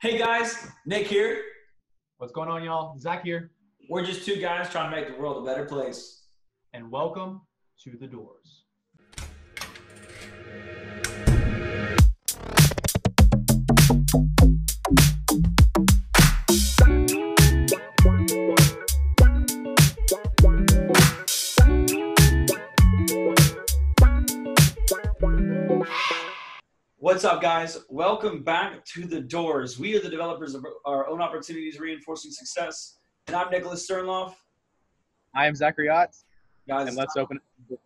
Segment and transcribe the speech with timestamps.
[0.00, 1.42] Hey guys, Nick here.
[2.18, 2.96] What's going on, y'all?
[2.98, 3.50] Zach here,
[3.90, 6.26] We're just two guys trying to make the world a better place.
[6.72, 7.40] and welcome
[7.82, 8.64] to the doors.
[27.08, 27.78] What's up, guys?
[27.88, 29.78] Welcome back to the Doors.
[29.78, 32.98] We are the developers of our own opportunities, reinforcing success.
[33.26, 34.34] And I'm Nicholas Sternloff.
[35.34, 36.24] I am Zachary Otts,
[36.68, 37.40] Guys, and let's open
[37.70, 37.80] it.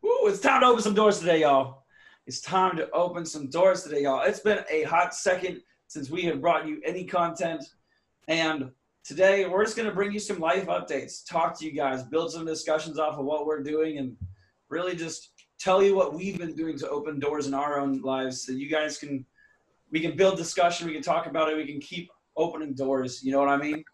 [0.00, 1.84] Woo, it's time to open some doors today, y'all.
[2.26, 4.22] It's time to open some doors today, y'all.
[4.22, 7.62] It's been a hot second since we have brought you any content.
[8.28, 8.70] And
[9.04, 12.32] today we're just going to bring you some life updates, talk to you guys, build
[12.32, 14.16] some discussions off of what we're doing, and
[14.70, 15.31] really just
[15.62, 18.68] tell you what we've been doing to open doors in our own lives so you
[18.68, 19.24] guys can,
[19.90, 23.22] we can build discussion, we can talk about it, we can keep opening doors.
[23.22, 23.84] You know what I mean?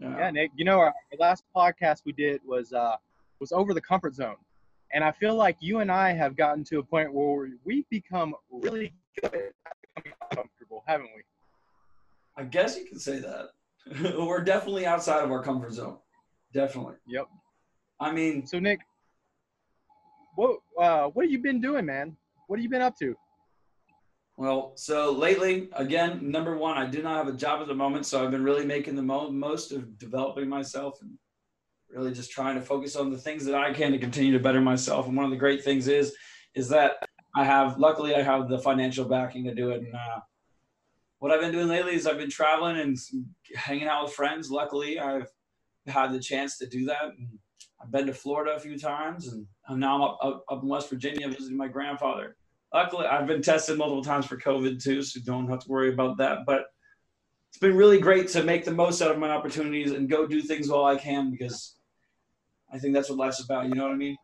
[0.00, 0.50] Yeah, Nick.
[0.56, 2.96] You know, our, last podcast we did was uh,
[3.40, 4.36] was over the comfort zone,
[4.92, 8.34] and I feel like you and I have gotten to a point where we've become
[8.50, 9.52] really good at
[9.96, 11.22] becoming uncomfortable, haven't we?
[12.36, 13.48] I guess you can say that.
[14.18, 15.98] We're definitely outside of our comfort zone.
[16.52, 16.94] Definitely.
[17.08, 17.26] Yep.
[17.98, 18.80] I mean, So, Nick,
[20.38, 22.16] what uh, what have you been doing, man?
[22.46, 23.16] What have you been up to?
[24.36, 28.06] well, so lately, again, number one, I do not have a job at the moment,
[28.06, 31.18] so I've been really making the mo- most of developing myself and
[31.90, 34.60] really just trying to focus on the things that I can to continue to better
[34.60, 35.08] myself.
[35.08, 36.14] And one of the great things is,
[36.54, 39.80] is that I have, luckily, I have the financial backing to do it.
[39.82, 40.20] And uh,
[41.18, 42.96] what I've been doing lately is I've been traveling and
[43.56, 44.52] hanging out with friends.
[44.52, 45.26] Luckily, I've
[45.88, 47.06] had the chance to do that.
[47.06, 47.40] And
[47.82, 50.88] I've been to Florida a few times, and I'm now up, up, up in West
[50.88, 52.36] Virginia visiting my grandfather.
[52.72, 56.16] Luckily, I've been tested multiple times for COVID too, so don't have to worry about
[56.18, 56.46] that.
[56.46, 56.66] But
[57.50, 60.40] it's been really great to make the most out of my opportunities and go do
[60.40, 61.76] things while I can because
[62.72, 63.68] I think that's what life's about.
[63.68, 64.16] You know what I mean?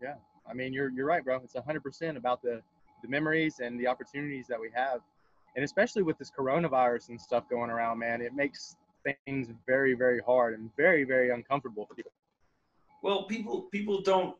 [0.00, 0.14] Yeah,
[0.48, 1.40] I mean, you're you're right, bro.
[1.42, 2.62] It's 100% about the
[3.02, 5.00] the memories and the opportunities that we have,
[5.56, 8.76] and especially with this coronavirus and stuff going around, man, it makes
[9.24, 12.12] things very very hard and very very uncomfortable for people.
[13.02, 14.36] Well, people people don't.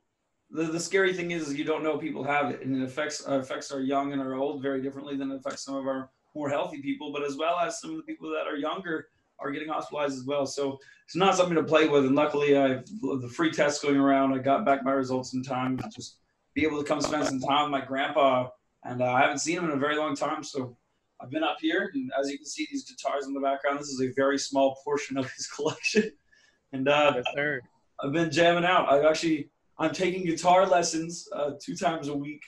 [0.50, 3.38] The, the scary thing is, you don't know people have it, and it affects uh,
[3.38, 6.48] affects our young and our old very differently than it affects some of our more
[6.48, 9.08] healthy people, but as well as some of the people that are younger
[9.40, 10.46] are getting hospitalized as well.
[10.46, 12.06] So it's not something to play with.
[12.06, 14.32] And luckily, I the free tests going around.
[14.32, 16.18] I got back my results in time to just
[16.54, 18.48] be able to come spend some time with my grandpa,
[18.84, 20.42] and uh, I haven't seen him in a very long time.
[20.42, 20.76] So
[21.20, 23.78] I've been up here, and as you can see, these guitars in the background.
[23.78, 26.10] This is a very small portion of his collection,
[26.72, 27.24] and uh, Yes.
[28.00, 28.90] I've been jamming out.
[28.90, 32.42] I've actually I'm taking guitar lessons uh, two times a week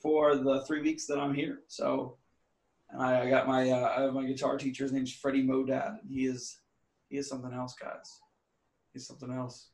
[0.00, 1.60] for the three weeks that I'm here.
[1.66, 2.16] So,
[2.90, 4.84] and I, I got my uh, I have my guitar teacher.
[4.84, 5.98] His name's Freddie Modad.
[6.08, 6.60] He is
[7.08, 8.20] he is something else, guys.
[8.92, 9.70] He's something else.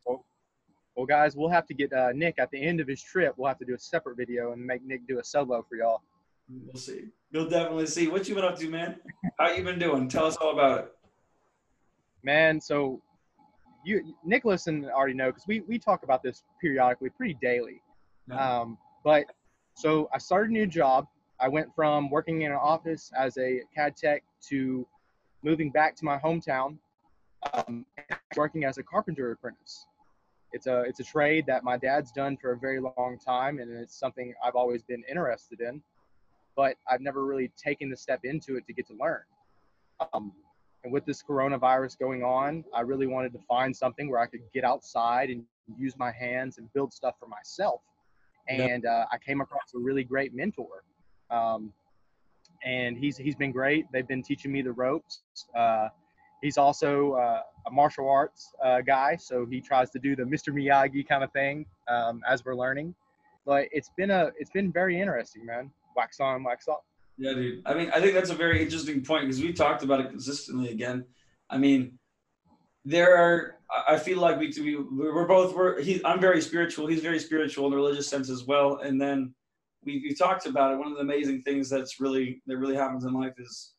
[0.97, 3.35] Well, guys, we'll have to get uh, Nick at the end of his trip.
[3.37, 6.03] We'll have to do a separate video and make Nick do a solo for y'all.
[6.49, 7.07] We'll see.
[7.33, 8.07] You'll definitely see.
[8.07, 9.01] What you been up to, man?
[9.39, 10.09] How you been doing?
[10.09, 10.93] Tell us all about it.
[12.23, 13.03] Man, so
[13.85, 17.81] you Nicholas and already know because we we talk about this periodically, pretty daily.
[18.31, 19.25] Um, but
[19.75, 21.07] so I started a new job.
[21.41, 24.87] I went from working in an office as a CAD tech to
[25.43, 26.79] moving back to my hometown,
[27.53, 27.85] um,
[28.37, 29.87] working as a carpenter apprentice.
[30.53, 33.71] It's a it's a trade that my dad's done for a very long time, and
[33.73, 35.83] it's something I've always been interested in,
[36.57, 39.23] but I've never really taken the step into it to get to learn.
[40.13, 40.33] Um,
[40.85, 44.43] and with this coronavirus going on, I really wanted to find something where I could
[44.53, 45.43] get outside and
[45.79, 47.81] use my hands and build stuff for myself.
[48.49, 50.85] And uh, I came across a really great mentor.
[51.31, 51.73] Um,
[52.65, 53.87] and he's he's been great.
[53.93, 55.23] They've been teaching me the ropes.
[55.57, 55.89] Uh,
[56.43, 60.53] he's also uh, a martial arts uh, guy, so he tries to do the Mr.
[60.53, 62.95] Miyagi kind of thing um, as we're learning.
[63.47, 65.71] But it's been a it's been very interesting, man.
[65.97, 66.81] Wax on, wax off.
[67.17, 67.63] Yeah, dude.
[67.65, 70.71] I mean, I think that's a very interesting point because we talked about it consistently
[70.71, 71.05] again.
[71.49, 71.99] I mean,
[72.85, 73.57] there are.
[73.89, 76.05] I- feel like we we we're both we're he.
[76.05, 76.87] I'm very spiritual.
[76.87, 78.79] He's very spiritual in the religious sense as well.
[78.79, 79.35] And then
[79.85, 80.77] we we talked about it.
[80.79, 83.75] One of the amazing things that's really that really happens in life is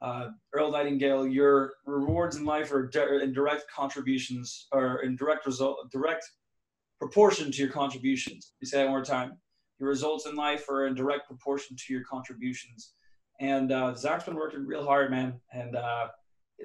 [0.00, 1.26] uh, Earl Nightingale.
[1.26, 6.24] Your rewards in life are di- in direct contributions or in direct result direct
[6.98, 8.52] proportion to your contributions.
[8.60, 9.38] You say that one more time
[9.78, 12.94] your results in life are in direct proportion to your contributions.
[13.40, 15.40] And uh, Zach's been working real hard, man.
[15.52, 16.08] And uh,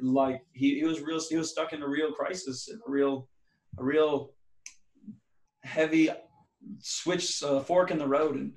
[0.02, 3.28] like he, he was real, he was stuck in a real crisis, a real,
[3.78, 4.34] a real
[5.64, 6.10] heavy
[6.80, 8.36] switch uh, fork in the road.
[8.36, 8.54] And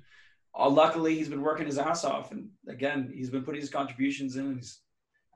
[0.57, 4.37] uh, luckily he's been working his ass off, and again, he's been putting his contributions
[4.37, 4.45] in.
[4.45, 4.81] And he's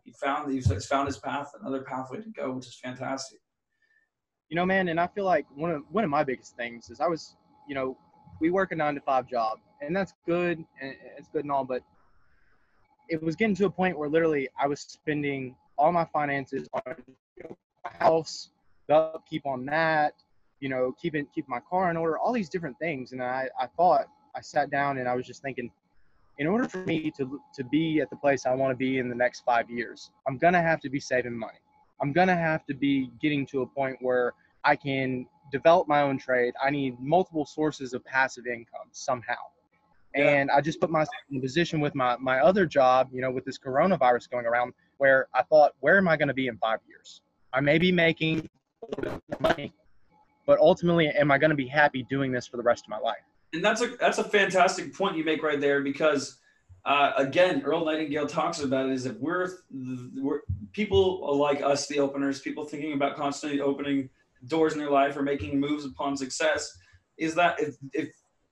[0.03, 3.39] he found he's found his path, another pathway to go, which is fantastic.
[4.49, 6.99] You know, man, and I feel like one of one of my biggest things is
[6.99, 7.35] I was,
[7.67, 7.97] you know,
[8.39, 11.63] we work a nine to five job, and that's good, and it's good and all,
[11.63, 11.83] but
[13.09, 16.81] it was getting to a point where literally I was spending all my finances on
[16.85, 18.51] my house,
[18.87, 20.13] the upkeep on that,
[20.59, 23.11] you know, keeping keep my car in order, all these different things.
[23.11, 25.71] And I, I thought I sat down and I was just thinking,
[26.37, 29.09] in order for me to to be at the place I want to be in
[29.09, 31.59] the next five years, I'm gonna have to be saving money.
[32.01, 34.33] I'm gonna have to be getting to a point where
[34.63, 36.53] I can develop my own trade.
[36.63, 39.35] I need multiple sources of passive income somehow.
[40.15, 40.29] Yeah.
[40.29, 43.31] And I just put myself in a position with my, my other job, you know,
[43.31, 46.57] with this coronavirus going around, where I thought, where am I going to be in
[46.57, 47.21] five years?
[47.53, 48.49] I may be making
[49.39, 49.73] money,
[50.45, 52.99] but ultimately, am I going to be happy doing this for the rest of my
[52.99, 53.17] life?
[53.53, 56.37] And that's a that's a fantastic point you make right there because,
[56.85, 59.49] uh, again, Earl Nightingale talks about it is that we're
[60.15, 60.41] we're
[60.71, 64.09] people like us, the openers, people thinking about constantly opening
[64.47, 66.71] doors in their life or making moves upon success,
[67.17, 68.09] is that if if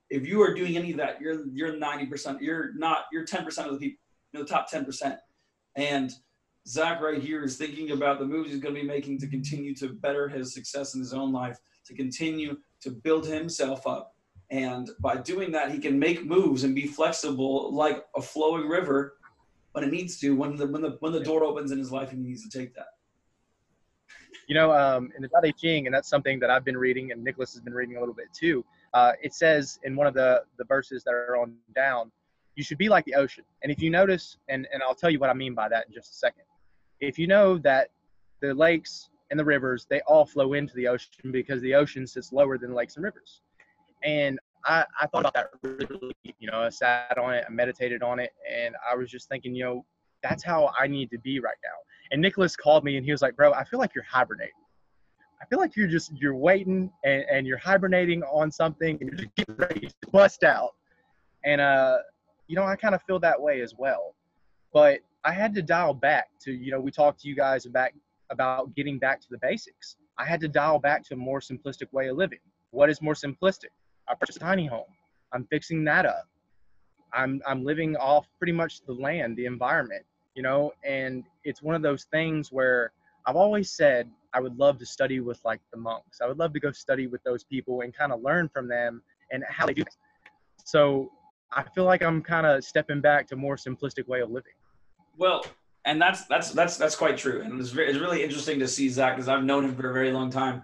[0.10, 3.74] if you are doing any of that, you're you're 90%, you're not, you're 10% of
[3.74, 3.98] the people,
[4.32, 5.18] you know, the top 10%.
[5.76, 6.12] And
[6.68, 9.74] Zach right here is thinking about the moves he's going to be making to continue
[9.76, 14.16] to better his success in his own life, to continue to build himself up.
[14.50, 19.18] And by doing that, he can make moves and be flexible like a flowing river
[19.74, 22.12] when it needs to, when the when the when the door opens in his life
[22.12, 22.88] he needs to take that.
[24.48, 27.12] You know, um, in the Tao Te Ching, and that's something that I've been reading,
[27.12, 28.64] and Nicholas has been reading a little bit too.
[28.94, 32.12] Uh, it says in one of the the verses that are on down,
[32.56, 33.44] you should be like the ocean.
[33.62, 35.94] And if you notice, and and I'll tell you what I mean by that in
[35.94, 36.44] just a second
[37.00, 37.90] if you know that
[38.42, 42.32] the lakes and the rivers they all flow into the ocean because the ocean sits
[42.32, 43.42] lower than lakes and rivers
[44.04, 48.02] and I, I thought about that really you know i sat on it i meditated
[48.04, 49.86] on it and i was just thinking you know
[50.24, 51.57] that's how i need to be right
[52.12, 54.54] and nicholas called me and he was like bro i feel like you're hibernating
[55.42, 59.18] i feel like you're just you're waiting and, and you're hibernating on something and you're
[59.18, 60.72] just getting ready to bust out
[61.46, 61.98] and uh
[62.48, 64.16] you know i kind of feel that way as well
[64.74, 67.90] but I had to dial back to, you know, we talked to you guys about
[68.30, 69.98] about getting back to the basics.
[70.18, 72.40] I had to dial back to a more simplistic way of living.
[72.72, 73.72] What is more simplistic?
[74.08, 74.92] I purchased a tiny home.
[75.34, 76.28] I'm fixing that up.
[77.14, 80.06] I'm I'm living off pretty much the land, the environment,
[80.38, 82.92] you know, and it's one of those things where
[83.26, 86.22] I've always said I would love to study with like the monks.
[86.22, 89.02] I would love to go study with those people and kind of learn from them
[89.32, 89.98] and how they do things.
[90.64, 91.12] So
[91.52, 94.54] I feel like I'm kind of stepping back to more simplistic way of living.
[95.18, 95.44] Well,
[95.86, 99.16] and that's that's that's that's quite true, and it's, it's really interesting to see Zach
[99.16, 100.64] because I've known him for a very long time,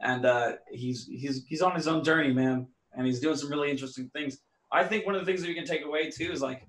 [0.00, 3.70] and uh, he's he's he's on his own journey, man, and he's doing some really
[3.70, 4.38] interesting things.
[4.72, 6.66] I think one of the things that you can take away too is like,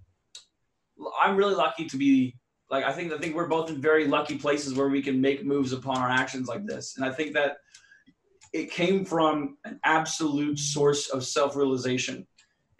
[1.21, 2.35] I'm really lucky to be
[2.71, 5.45] like I think I think we're both in very lucky places where we can make
[5.45, 7.57] moves upon our actions like this, and I think that
[8.53, 12.25] it came from an absolute source of self-realization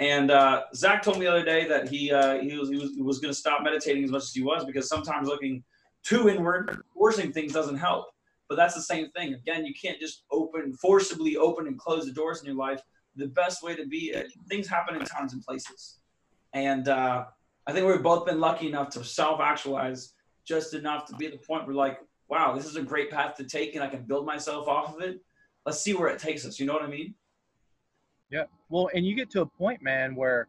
[0.02, 2.92] and uh, Zach told me the other day that he uh, he was he was,
[2.98, 5.64] was going to stop meditating as much as he was because sometimes looking
[6.04, 8.08] too inward, forcing things doesn't help.
[8.50, 9.36] But that's the same thing.
[9.36, 12.82] Again, you can't just open forcibly open and close the doors in your life.
[13.16, 16.00] The best way to be uh, things happen in times and places,
[16.54, 17.26] and uh,
[17.68, 20.14] I think we've both been lucky enough to self-actualize
[20.46, 23.36] just enough to be at the point where like, wow, this is a great path
[23.36, 25.20] to take, and I can build myself off of it.
[25.66, 26.60] Let's see where it takes us.
[26.60, 27.14] You know what I mean?
[28.32, 28.46] Yeah.
[28.70, 30.48] Well, and you get to a point, man, where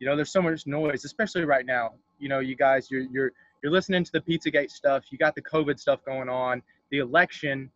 [0.00, 1.92] you know there's so much noise, especially right now.
[2.18, 3.32] You know, you guys, you're you're
[3.62, 5.04] you're listening to the PizzaGate stuff.
[5.10, 7.70] You got the COVID stuff going on, the election.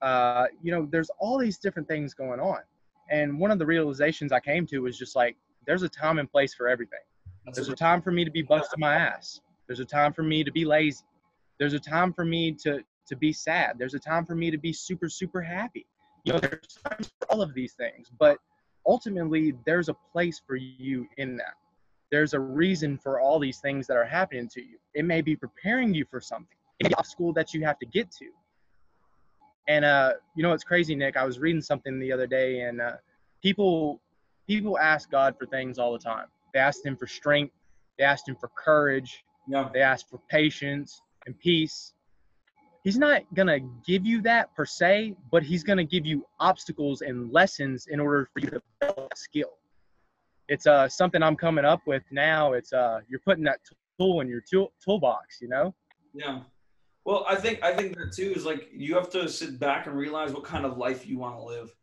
[0.00, 2.58] Uh, you know, there's all these different things going on.
[3.10, 6.30] And one of the realizations I came to was just like, there's a time and
[6.30, 6.98] place for everything.
[7.54, 9.40] There's a time for me to be busting my ass.
[9.66, 11.04] There's a time for me to be lazy.
[11.58, 13.76] There's a time for me to to be sad.
[13.78, 15.86] There's a time for me to be super super happy.
[16.24, 18.38] You know, there's times for all of these things, but
[18.86, 21.54] ultimately there's a place for you in that
[22.10, 25.36] there's a reason for all these things that are happening to you it may be
[25.36, 28.26] preparing you for something it may be school that you have to get to
[29.68, 32.80] and uh you know it's crazy nick i was reading something the other day and
[32.80, 32.92] uh
[33.42, 34.00] people
[34.46, 37.54] people ask god for things all the time they ask him for strength
[37.98, 39.68] they asked him for courage yeah.
[39.72, 41.92] they ask for patience and peace
[42.84, 46.24] he's not going to give you that per se, but he's going to give you
[46.40, 49.58] obstacles and lessons in order for you to develop a skill.
[50.48, 52.52] It's uh, something I'm coming up with now.
[52.52, 53.60] It's uh, you're putting that
[53.98, 55.74] tool in your tool, toolbox, you know?
[56.14, 56.40] Yeah.
[57.04, 59.96] Well, I think I think that too is like you have to sit back and
[59.96, 61.74] realize what kind of life you want to live,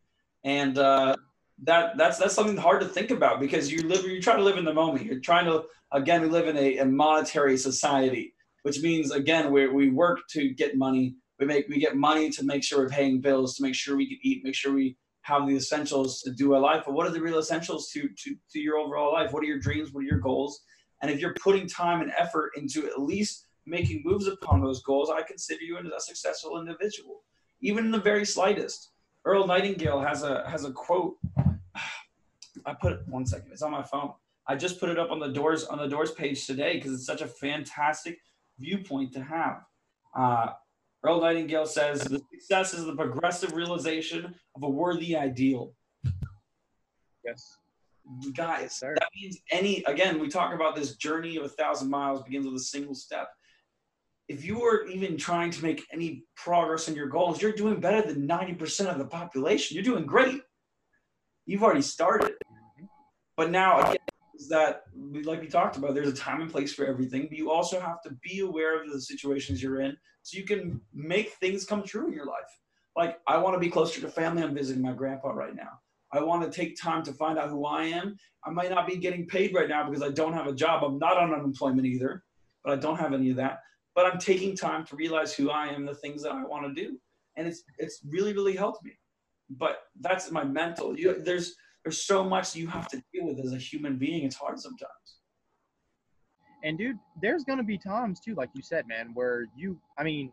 [0.44, 1.14] and uh,
[1.64, 4.56] that that's that's something hard to think about because you live you try to live
[4.56, 5.04] in the moment.
[5.04, 9.68] You're trying to again we live in a, a monetary society, which means again we
[9.68, 11.16] we work to get money.
[11.38, 14.08] We make we get money to make sure we're paying bills, to make sure we
[14.08, 16.84] can eat, make sure we have the essentials to do a life.
[16.86, 19.32] But what are the real essentials to to to your overall life?
[19.32, 19.92] What are your dreams?
[19.92, 20.60] What are your goals?
[21.02, 25.10] And if you're putting time and effort into at least making moves upon those goals,
[25.10, 27.24] I consider you as a successful individual,
[27.60, 28.92] even in the very slightest.
[29.24, 31.16] Earl Nightingale has a has a quote.
[32.66, 33.52] I put it one second.
[33.52, 34.12] It's on my phone.
[34.46, 37.06] I just put it up on the doors on the doors page today because it's
[37.06, 38.18] such a fantastic
[38.58, 39.62] viewpoint to have.
[40.16, 40.48] Uh,
[41.04, 45.72] Earl Nightingale says the success is the progressive realization of a worthy ideal.
[47.24, 47.56] Yes.
[48.34, 48.96] Guys, Sir.
[48.98, 52.56] that means any again, we talk about this journey of a thousand miles begins with
[52.56, 53.28] a single step.
[54.28, 58.02] If you are even trying to make any progress in your goals, you're doing better
[58.02, 59.74] than 90% of the population.
[59.74, 60.40] You're doing great.
[61.46, 62.29] You've already started.
[63.40, 63.96] But now again,
[64.38, 64.82] is that
[65.24, 68.02] like we talked about, there's a time and place for everything, but you also have
[68.02, 72.08] to be aware of the situations you're in so you can make things come true
[72.08, 72.50] in your life.
[72.98, 74.42] Like I want to be closer to family.
[74.42, 75.70] I'm visiting my grandpa right now.
[76.12, 78.14] I want to take time to find out who I am.
[78.44, 80.84] I might not be getting paid right now because I don't have a job.
[80.84, 82.22] I'm not on unemployment either,
[82.62, 83.60] but I don't have any of that.
[83.94, 86.74] But I'm taking time to realize who I am, the things that I want to
[86.78, 86.98] do,
[87.38, 88.92] and it's it's really really helped me.
[89.48, 90.94] But that's my mental.
[90.98, 94.24] You, there's there's so much you have to deal with as a human being.
[94.24, 94.90] It's hard sometimes.
[96.62, 100.32] And dude, there's gonna be times too, like you said, man, where you I mean,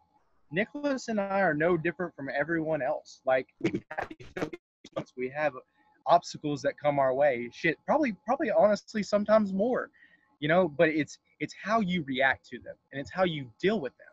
[0.51, 3.21] Nicholas and I are no different from everyone else.
[3.25, 3.47] Like
[5.17, 5.53] we have,
[6.09, 7.49] obstacles that come our way.
[7.51, 9.89] Shit, probably probably honestly sometimes more.
[10.39, 13.79] You know, but it's it's how you react to them and it's how you deal
[13.81, 14.07] with them.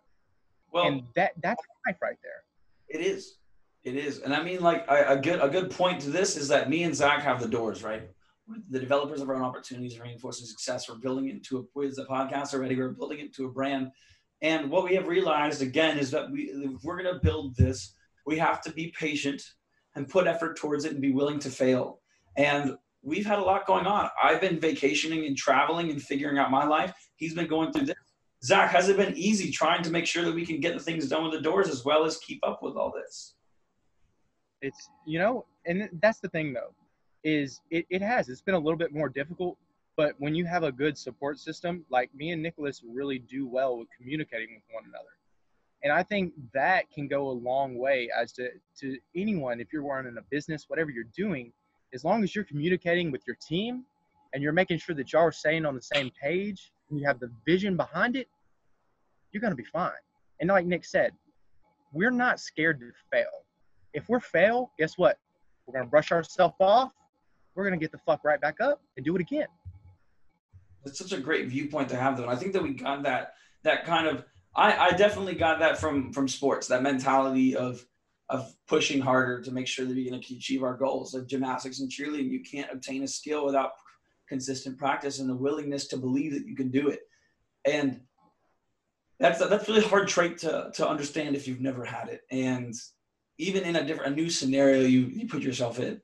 [0.72, 2.42] Well, and that that's life right there.
[2.88, 3.36] It is.
[3.84, 4.20] It is.
[4.20, 6.84] And I mean, like, I, a good a good point to this is that me
[6.84, 8.08] and Zach have the doors, right?
[8.70, 10.88] The developers of our own opportunities, reinforcing success.
[10.88, 12.76] We're building it into a podcast already.
[12.76, 13.90] We're building it into a brand.
[14.42, 17.94] And what we have realized again is that we, we're going to build this,
[18.26, 19.42] we have to be patient
[19.94, 22.00] and put effort towards it and be willing to fail.
[22.36, 24.10] And we've had a lot going on.
[24.22, 26.92] I've been vacationing and traveling and figuring out my life.
[27.16, 27.96] He's been going through this.
[28.44, 31.08] Zach, has it been easy trying to make sure that we can get the things
[31.08, 33.34] done with the doors as well as keep up with all this?
[34.64, 36.72] It's you know, and that's the thing though,
[37.22, 38.28] is it, it has.
[38.28, 39.58] It's been a little bit more difficult,
[39.96, 43.78] but when you have a good support system, like me and Nicholas really do well
[43.78, 45.10] with communicating with one another.
[45.82, 48.48] And I think that can go a long way as to,
[48.80, 51.52] to anyone, if you're running a business, whatever you're doing,
[51.92, 53.84] as long as you're communicating with your team
[54.32, 57.20] and you're making sure that y'all are staying on the same page and you have
[57.20, 58.28] the vision behind it,
[59.30, 59.92] you're going to be fine.
[60.40, 61.12] And like Nick said,
[61.92, 63.44] we're not scared to fail.
[63.94, 65.18] If we're fail, guess what?
[65.66, 66.92] We're to brush ourselves off.
[67.54, 69.46] We're to get the fuck right back up and do it again.
[70.84, 72.24] It's such a great viewpoint to have, though.
[72.24, 74.24] And I think that we got that that kind of.
[74.56, 76.66] I, I definitely got that from from sports.
[76.66, 77.86] That mentality of
[78.28, 81.14] of pushing harder to make sure that going to achieve our goals.
[81.14, 83.72] Like gymnastics and cheerleading, you can't obtain a skill without
[84.28, 87.02] consistent practice and the willingness to believe that you can do it.
[87.64, 88.00] And
[89.20, 92.22] that's that's a really hard trait to to understand if you've never had it.
[92.30, 92.74] And
[93.38, 96.00] even in a different a new scenario you you put yourself in,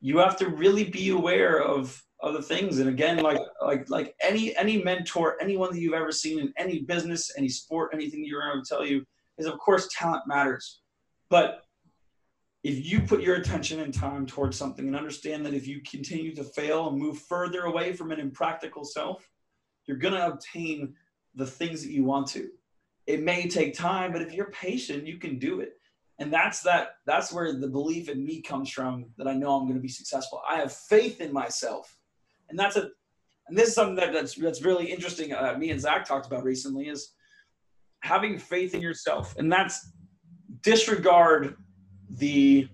[0.00, 2.78] you have to really be aware of the things.
[2.78, 6.80] And again, like like like any any mentor, anyone that you've ever seen in any
[6.80, 9.04] business, any sport, anything you're going to tell you
[9.38, 10.80] is of course talent matters.
[11.28, 11.62] But
[12.62, 16.34] if you put your attention and time towards something and understand that if you continue
[16.34, 19.24] to fail and move further away from an impractical self,
[19.86, 20.94] you're going to obtain
[21.36, 22.48] the things that you want to.
[23.06, 25.74] It may take time, but if you're patient, you can do it.
[26.18, 29.64] And that's that that's where the belief in me comes from that I know I'm
[29.64, 30.40] going to be successful.
[30.48, 31.94] I have faith in myself.
[32.48, 32.88] And that's a
[33.48, 35.32] and this is something that, that's that's really interesting.
[35.32, 37.12] Uh, me and Zach talked about recently is
[38.00, 39.92] having faith in yourself, and that's
[40.62, 41.56] disregard
[42.08, 42.68] the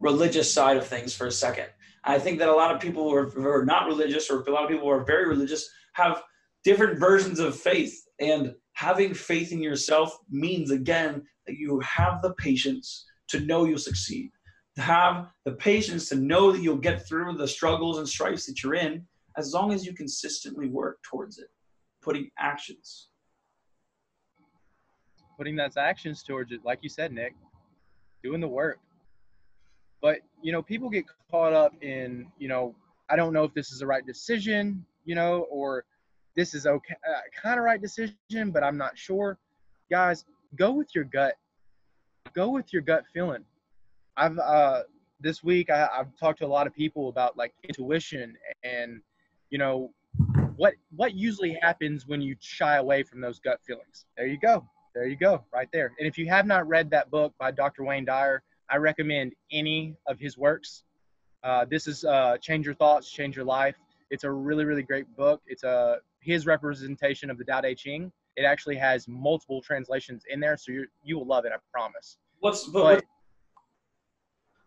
[0.00, 1.66] religious side of things for a second.
[2.04, 4.50] I think that a lot of people who are, who are not religious, or a
[4.50, 6.22] lot of people who are very religious, have
[6.62, 7.98] different versions of faith.
[8.20, 13.78] And having faith in yourself means, again, that you have the patience to know you'll
[13.78, 14.30] succeed,
[14.76, 18.62] to have the patience to know that you'll get through the struggles and strifes that
[18.62, 21.48] you're in, as long as you consistently work towards it,
[22.02, 23.08] putting actions.
[25.36, 27.34] Putting those actions towards it, like you said, Nick,
[28.22, 28.78] doing the work.
[30.00, 32.74] But, you know, people get caught up in, you know,
[33.08, 35.84] I don't know if this is the right decision, you know, or
[36.36, 39.38] this is okay, uh, kind of right decision, but I'm not sure.
[39.90, 40.24] Guys,
[40.56, 41.34] go with your gut.
[42.34, 43.44] Go with your gut feeling.
[44.16, 44.82] I've uh,
[45.20, 49.00] this week I, I've talked to a lot of people about like intuition and
[49.50, 49.92] you know
[50.56, 54.06] what what usually happens when you shy away from those gut feelings.
[54.16, 54.64] There you go.
[54.94, 55.92] There you go, right there.
[55.98, 57.82] And if you have not read that book by Dr.
[57.82, 60.84] Wayne Dyer, I recommend any of his works.
[61.42, 63.74] Uh, this is uh, Change Your Thoughts, Change Your Life.
[64.10, 65.42] It's a really, really great book.
[65.48, 68.12] It's a his representation of the Tao Te Ching.
[68.36, 71.52] It actually has multiple translations in there, so you you will love it.
[71.52, 72.18] I promise.
[72.40, 73.04] What's but, but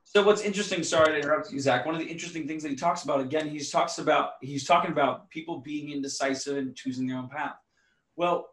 [0.04, 0.84] so what's interesting?
[0.84, 1.86] Sorry to interrupt you, Zach.
[1.86, 4.92] One of the interesting things that he talks about again, he talks about he's talking
[4.92, 7.56] about people being indecisive and choosing their own path.
[8.16, 8.48] Well,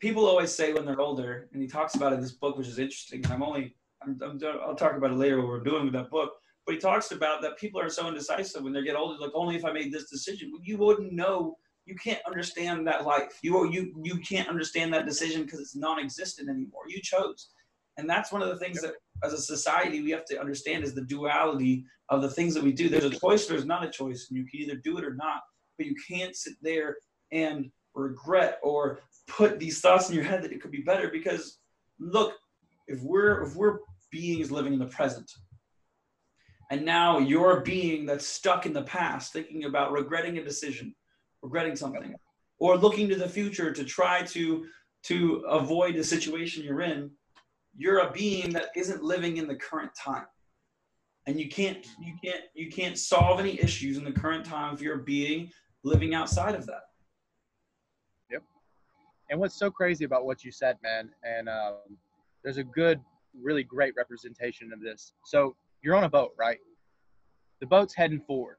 [0.00, 2.66] people always say when they're older, and he talks about it in this book, which
[2.66, 3.24] is interesting.
[3.24, 6.10] And I'm only I'm, I'm I'll talk about it later what we're doing with that
[6.10, 6.32] book.
[6.66, 9.16] But he talks about that people are so indecisive when they get older.
[9.18, 11.56] Like only if I made this decision, you wouldn't know.
[11.86, 13.38] You can't understand that life.
[13.42, 16.82] You you you can't understand that decision because it's non-existent anymore.
[16.88, 17.48] You chose,
[17.96, 20.94] and that's one of the things that as a society we have to understand is
[20.94, 22.88] the duality of the things that we do.
[22.88, 25.42] There's a choice, there's not a choice, and you can either do it or not.
[25.78, 26.96] But you can't sit there
[27.32, 31.58] and regret or put these thoughts in your head that it could be better because
[31.98, 32.34] look,
[32.86, 33.78] if we're if we're
[34.10, 35.30] beings living in the present,
[36.70, 40.94] and now you're a being that's stuck in the past, thinking about regretting a decision,
[41.46, 42.14] regretting something,
[42.58, 44.66] or looking to the future to try to
[45.04, 47.08] to avoid the situation you're in,
[47.76, 50.26] you're a being that isn't living in the current time.
[51.28, 54.80] And you can't you can't you can't solve any issues in the current time if
[54.80, 55.50] you're a being
[55.84, 56.82] living outside of that.
[58.30, 58.42] Yep.
[59.30, 61.96] And what's so crazy about what you said man and um,
[62.42, 63.00] there's a good
[63.40, 65.12] really great representation of this.
[65.24, 66.58] So you're on a boat right?
[67.60, 68.56] The boat's heading forward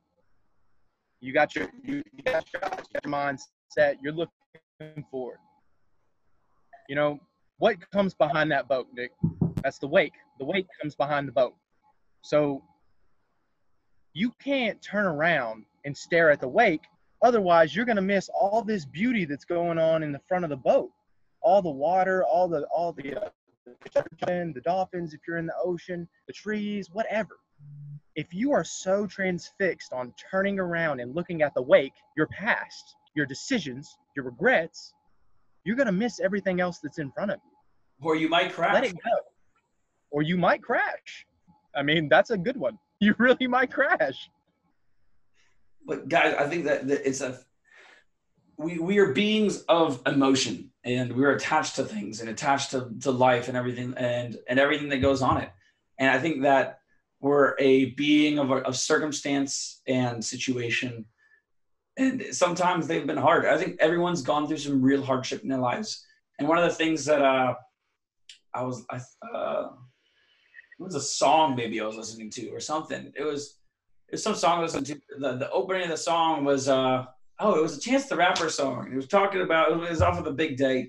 [1.22, 2.62] you got your you, got your,
[3.04, 5.38] your mind set you're looking forward
[6.88, 7.20] you know
[7.60, 9.12] what comes behind that boat, Nick?
[9.64, 10.14] That's the wake.
[10.40, 11.56] The wake comes behind the boat.
[12.22, 12.64] So
[14.14, 16.84] you can't turn around and stare at the wake.
[17.24, 20.50] Otherwise, you're going to miss all this beauty that's going on in the front of
[20.50, 20.92] the boat.
[21.42, 23.30] All the water, all the all the uh,
[23.96, 27.38] the dolphins if you're in the ocean, the trees, whatever.
[28.18, 32.96] If you are so transfixed on turning around and looking at the wake, your past,
[33.14, 34.96] your decisions, your regrets,
[35.64, 38.08] you're going to miss everything else that's in front of you.
[38.08, 38.74] Or you might crash.
[38.74, 39.20] Let it go.
[40.10, 41.28] Or you might crash.
[41.76, 42.78] I mean, that's a good one.
[43.00, 44.28] You really might crash.
[45.86, 47.40] But guys, I think that, that it's a
[48.58, 53.12] we we are beings of emotion and we're attached to things and attached to, to
[53.12, 55.52] life and everything and and everything that goes on it.
[56.00, 56.77] And I think that
[57.20, 61.06] we're a being of, of circumstance and situation
[61.98, 63.46] and sometimes they've been hard.
[63.46, 66.06] I think everyone's gone through some real hardship in their lives.
[66.38, 67.56] And one of the things that uh,
[68.54, 69.00] I was, I,
[69.36, 69.70] uh,
[70.80, 73.12] it was a song maybe I was listening to or something.
[73.16, 73.58] It was,
[74.10, 75.02] it was some song I listened to.
[75.20, 77.06] The, the opening of the song was, uh,
[77.40, 78.88] oh, it was a Chance the Rapper song.
[78.90, 80.82] He was talking about, it was off of the big day.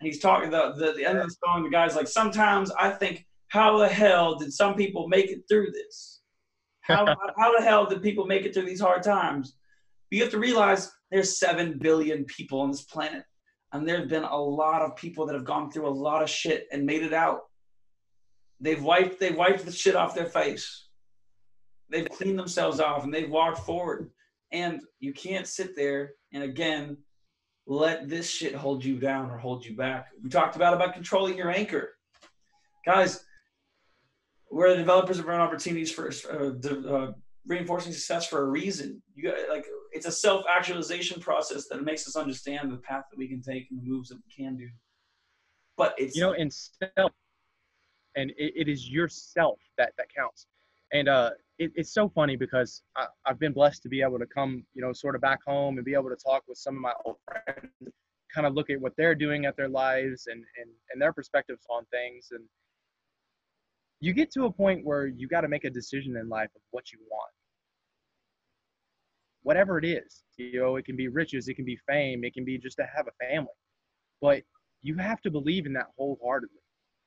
[0.00, 2.90] And he's talking, the, the, the end of the song, the guy's like, sometimes I
[2.90, 3.24] think,
[3.56, 6.20] how the hell did some people make it through this?
[6.82, 7.06] How,
[7.38, 9.56] how the hell did people make it through these hard times?
[10.10, 13.24] But you have to realize there's 7 billion people on this planet.
[13.72, 16.30] And there have been a lot of people that have gone through a lot of
[16.30, 17.40] shit and made it out.
[18.60, 20.88] They've wiped, they've wiped the shit off their face.
[21.90, 24.10] They've cleaned themselves off and they've walked forward.
[24.52, 26.98] And you can't sit there and again
[27.66, 30.08] let this shit hold you down or hold you back.
[30.22, 31.96] We talked about about controlling your anchor.
[32.84, 33.24] Guys,
[34.50, 37.12] we're the developers have run opportunities for uh, uh,
[37.46, 39.02] reinforcing success for a reason.
[39.14, 43.40] You like it's a self-actualization process that makes us understand the path that we can
[43.40, 44.68] take and the moves that we can do.
[45.76, 47.12] But it's you know, in self,
[48.16, 50.46] and it, it is yourself that that counts.
[50.92, 54.26] And uh, it, it's so funny because I, I've been blessed to be able to
[54.26, 56.80] come, you know, sort of back home and be able to talk with some of
[56.80, 57.72] my old friends,
[58.32, 61.66] kind of look at what they're doing at their lives and and and their perspectives
[61.68, 62.44] on things and
[64.00, 66.62] you get to a point where you got to make a decision in life of
[66.70, 67.30] what you want
[69.46, 70.24] whatever it is.
[70.38, 72.86] You know, it can be riches, it can be fame, it can be just to
[72.94, 73.54] have a family.
[74.20, 74.42] But
[74.82, 76.58] you have to believe in that wholeheartedly.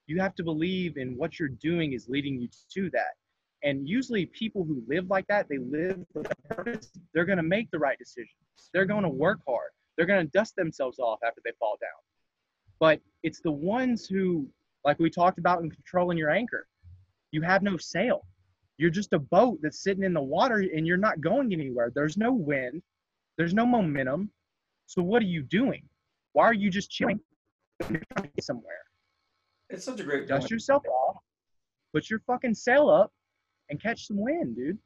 [0.08, 3.15] You have to believe in what you're doing is leading you to that.
[3.62, 6.89] And usually, people who live like that, they live for a purpose.
[7.13, 8.32] They're going to make the right decisions.
[8.73, 9.71] They're going to work hard.
[9.97, 11.89] They're going to dust themselves off after they fall down.
[12.80, 14.47] But it's the ones who,
[14.86, 16.67] like we talked about in controlling your anchor,
[17.32, 18.26] you have no sail.
[18.78, 21.92] You're just a boat that's sitting in the water and you're not going anywhere.
[21.94, 22.82] There's no wind,
[23.38, 24.32] there's no momentum.
[24.86, 25.84] So what are you doing?
[26.34, 27.20] Why are you just chilling
[28.39, 28.84] somewhere?
[29.70, 30.52] It's such a great Dust point.
[30.52, 31.18] yourself off,
[31.94, 33.12] put your fucking sail up,
[33.70, 34.78] and catch some wind, dude.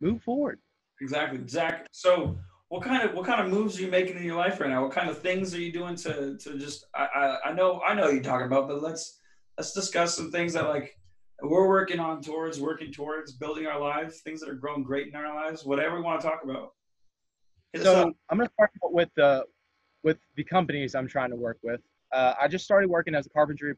[0.00, 0.58] Move forward.
[1.00, 1.86] Exactly, Zach.
[1.92, 4.70] So, what kind of what kind of moves are you making in your life right
[4.70, 4.82] now?
[4.82, 6.86] What kind of things are you doing to to just?
[6.94, 9.18] I I, I know I know you're talking about, but let's
[9.58, 10.98] let's discuss some things that like
[11.42, 15.14] we're working on towards working towards building our lives, things that are growing great in
[15.14, 16.72] our lives, whatever we want to talk about.
[17.76, 19.44] So I'm going to start with the
[20.02, 21.80] with the companies I'm trying to work with.
[22.12, 23.74] Uh, I just started working as a carpentry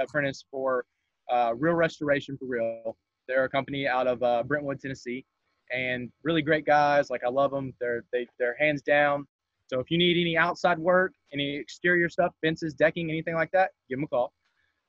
[0.00, 0.84] apprentice for
[1.30, 2.96] uh, Real Restoration for Real.
[3.28, 5.24] They're a company out of uh, Brentwood, Tennessee,
[5.72, 7.10] and really great guys.
[7.10, 7.72] Like I love them.
[7.80, 9.26] They're they they're hands down.
[9.68, 13.70] So if you need any outside work, any exterior stuff, fences, decking, anything like that,
[13.88, 14.32] give them a call.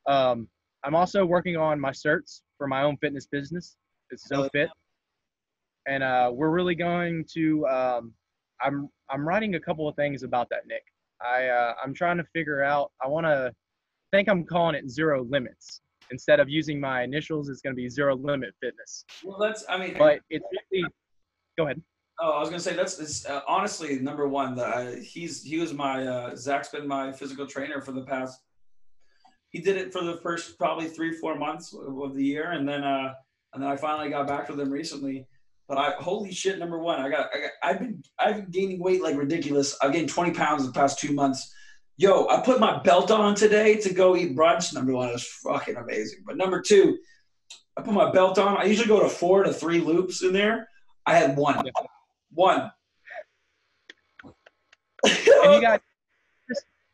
[0.08, 0.48] Um,
[0.84, 3.78] I'm also working on my certs for my own fitness business.
[4.10, 4.70] It's so fit,
[5.88, 7.68] and uh, we're really going to.
[7.68, 8.14] Um,
[8.62, 10.84] I'm I'm writing a couple of things about that, Nick.
[11.22, 12.92] I uh, I'm trying to figure out.
[13.04, 13.54] I want to.
[14.12, 17.50] think I'm calling it zero limits instead of using my initials.
[17.50, 19.04] It's going to be zero limit fitness.
[19.24, 19.66] Well, that's.
[19.68, 20.86] I mean, but it's really.
[21.58, 21.82] Go ahead.
[22.20, 24.56] Oh, I was gonna say that's uh, honestly number one.
[24.56, 28.42] That he's he was my uh, Zach's been my physical trainer for the past
[29.50, 32.84] he did it for the first probably three four months of the year, and then
[32.84, 33.14] uh,
[33.54, 35.26] and then I finally got back with him recently.
[35.68, 38.80] But I holy shit, number one, I got, I got I've been I've been gaining
[38.80, 39.78] weight like ridiculous.
[39.82, 41.54] I've gained 20 pounds in the past two months.
[41.98, 44.74] Yo, I put my belt on today to go eat brunch.
[44.74, 46.20] Number one, it was fucking amazing.
[46.26, 46.98] But number two,
[47.76, 48.58] I put my belt on.
[48.58, 50.68] I usually go to four to three loops in there.
[51.06, 51.64] I had one.
[52.34, 52.72] One.
[55.04, 55.82] and you got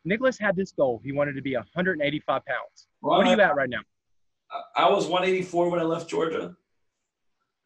[0.04, 1.00] Nicholas had this goal.
[1.04, 2.88] He wanted to be 185 pounds.
[3.00, 3.80] Well, what are you at right now?
[4.76, 6.54] I was 184 when I left Georgia.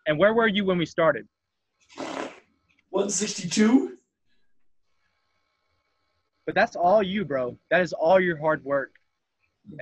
[0.06, 1.26] And where were you when we started?
[1.96, 3.98] 162.
[6.46, 7.58] But that's all you, bro.
[7.70, 8.92] That is all your hard work.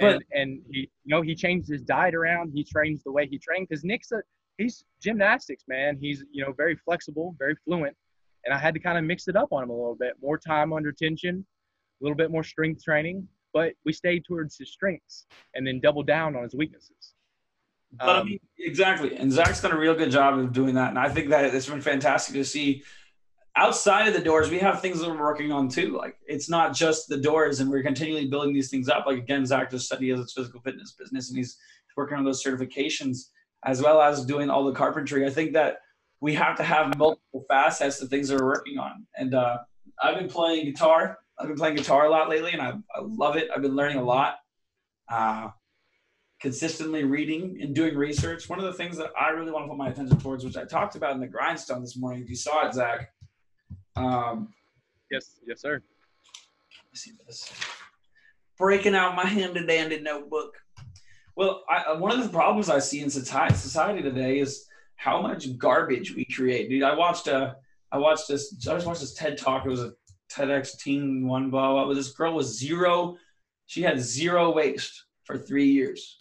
[0.00, 2.50] But, and and he you know he changed his diet around.
[2.52, 4.20] He trains the way he trained because Nick's a
[4.58, 5.96] he's gymnastics man.
[6.00, 7.96] He's you know very flexible, very fluent,
[8.44, 10.14] and I had to kind of mix it up on him a little bit.
[10.20, 11.46] More time under tension,
[12.00, 16.02] a little bit more strength training, but we stayed towards his strengths and then double
[16.02, 17.14] down on his weaknesses.
[17.92, 19.16] But um, I mean, exactly.
[19.16, 20.90] And Zach's done a real good job of doing that.
[20.90, 22.82] And I think that it's been fantastic to see
[23.56, 25.96] outside of the doors, we have things that we're working on too.
[25.96, 29.06] Like it's not just the doors and we're continually building these things up.
[29.06, 31.56] Like again, Zach just said he has his physical fitness business and he's
[31.96, 33.30] working on those certifications
[33.64, 35.26] as well as doing all the carpentry.
[35.26, 35.78] I think that
[36.20, 39.06] we have to have multiple facets of things that we're working on.
[39.16, 39.58] And uh,
[40.02, 43.36] I've been playing guitar I've been playing guitar a lot lately, and I, I love
[43.36, 43.48] it.
[43.54, 44.36] I've been learning a lot.
[45.08, 45.50] Uh,
[46.40, 48.48] consistently reading and doing research.
[48.48, 50.64] One of the things that I really want to put my attention towards, which I
[50.64, 53.10] talked about in the grindstone this morning, if you saw it, Zach.
[53.96, 54.52] Um,
[55.10, 55.82] yes, yes, sir.
[56.92, 57.50] see this.
[58.58, 60.54] Breaking out my handy dandy notebook.
[61.36, 66.14] Well, I, one of the problems I see in society today is how much garbage
[66.14, 66.82] we create, dude.
[66.82, 67.56] I watched a,
[67.92, 69.66] I watched this, I just watched this TED talk.
[69.66, 69.92] It was a
[70.30, 71.94] TEDx teen one blah blah.
[71.94, 73.16] This girl was zero.
[73.66, 76.18] She had zero waste for three years.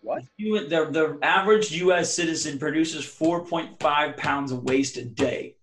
[0.00, 0.24] What?
[0.38, 2.14] The, the average U.S.
[2.14, 5.56] citizen produces 4.5 pounds of waste a day.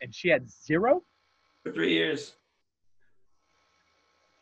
[0.00, 1.04] And she had zero?
[1.62, 2.34] For three years.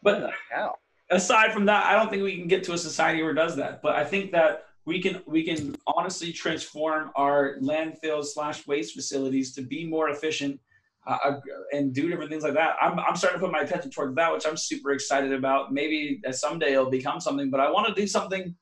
[0.02, 0.76] But how?
[1.10, 3.56] aside from that, I don't think we can get to a society where it does
[3.56, 3.82] that.
[3.82, 9.54] But I think that we can we can honestly transform our landfills slash waste facilities
[9.54, 10.60] to be more efficient
[11.06, 11.40] uh, uh,
[11.72, 12.76] and do different things like that.
[12.80, 15.72] I'm, I'm starting to put my attention toward that, which I'm super excited about.
[15.72, 18.54] Maybe someday it'll become something, but I want to do something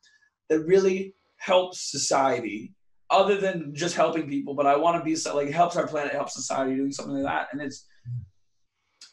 [0.49, 2.73] that really helps society
[3.11, 4.55] other than just helping people.
[4.55, 7.25] But I want to be so, like helps our planet, helps society, doing something like
[7.25, 7.49] that.
[7.53, 7.87] And it's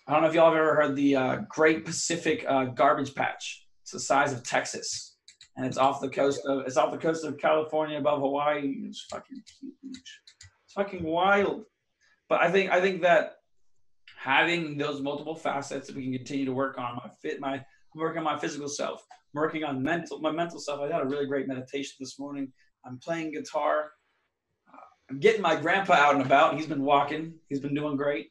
[0.08, 3.68] I don't know if y'all have ever heard the uh, Great Pacific uh, Garbage Patch.
[3.84, 5.18] It's the size of Texas
[5.60, 8.78] and it's off the coast of it's off the coast of California above Hawaii.
[8.86, 10.22] It's fucking huge.
[10.64, 11.66] It's fucking wild.
[12.30, 13.34] But I think I think that
[14.16, 18.00] having those multiple facets that we can continue to work on my fit my I'm
[18.00, 19.06] working on my physical self.
[19.12, 20.80] I'm working on mental my mental self.
[20.80, 22.54] I had a really great meditation this morning.
[22.86, 23.92] I'm playing guitar.
[25.10, 26.56] I'm getting my grandpa out and about.
[26.56, 27.34] He's been walking.
[27.50, 28.28] He's been doing great.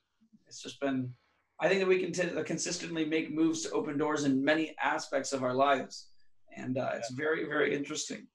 [0.47, 1.13] It's just been
[1.61, 5.35] I think that we can t- consistently make moves to open doors in many aspects
[5.35, 6.09] of our lives
[6.59, 8.27] and uh, it's very very interesting.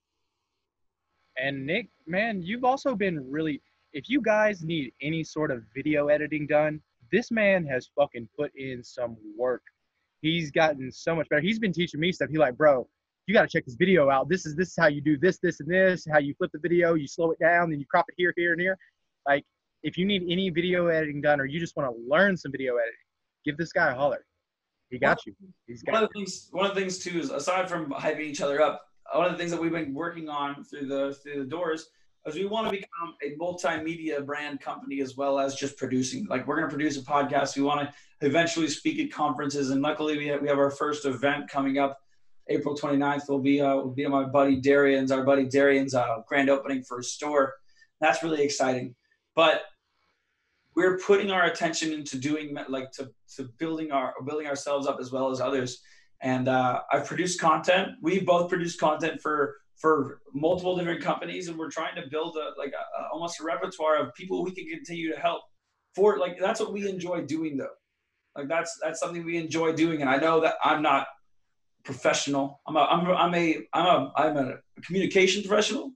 [1.37, 3.61] And Nick, man, you've also been really.
[3.93, 6.81] If you guys need any sort of video editing done,
[7.11, 9.61] this man has fucking put in some work.
[10.21, 11.41] He's gotten so much better.
[11.41, 12.29] He's been teaching me stuff.
[12.29, 12.87] He's like, bro,
[13.27, 14.29] you got to check this video out.
[14.29, 16.07] This is this is how you do this, this, and this.
[16.11, 18.53] How you flip the video, you slow it down, then you crop it here, here,
[18.53, 18.77] and here.
[19.27, 19.45] Like,
[19.83, 22.75] if you need any video editing done, or you just want to learn some video
[22.77, 22.95] editing,
[23.45, 24.25] give this guy a holler.
[24.93, 25.33] He got you.
[25.65, 26.49] He's got one of the things.
[26.51, 29.37] One of the things too is aside from hyping each other up, one of the
[29.39, 31.89] things that we've been working on through the through the doors
[32.27, 36.27] is we want to become a multimedia brand company as well as just producing.
[36.27, 37.57] Like we're going to produce a podcast.
[37.57, 37.93] We want to
[38.27, 41.97] eventually speak at conferences, and luckily we have, we have our first event coming up
[42.49, 43.27] April 29th.
[43.29, 46.99] Will be uh, will be my buddy Darian's our buddy Darian's uh, grand opening for
[46.99, 47.55] a store.
[47.99, 48.93] That's really exciting,
[49.35, 49.63] but
[50.75, 55.11] we're putting our attention into doing like to, to building our building ourselves up as
[55.11, 55.81] well as others.
[56.21, 57.89] And uh, i've produced content.
[58.01, 62.57] We both produced content for for multiple different companies and we're trying to build a
[62.57, 65.41] like a, a, almost a repertoire of people we can continue to help
[65.95, 67.75] for like that's what we enjoy doing though.
[68.35, 70.01] Like that's that's something we enjoy doing.
[70.01, 71.07] And i know that i'm not
[71.83, 72.61] professional.
[72.67, 75.91] I'm a i'm a i'm a i'm a, I'm a communication professional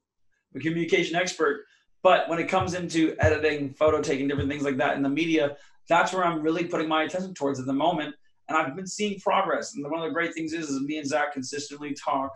[0.55, 1.65] a communication expert
[2.07, 5.57] but when it comes into editing, photo taking, different things like that in the media,
[5.89, 8.15] that's where I'm really putting my attention towards at the moment.
[8.47, 9.75] And I've been seeing progress.
[9.75, 12.31] And one of the great things is, is me and Zach consistently talk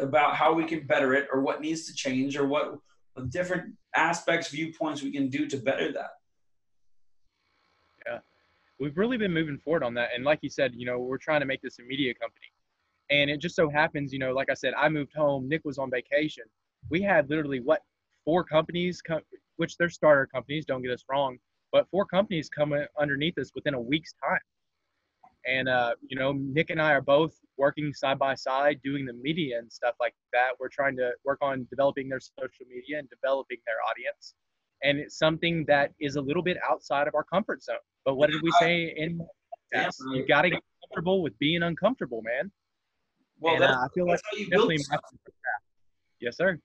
[0.00, 2.80] about how we can better it or what needs to change or what
[3.28, 6.10] different aspects, viewpoints we can do to better that.
[8.08, 8.18] Yeah.
[8.80, 10.08] We've really been moving forward on that.
[10.16, 12.46] And like you said, you know, we're trying to make this a media company.
[13.10, 15.78] And it just so happens, you know, like I said, I moved home, Nick was
[15.78, 16.42] on vacation.
[16.90, 17.82] We had literally what
[18.26, 19.00] four companies,
[19.56, 21.38] which they're starter companies, don't get us wrong,
[21.72, 24.40] but four companies come underneath us within a week's time.
[25.46, 29.12] And, uh, you know, Nick and I are both working side by side, doing the
[29.12, 30.50] media and stuff like that.
[30.58, 34.34] We're trying to work on developing their social media and developing their audience.
[34.82, 37.76] And it's something that is a little bit outside of our comfort zone.
[38.04, 39.24] But what did we say in
[39.72, 42.50] yes, you got to get comfortable with being uncomfortable, man.
[43.38, 44.78] Well, and, uh, I feel like definitely
[46.20, 46.58] Yes, sir.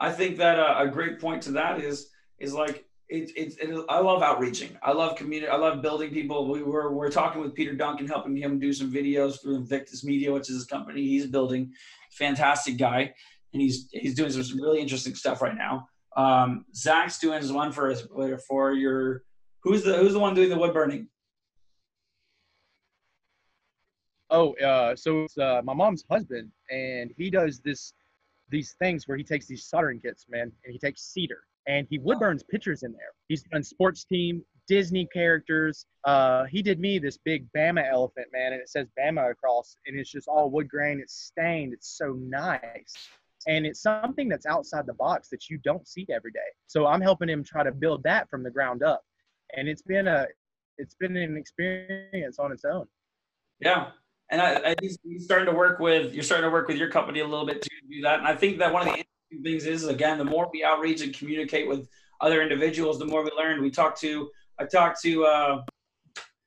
[0.00, 2.08] I think that uh, a great point to that is
[2.38, 4.76] is like it, it, it, I love outreaching.
[4.82, 5.50] I love community.
[5.50, 6.48] I love building people.
[6.48, 10.32] We were we're talking with Peter Duncan, helping him do some videos through Invictus Media,
[10.32, 11.72] which is his company he's building.
[12.12, 13.12] Fantastic guy,
[13.52, 15.88] and he's he's doing some really interesting stuff right now.
[16.16, 18.02] Um, Zach's doing his one for us
[18.48, 19.22] for your
[19.62, 21.08] who's the who's the one doing the wood burning.
[24.30, 27.92] Oh, uh, so it's uh, my mom's husband, and he does this
[28.50, 31.98] these things where he takes these soldering kits, man, and he takes cedar and he
[31.98, 33.12] wood burns pictures in there.
[33.28, 35.86] He's done sports team, Disney characters.
[36.04, 39.98] Uh, he did me this big Bama elephant, man, and it says Bama across, and
[39.98, 41.00] it's just all wood grain.
[41.00, 41.72] It's stained.
[41.72, 42.94] It's so nice.
[43.46, 46.38] And it's something that's outside the box that you don't see every day.
[46.66, 49.02] So I'm helping him try to build that from the ground up.
[49.56, 50.26] And it's been a
[50.76, 52.86] it's been an experience on its own.
[53.60, 53.90] Yeah
[54.30, 57.20] and I, I he's, starting to work with you're starting to work with your company
[57.20, 58.18] a little bit to do that.
[58.18, 61.02] And I think that one of the interesting things is again, the more we outreach
[61.02, 61.88] and communicate with
[62.20, 63.62] other individuals, the more we learn.
[63.62, 65.62] We talk to I talked to uh,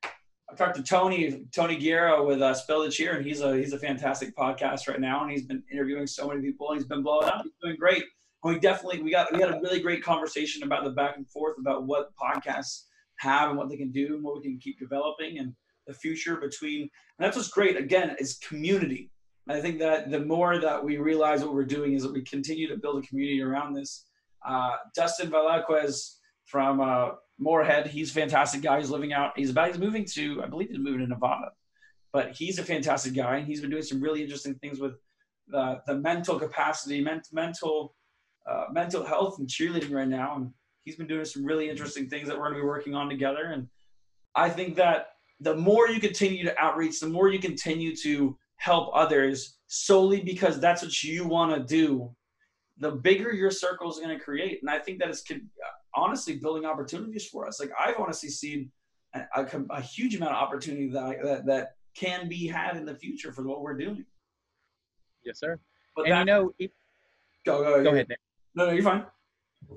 [0.06, 3.74] I talked to Tony Tony Guerra with uh, Spill the Cheer, and he's a he's
[3.74, 7.04] a fantastic podcast right now, and he's been interviewing so many people, and he's been
[7.04, 7.42] blowing up.
[7.44, 8.04] He's doing great.
[8.44, 11.28] And we definitely we got we had a really great conversation about the back and
[11.30, 12.84] forth about what podcasts
[13.18, 15.54] have and what they can do and what we can keep developing and
[15.88, 19.10] the future between and that's what's great again is community.
[19.50, 22.68] I think that the more that we realize what we're doing is that we continue
[22.70, 24.06] to build a community around this.
[24.48, 28.80] Uh, dustin Velasquez from uh, moorhead he's a fantastic guy.
[28.80, 31.52] He's living out he's about he's moving to i believe he's moving to nevada
[32.14, 33.38] but he's a fantastic guy.
[33.38, 34.94] And he's been doing some really interesting things with
[35.48, 37.96] the, the mental capacity ment, mental
[38.50, 40.36] uh, mental health and cheerleading right now.
[40.36, 40.52] And
[40.84, 43.46] he's been doing some really interesting things that we're going to be working on together.
[43.54, 43.68] And
[44.36, 45.08] i think that
[45.44, 50.60] the more you continue to outreach, the more you continue to help others solely because
[50.60, 52.10] that's what you want to do,
[52.78, 54.60] the bigger your circle is going to create.
[54.62, 55.24] And I think that is
[55.94, 57.60] honestly building opportunities for us.
[57.60, 58.72] Like I've honestly seen
[59.14, 62.86] a, a, a huge amount of opportunity that, I, that, that can be had in
[62.86, 64.06] the future for what we're doing.
[65.26, 65.60] Yes, sir.
[65.96, 66.72] But and that, you know, it,
[67.46, 68.08] go, go, go ahead.
[68.08, 68.20] Nick.
[68.56, 69.06] No, no, you're fine.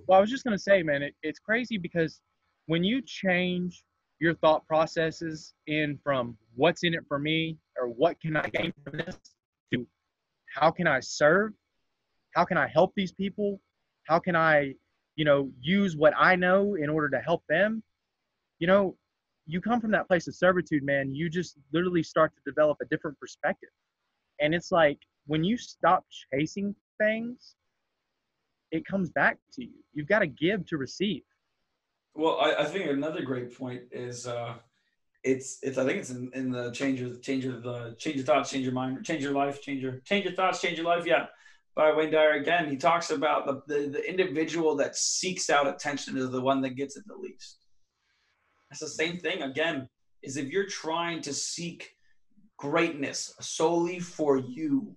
[0.06, 2.20] Well, I was just going to say, man, it, it's crazy because
[2.66, 3.84] when you change
[4.18, 8.72] your thought processes in from what's in it for me or what can I gain
[8.84, 9.18] from this
[9.72, 9.86] to
[10.54, 11.52] how can I serve?
[12.34, 13.60] How can I help these people?
[14.04, 14.74] How can I,
[15.16, 17.82] you know, use what I know in order to help them?
[18.58, 18.96] You know,
[19.46, 22.86] you come from that place of servitude, man, you just literally start to develop a
[22.86, 23.70] different perspective.
[24.40, 27.54] And it's like when you stop chasing things,
[28.72, 29.84] it comes back to you.
[29.92, 31.22] You've got to give to receive.
[32.16, 34.54] Well, I, I think another great point is uh,
[35.22, 38.24] it's it's I think it's in, in the change of change of the change your
[38.24, 41.04] thoughts, change your mind, change your life, change your change your thoughts, change your life.
[41.04, 41.26] Yeah,
[41.74, 42.70] by Wayne Dyer again.
[42.70, 46.70] He talks about the, the the individual that seeks out attention is the one that
[46.70, 47.58] gets it the least.
[48.70, 49.88] That's the same thing again.
[50.22, 51.90] Is if you're trying to seek
[52.56, 54.96] greatness solely for you,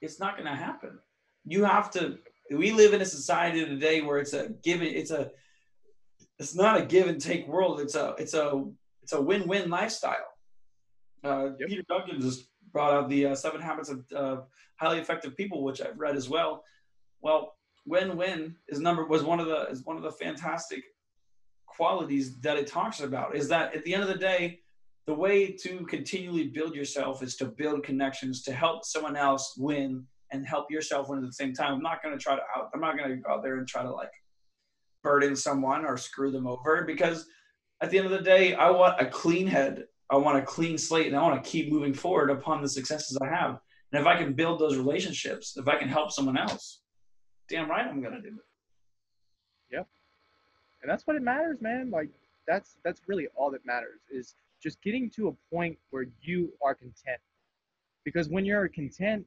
[0.00, 0.98] it's not going to happen.
[1.44, 2.18] You have to.
[2.50, 4.88] We live in a society today where it's a given.
[4.88, 5.30] It's a.
[6.44, 7.80] It's not a give and take world.
[7.80, 8.14] It's a.
[8.18, 8.64] It's a.
[9.02, 10.28] It's a win-win lifestyle.
[11.24, 11.68] Uh, yep.
[11.68, 14.36] Peter Duncan just brought out the uh, Seven Habits of uh,
[14.76, 16.62] Highly Effective People, which I've read as well.
[17.22, 17.54] Well,
[17.86, 20.82] win-win is number was one of the is one of the fantastic
[21.66, 23.34] qualities that it talks about.
[23.34, 24.60] Is that at the end of the day,
[25.06, 30.04] the way to continually build yourself is to build connections to help someone else win
[30.30, 31.72] and help yourself win at the same time.
[31.72, 32.68] I'm not going to try to out.
[32.74, 34.12] I'm not going to go out there and try to like
[35.04, 37.26] burden someone or screw them over because
[37.80, 39.84] at the end of the day, I want a clean head.
[40.10, 43.16] I want a clean slate, and I want to keep moving forward upon the successes
[43.22, 43.60] I have.
[43.92, 46.80] And if I can build those relationships, if I can help someone else,
[47.48, 49.74] damn right, I'm going to do it.
[49.76, 49.86] Yep.
[50.82, 51.90] And that's what it matters, man.
[51.90, 52.08] Like
[52.46, 56.74] that's that's really all that matters is just getting to a point where you are
[56.74, 57.20] content.
[58.04, 59.24] Because when you're content,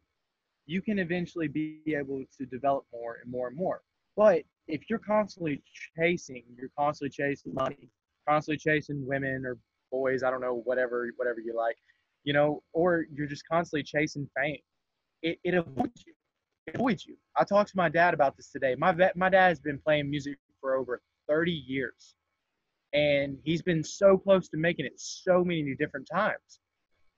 [0.66, 3.82] you can eventually be able to develop more and more and more.
[4.16, 5.62] But if you're constantly
[5.98, 7.90] chasing, you're constantly chasing money,
[8.28, 9.58] constantly chasing women or
[9.92, 11.78] boys, I don't know, whatever, whatever you like,
[12.24, 14.60] you know, or you're just constantly chasing fame,
[15.22, 16.14] it, it avoids you.
[16.68, 17.16] It avoids you.
[17.38, 18.76] I talked to my dad about this today.
[18.78, 22.16] My my dad has been playing music for over 30 years
[22.94, 26.60] and he's been so close to making it so many different times.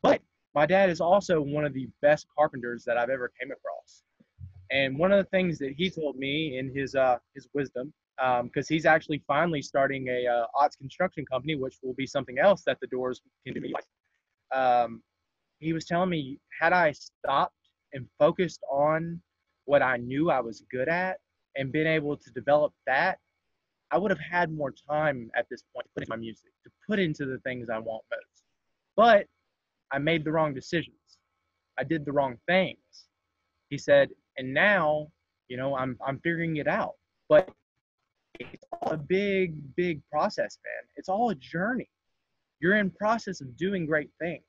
[0.02, 0.22] But
[0.56, 4.04] my dad is also one of the best carpenters that I've ever came across.
[4.72, 8.70] And one of the things that he told me in his uh, his wisdom, because
[8.70, 12.64] um, he's actually finally starting a uh, Otts construction company, which will be something else
[12.66, 13.74] that the doors can be.
[14.52, 15.02] Um,
[15.60, 17.56] he was telling me, had I stopped
[17.94, 19.22] and focused on
[19.66, 21.18] what I knew I was good at
[21.56, 23.20] and been able to develop that,
[23.92, 26.72] I would have had more time at this point to put into my music, to
[26.88, 28.44] put into the things I want most.
[28.96, 29.26] But
[29.92, 30.96] I made the wrong decisions.
[31.78, 32.78] I did the wrong things.
[33.70, 35.08] He said, and now,
[35.50, 36.94] you know, I'm I'm figuring it out.
[37.28, 37.50] But
[38.40, 40.90] it's all a big, big process, man.
[40.96, 41.90] It's all a journey.
[42.60, 44.44] You're in process of doing great things.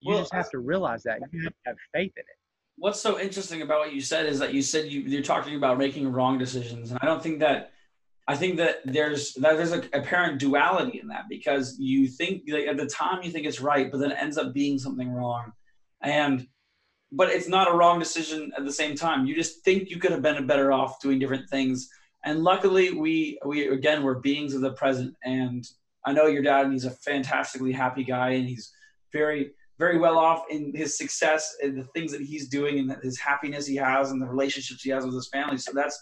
[0.00, 1.18] You well, just have to realize that.
[1.32, 2.36] You have to have faith in it.
[2.76, 5.76] What's so interesting about what you said is that you said you, you're talking about
[5.76, 6.90] making wrong decisions.
[6.90, 7.72] And I don't think that
[8.26, 12.66] I think that there's that there's a apparent duality in that because you think like,
[12.66, 15.52] at the time you think it's right, but then it ends up being something wrong,
[16.02, 16.46] and
[17.12, 19.26] but it's not a wrong decision at the same time.
[19.26, 21.88] You just think you could have been better off doing different things,
[22.24, 25.64] and luckily we we again we're beings of the present, and
[26.06, 28.72] I know your dad, and he's a fantastically happy guy, and he's
[29.12, 33.18] very very well off in his success and the things that he's doing and his
[33.18, 35.56] happiness he has and the relationships he has with his family.
[35.56, 35.98] So that's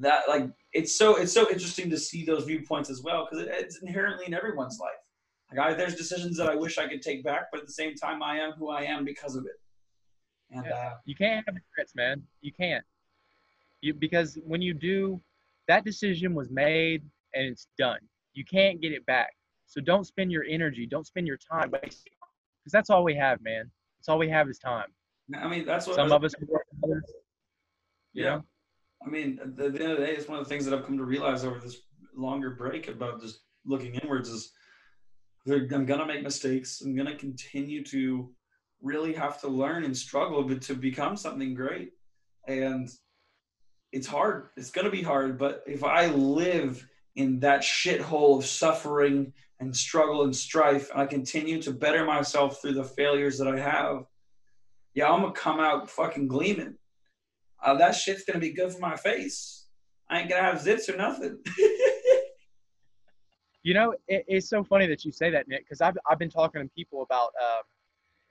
[0.00, 3.50] that like it's so it's so interesting to see those viewpoints as well because it,
[3.52, 4.90] it's inherently in everyone's life.
[5.50, 7.94] Like I, there's decisions that I wish I could take back, but at the same
[7.94, 9.56] time, I am who I am because of it.
[10.50, 10.72] And yeah.
[10.72, 12.22] uh, you can't have regrets, man.
[12.40, 12.84] You can't.
[13.80, 15.20] You because when you do,
[15.68, 17.02] that decision was made
[17.34, 17.98] and it's done.
[18.34, 19.34] You can't get it back.
[19.66, 23.70] So don't spend your energy, don't spend your time because that's all we have, man.
[23.98, 24.86] That's all we have is time.
[25.36, 27.04] I mean, that's what some of us work others.
[28.14, 28.24] Yeah.
[28.24, 28.44] know?
[29.06, 30.86] I mean, at the end of the day, it's one of the things that I've
[30.86, 31.82] come to realize over this
[32.16, 34.52] longer break about just looking inwards is
[35.50, 36.80] I'm gonna make mistakes.
[36.80, 38.30] I'm gonna continue to
[38.82, 41.92] really have to learn and struggle but to become something great.
[42.46, 42.88] And
[43.92, 44.48] it's hard.
[44.56, 45.38] It's gonna be hard.
[45.38, 46.86] But if I live
[47.16, 52.60] in that shithole of suffering and struggle and strife, and I continue to better myself
[52.60, 54.04] through the failures that I have,
[54.94, 56.76] yeah, I'm gonna come out fucking gleaming
[57.62, 59.66] uh, that shit's gonna be good for my face.
[60.10, 61.38] I ain't gonna have zits or nothing.
[63.62, 66.30] you know, it, it's so funny that you say that, Nick, because I've I've been
[66.30, 67.30] talking to people about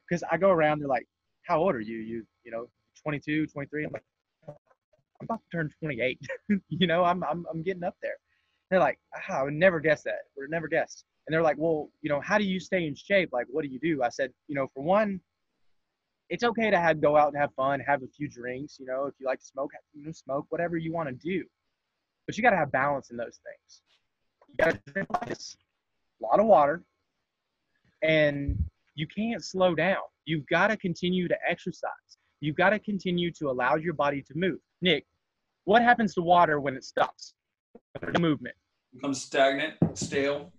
[0.07, 1.07] because I go around, they're like,
[1.43, 1.97] "How old are you?
[1.97, 2.67] You you know,
[3.03, 4.03] 22, 23?" I'm like,
[4.47, 4.55] "I'm
[5.23, 6.19] about to turn 28."
[6.69, 8.15] you know, I'm I'm I'm getting up there.
[8.69, 10.19] They're like, ah, "I would never guess that.
[10.37, 13.29] Would never guessed." And they're like, "Well, you know, how do you stay in shape?
[13.31, 15.19] Like, what do you do?" I said, "You know, for one,
[16.29, 18.79] it's okay to have go out and have fun, have a few drinks.
[18.79, 21.43] You know, if you like to smoke, you know, smoke whatever you want to do.
[22.25, 23.81] But you got to have balance in those things.
[24.49, 26.83] You got to drink a lot of water,
[28.01, 28.57] and
[28.97, 30.01] you can't slow down.
[30.25, 31.91] You've got to continue to exercise.
[32.41, 34.57] You've got to continue to allow your body to move.
[34.81, 35.05] Nick,
[35.65, 37.35] what happens to water when it stops?
[38.01, 38.55] The movement
[38.93, 40.51] becomes stagnant, stale.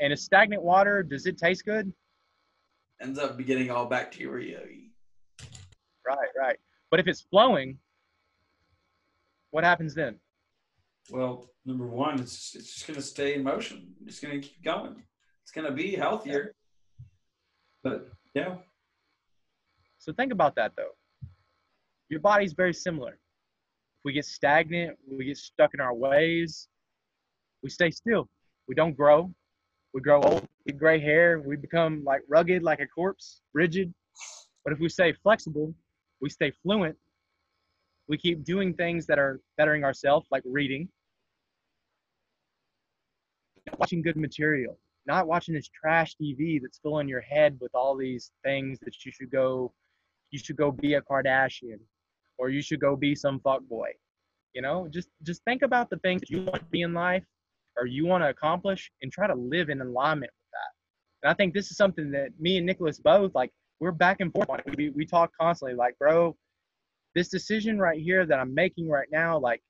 [0.00, 1.92] And a stagnant water, does it taste good?
[3.00, 4.60] ends up getting all bacteria.
[6.06, 6.56] Right, right.
[6.90, 7.78] But if it's flowing,
[9.50, 10.16] what happens then?
[11.10, 13.94] Well, number one, it's it's just going to stay in motion.
[14.04, 15.02] It's going to keep going.
[15.48, 16.54] It's going to be healthier.
[17.82, 18.56] But yeah.
[19.96, 20.90] So think about that though.
[22.10, 23.12] Your body's very similar.
[23.12, 26.68] If we get stagnant, we get stuck in our ways,
[27.62, 28.28] we stay still.
[28.68, 29.32] We don't grow.
[29.94, 33.94] We grow old, get gray hair, we become like rugged like a corpse, rigid.
[34.64, 35.74] But if we stay flexible,
[36.20, 36.94] we stay fluent,
[38.06, 40.90] we keep doing things that are bettering ourselves, like reading,
[43.78, 44.78] watching good material,
[45.08, 49.10] not watching this trash TV that's filling your head with all these things that you
[49.10, 49.72] should go,
[50.30, 51.80] you should go be a Kardashian,
[52.36, 53.88] or you should go be some fuck boy.
[54.54, 57.24] You know, just just think about the things that you want to be in life,
[57.76, 61.26] or you want to accomplish, and try to live in alignment with that.
[61.26, 63.50] And I think this is something that me and Nicholas both like.
[63.80, 64.48] We're back and forth.
[64.76, 66.36] We we talk constantly, like, bro,
[67.14, 69.62] this decision right here that I'm making right now, like,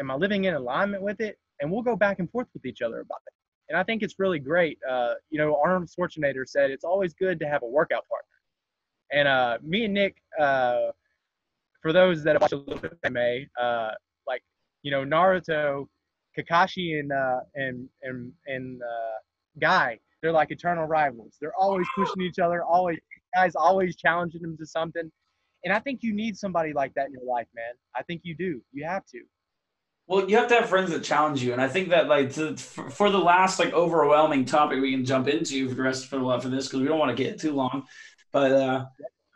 [0.00, 1.38] am I living in alignment with it?
[1.60, 3.32] And we'll go back and forth with each other about it
[3.68, 4.78] and I think it's really great.
[4.88, 8.28] Uh, you know, Arnold Schwarzenegger said it's always good to have a workout partner.
[9.12, 10.90] And uh, me and Nick, uh,
[11.82, 13.90] for those that watch a little bit of anime, uh,
[14.26, 14.42] like
[14.82, 15.86] you know Naruto,
[16.38, 19.18] Kakashi, and uh, and and and uh,
[19.60, 21.36] Guy, they're like eternal rivals.
[21.40, 22.62] They're always pushing each other.
[22.64, 22.98] Always
[23.34, 25.10] guys always challenging them to something.
[25.64, 27.74] And I think you need somebody like that in your life, man.
[27.94, 28.60] I think you do.
[28.72, 29.20] You have to.
[30.08, 32.56] Well, you have to have friends that challenge you, and I think that like to,
[32.56, 36.22] for, the last like overwhelming topic we can jump into for the rest for the
[36.22, 37.84] lot for this because we don't want to get too long,
[38.30, 38.84] but uh,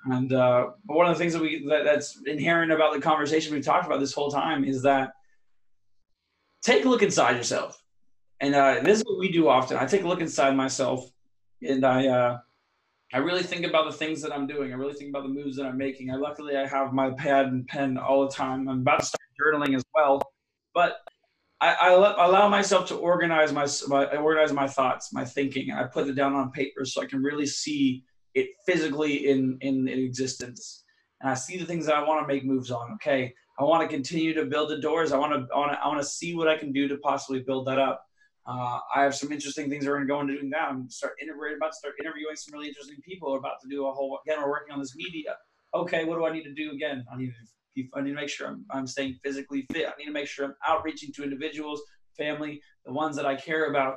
[0.07, 3.65] and uh, one of the things that we that, that's inherent about the conversation we've
[3.65, 5.11] talked about this whole time is that
[6.63, 7.83] take a look inside yourself,
[8.39, 9.77] and uh, this is what we do often.
[9.77, 11.11] I take a look inside myself,
[11.63, 12.39] and I uh,
[13.13, 14.73] I really think about the things that I'm doing.
[14.73, 16.13] I really think about the moves that I'm making.
[16.13, 18.69] I luckily I have my pad and pen all the time.
[18.69, 20.23] I'm about to start journaling as well
[20.75, 20.99] but
[21.61, 25.71] I, allow myself to organize my, my organize my thoughts, my thinking.
[25.71, 28.03] And I put it down on paper so I can really see
[28.35, 30.85] it physically in, in, in existence.
[31.21, 32.93] And I see the things that I want to make moves on.
[32.95, 35.13] Okay, I want to continue to build the doors.
[35.13, 37.79] I want to I want to, see what I can do to possibly build that
[37.79, 38.07] up.
[38.47, 40.51] Uh, I have some interesting things are going to go into doing.
[40.59, 43.31] I'm start interviewing about to start interviewing some really interesting people.
[43.31, 44.41] We're about to do a whole again.
[44.41, 45.37] We're working on this media.
[45.75, 47.05] Okay, what do I need to do again?
[47.13, 47.60] I need to
[47.95, 49.87] I need to make sure I'm, I'm staying physically fit.
[49.87, 51.81] I need to make sure I'm outreaching to individuals,
[52.17, 53.97] family, the ones that I care about.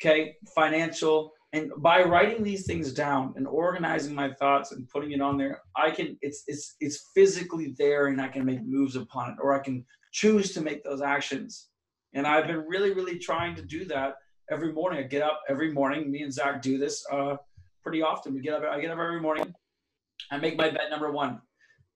[0.00, 1.32] Okay, financial.
[1.52, 5.60] And by writing these things down and organizing my thoughts and putting it on there,
[5.76, 9.54] I can it's it's it's physically there and I can make moves upon it or
[9.54, 11.68] I can choose to make those actions.
[12.14, 14.14] And I've been really, really trying to do that
[14.50, 14.98] every morning.
[14.98, 16.10] I get up every morning.
[16.10, 17.36] Me and Zach do this uh,
[17.82, 18.34] pretty often.
[18.34, 18.64] We get up.
[18.64, 19.52] I get up every morning.
[20.30, 21.40] I make my bet number one.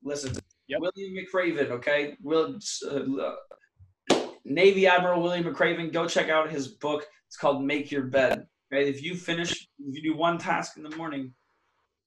[0.03, 0.37] Listen,
[0.69, 0.81] Yep.
[0.81, 2.17] William McRaven, okay?
[2.23, 2.59] Will,
[2.91, 3.35] uh,
[4.45, 7.07] Navy Admiral William McRaven, go check out his book.
[7.29, 8.47] It's called Make Your Bed.
[8.73, 8.89] Okay?
[8.89, 11.33] If you finish, if you do one task in the morning,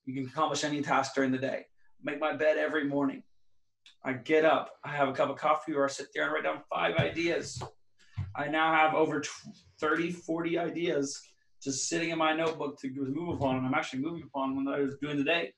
[0.04, 1.64] you can accomplish any task during the day.
[2.02, 3.22] Make my bed every morning.
[4.04, 6.44] I get up, I have a cup of coffee, or I sit there and write
[6.44, 7.62] down five ideas.
[8.34, 9.22] I now have over
[9.80, 11.20] 30, 40 ideas
[11.62, 14.80] just sitting in my notebook to move upon, and I'm actually moving upon when I
[14.80, 15.52] was doing today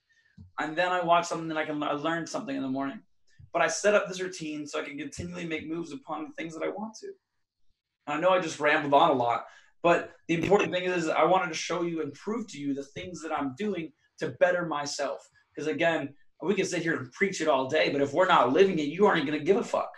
[0.59, 3.01] and then I watch something and I can I learn something in the morning.
[3.53, 6.55] But I set up this routine so I can continually make moves upon the things
[6.55, 7.09] that I want to.
[8.07, 9.45] And I know I just rambled on a lot,
[9.83, 12.85] but the important thing is I wanted to show you and prove to you the
[12.85, 15.29] things that I'm doing to better myself.
[15.55, 18.53] Because again, we can sit here and preach it all day, but if we're not
[18.53, 19.93] living it, you aren't going to give a fuck.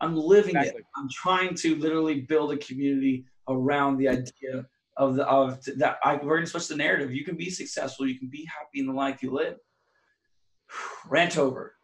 [0.00, 0.80] I'm living exactly.
[0.80, 0.86] it.
[0.96, 4.66] I'm trying to literally build a community around the idea
[5.00, 7.12] of the of that I, we're gonna switch the narrative.
[7.12, 8.06] You can be successful.
[8.06, 9.56] You can be happy in the life you live.
[11.08, 11.74] Rant over.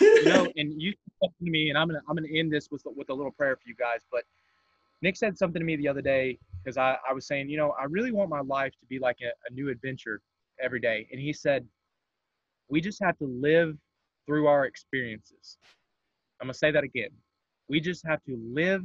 [0.00, 2.82] you know, and you said to me, and I'm gonna I'm gonna end this with
[2.86, 4.02] with a little prayer for you guys.
[4.12, 4.22] But
[5.02, 7.74] Nick said something to me the other day because I, I was saying, you know,
[7.80, 10.20] I really want my life to be like a, a new adventure
[10.62, 11.08] every day.
[11.10, 11.66] And he said,
[12.68, 13.76] we just have to live
[14.26, 15.58] through our experiences.
[16.40, 17.10] I'm gonna say that again.
[17.68, 18.84] We just have to live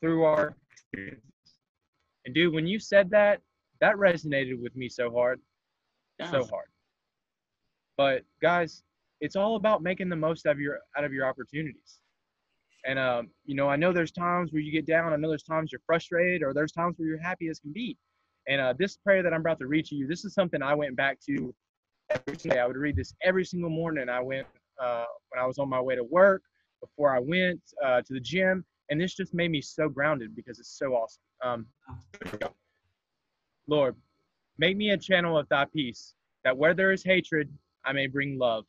[0.00, 1.31] through our experiences.
[2.24, 3.40] And dude, when you said that,
[3.80, 5.40] that resonated with me so hard.
[6.30, 6.66] So hard.
[7.96, 8.82] But guys,
[9.20, 12.00] it's all about making the most of your out of your opportunities.
[12.84, 15.42] And um, you know, I know there's times where you get down, I know there's
[15.42, 17.96] times you're frustrated, or there's times where you're happy as can be.
[18.48, 20.74] And uh, this prayer that I'm about to read to you, this is something I
[20.74, 21.54] went back to
[22.10, 22.58] every day.
[22.58, 24.08] I would read this every single morning.
[24.08, 24.46] I went
[24.80, 26.42] uh, when I was on my way to work,
[26.80, 30.58] before I went uh, to the gym, and this just made me so grounded because
[30.58, 31.22] it's so awesome.
[31.42, 31.66] Um,
[33.66, 33.96] Lord,
[34.58, 36.14] make me a channel of thy peace,
[36.44, 37.52] that where there is hatred,
[37.84, 38.64] I may bring love,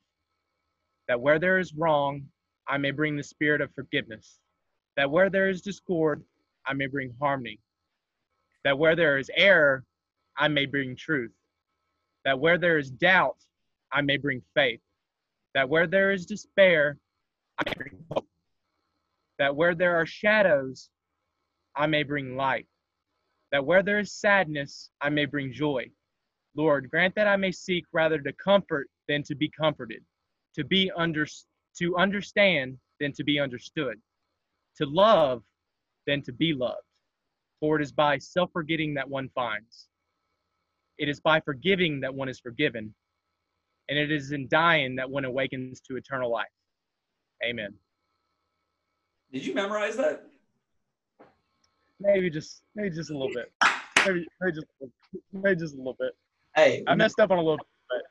[1.07, 2.24] that where there is wrong,
[2.68, 4.39] I may bring the spirit of forgiveness,
[4.95, 6.24] that where there is discord,
[6.66, 7.59] I may bring harmony,
[8.64, 9.84] that where there is error,
[10.38, 11.34] I may bring truth,
[12.26, 13.38] that where there is doubt,
[13.91, 14.80] I may bring faith.
[15.53, 16.97] That where there is despair,
[17.59, 18.28] I may bring hope.
[19.39, 20.89] That where there are shadows,
[21.75, 22.67] I may bring light.
[23.51, 25.89] That where there is sadness, I may bring joy.
[26.55, 30.03] Lord, grant that I may seek rather to comfort than to be comforted,
[30.55, 31.25] to be under,
[31.79, 33.99] to understand than to be understood,
[34.77, 35.43] to love
[36.05, 36.86] than to be loved.
[37.59, 39.88] For it is by self forgetting that one finds.
[40.97, 42.93] It is by forgiving that one is forgiven.
[43.89, 46.47] And it is in dying that one awakens to eternal life.
[47.43, 47.73] Amen.
[49.34, 50.27] Did you memorize that?
[51.99, 53.51] Maybe just maybe just a little bit.
[54.05, 54.67] Maybe, maybe just
[55.31, 56.11] maybe just a little bit.
[56.55, 58.03] Hey, I messed up on a little bit.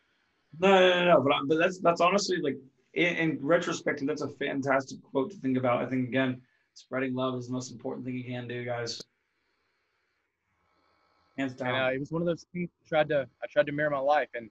[0.59, 1.21] no, no, no, no.
[1.21, 2.57] But, but that's that's honestly like
[2.95, 5.81] in, in retrospect, that's a fantastic quote to think about.
[5.81, 6.41] I think again,
[6.75, 9.01] spreading love is the most important thing you can do, guys.
[11.39, 11.69] Hands down.
[11.69, 13.91] And uh, it was one of those things I tried to I tried to mirror
[13.91, 14.29] my life.
[14.35, 14.51] And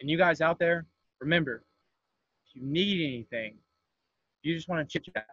[0.00, 0.84] and you guys out there,
[1.20, 1.62] remember,
[2.46, 3.54] if you need anything,
[4.42, 5.26] you just want to chit chat,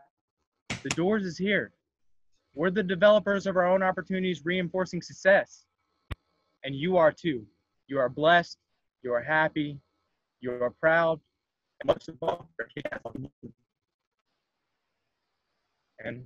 [0.83, 1.71] the doors is here.
[2.55, 5.65] We're the developers of our own opportunities, reinforcing success.
[6.63, 7.45] And you are too.
[7.87, 8.57] You are blessed.
[9.03, 9.79] You are happy.
[10.41, 11.19] You are proud.
[11.81, 12.49] And most of all,
[16.03, 16.25] And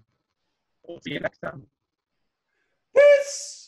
[0.87, 1.63] we'll see you next time.
[2.95, 3.62] Peace.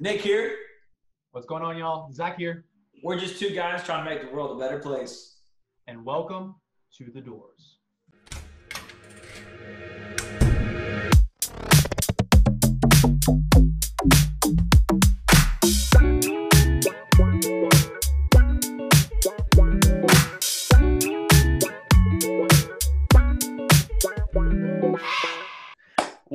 [0.00, 0.56] Nick here.
[1.32, 2.12] What's going on, y'all?
[2.12, 2.64] Zach here,
[3.02, 5.32] We're just two guys trying to make the world a better place.
[5.86, 6.54] and welcome
[6.96, 7.78] to the doors.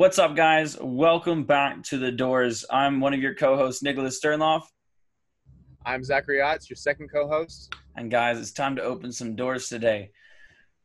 [0.09, 0.75] What's up, guys?
[0.81, 2.65] Welcome back to the Doors.
[2.71, 4.63] I'm one of your co-hosts, Nicholas Sternloff.
[5.85, 7.75] I'm Zachary Otts, your second co-host.
[7.95, 10.09] And guys, it's time to open some doors today.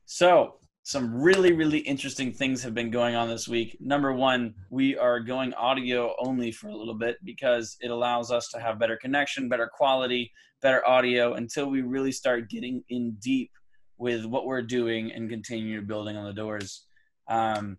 [0.04, 3.78] So, some really, really interesting things have been going on this week.
[3.80, 8.48] Number one, we are going audio only for a little bit because it allows us
[8.50, 13.52] to have better connection, better quality, better audio until we really start getting in deep
[13.96, 16.84] with what we're doing and continue building on the doors.
[17.26, 17.78] Um,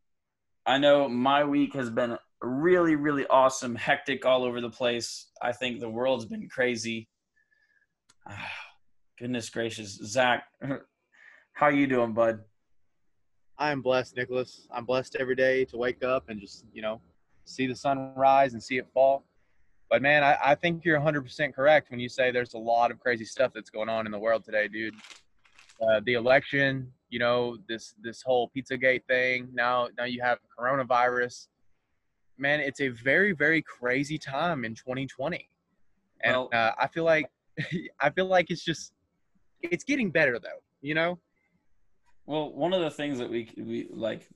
[0.66, 5.28] I know my week has been really, really awesome, hectic all over the place.
[5.42, 7.08] I think the world's been crazy.
[9.20, 10.46] Goodness gracious, Zach,
[11.54, 12.40] how you doing, bud?
[13.58, 14.68] I am blessed, Nicholas.
[14.74, 17.00] I'm blessed every day to wake up and just, you know,
[17.46, 19.24] see the sun rise and see it fall.
[19.90, 23.00] But man, I, I think you're 100% correct when you say there's a lot of
[23.00, 24.96] crazy stuff that's going on in the world today, dude.
[25.82, 29.50] Uh, the election, you know, this this whole Pizzagate thing.
[29.54, 31.48] Now, now you have coronavirus.
[32.38, 35.50] Man, it's a very, very crazy time in 2020,
[36.24, 37.28] and Well- uh, I feel like,
[38.02, 38.92] I feel like it's just,
[39.62, 40.60] it's getting better though.
[40.82, 41.20] You know,
[42.26, 44.28] Well, one of the things that we we like,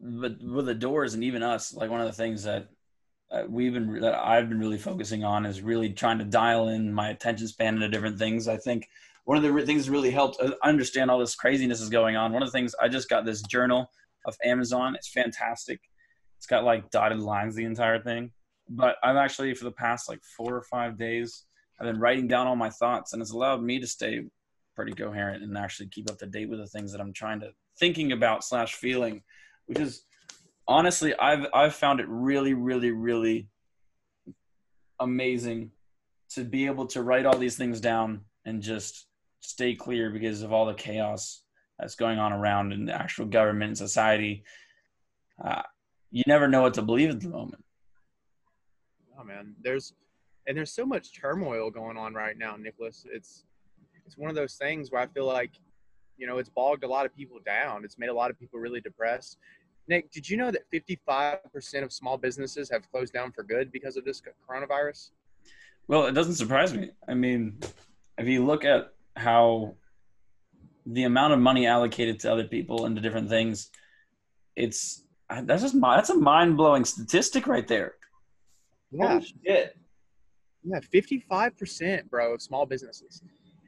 [0.00, 2.68] but with the doors and even us, like one of the things that
[3.30, 6.92] uh, we've been that I've been really focusing on is really trying to dial in
[6.92, 8.46] my attention span into different things.
[8.46, 8.88] I think
[9.24, 12.16] one of the re- things that really helped uh, understand all this craziness is going
[12.16, 12.32] on.
[12.32, 13.90] One of the things I just got this journal
[14.26, 14.94] of Amazon.
[14.94, 15.80] It's fantastic.
[16.38, 18.32] It's got like dotted lines the entire thing.
[18.68, 21.44] But I've actually for the past like four or five days,
[21.80, 24.22] I've been writing down all my thoughts, and it's allowed me to stay
[24.74, 27.50] pretty coherent and actually keep up to date with the things that I'm trying to
[27.78, 29.22] thinking about slash feeling,
[29.66, 30.04] which is
[30.66, 33.48] honestly I've I've found it really really really
[35.00, 35.72] amazing
[36.30, 39.06] to be able to write all these things down and just
[39.42, 41.42] stay clear because of all the chaos
[41.78, 44.44] that's going on around in the actual government and society.
[45.42, 45.62] Uh,
[46.10, 47.62] you never know what to believe at the moment.
[49.18, 49.92] Oh man, there's
[50.46, 53.04] and there's so much turmoil going on right now, Nicholas.
[53.10, 53.44] It's
[54.06, 55.52] it's one of those things where I feel like,
[56.16, 57.84] you know, it's bogged a lot of people down.
[57.84, 59.38] It's made a lot of people really depressed.
[59.88, 63.96] Nick, did you know that 55% of small businesses have closed down for good because
[63.96, 65.10] of this coronavirus?
[65.88, 66.90] Well, it doesn't surprise me.
[67.08, 67.58] I mean,
[68.18, 69.74] if you look at how
[70.86, 73.70] the amount of money allocated to other people and to different things,
[74.56, 75.04] it's
[75.44, 77.94] that's just that's a mind blowing statistic right there.
[78.90, 79.76] Yeah, Holy shit.
[80.64, 83.22] yeah, 55%, bro, of small businesses.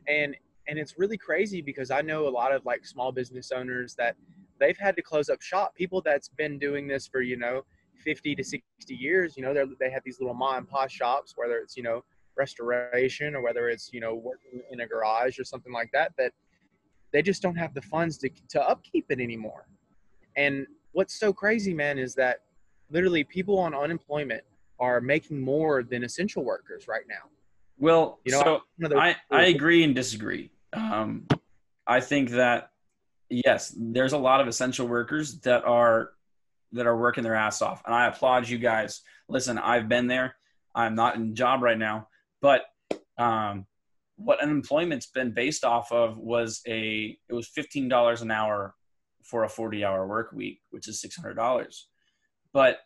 [0.09, 0.36] And
[0.68, 4.16] and it's really crazy because I know a lot of like small business owners that
[4.59, 5.74] they've had to close up shop.
[5.74, 7.62] People that's been doing this for, you know,
[8.03, 8.62] 50 to 60
[8.95, 11.82] years, you know, they they have these little mom and pop shops, whether it's, you
[11.82, 12.03] know,
[12.37, 16.32] restoration or whether it's, you know, working in a garage or something like that, that
[17.12, 19.66] they just don't have the funds to, to upkeep it anymore.
[20.37, 22.41] And what's so crazy, man, is that
[22.91, 24.43] literally people on unemployment
[24.80, 27.30] are making more than essential workers right now.
[27.78, 30.51] Well, You know, so those- I, I agree and disagree.
[30.72, 31.26] Um,
[31.87, 32.70] I think that
[33.28, 36.12] yes, there's a lot of essential workers that are
[36.72, 39.03] that are working their ass off, and I applaud you guys.
[39.28, 40.35] Listen, I've been there.
[40.74, 42.09] I'm not in job right now,
[42.45, 42.66] but
[43.16, 43.64] um,
[44.16, 48.74] what unemployment's been based off of was a it was fifteen dollars an hour
[49.22, 51.88] for a forty hour work week, which is six hundred dollars.
[52.53, 52.80] But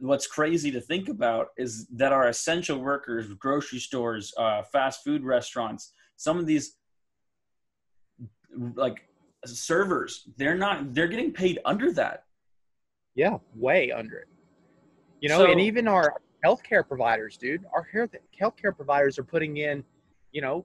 [0.00, 5.24] what's crazy to think about is that our essential workers, grocery stores, uh, fast food
[5.24, 6.76] restaurants, some of these
[8.74, 8.98] like
[9.46, 12.24] servers, they're not they're getting paid under that.
[13.14, 14.28] Yeah, way under it.
[15.20, 19.84] You know, So- and even our healthcare providers, dude, our healthcare providers are putting in,
[20.32, 20.64] you know,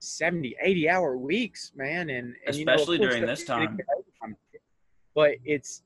[0.00, 2.10] 70, 80 hour weeks, man.
[2.10, 3.78] And, and you know, Especially during this time.
[5.14, 5.82] But it's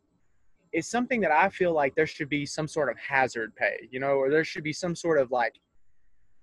[0.72, 4.00] it's something that I feel like there should be some sort of hazard pay, you
[4.00, 5.54] know, or there should be some sort of like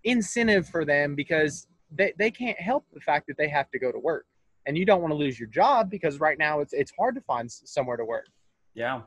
[0.04, 3.92] incentive for them because they, they can't help the fact that they have to go
[3.92, 4.26] to work.
[4.66, 7.22] And you don't want to lose your job because right now it's it's hard to
[7.22, 8.28] find somewhere to work.
[8.74, 9.02] Yeah.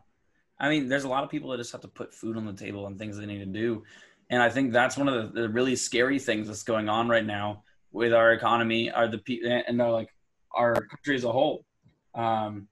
[0.60, 2.52] I mean, there's a lot of people that just have to put food on the
[2.52, 3.84] table and things they need to do.
[4.30, 7.24] And I think that's one of the, the really scary things that's going on right
[7.24, 10.08] now with our economy, are the people, and uh, like
[10.54, 11.64] our country as a whole.
[12.14, 12.68] Um,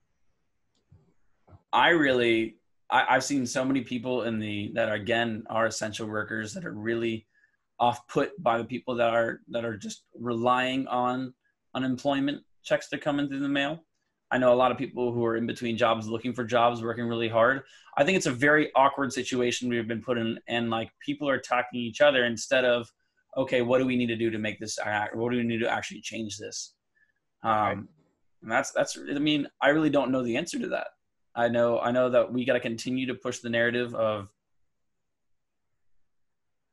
[1.73, 2.57] I really,
[2.89, 6.65] I, I've seen so many people in the that are, again are essential workers that
[6.65, 7.25] are really
[7.79, 11.33] off put by the people that are that are just relying on
[11.75, 13.83] unemployment checks to come in through the mail.
[14.29, 17.07] I know a lot of people who are in between jobs looking for jobs, working
[17.07, 17.63] really hard.
[17.97, 21.35] I think it's a very awkward situation we've been put in, and like people are
[21.35, 22.91] attacking each other instead of,
[23.37, 24.77] okay, what do we need to do to make this?
[25.13, 26.73] What do we need to actually change this?
[27.43, 27.77] Um, Right.
[28.41, 28.97] and that's that's.
[28.97, 30.87] I mean, I really don't know the answer to that.
[31.35, 34.29] I know I know that we got to continue to push the narrative of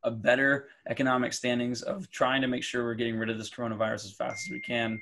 [0.03, 4.05] a better economic standings of trying to make sure we're getting rid of this coronavirus
[4.07, 5.01] as fast as we can.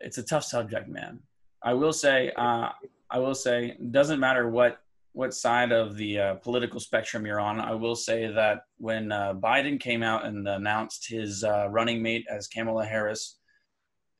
[0.00, 1.20] It's a tough subject, man.
[1.62, 2.70] I will say, uh,
[3.10, 4.78] I will say, doesn't matter what
[5.12, 7.58] what side of the uh, political spectrum you're on.
[7.58, 12.26] I will say that when uh, Biden came out and announced his uh, running mate
[12.30, 13.38] as Kamala Harris,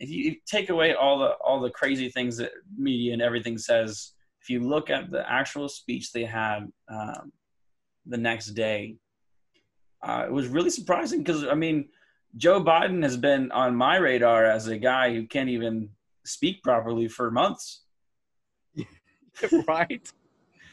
[0.00, 4.12] if you take away all the all the crazy things that media and everything says,
[4.40, 7.30] if you look at the actual speech they had um,
[8.06, 8.96] the next day,
[10.02, 11.90] uh, it was really surprising because I mean,
[12.36, 15.88] Joe Biden has been on my radar as a guy who can't even
[16.24, 17.84] speak properly for months.
[19.66, 20.12] right?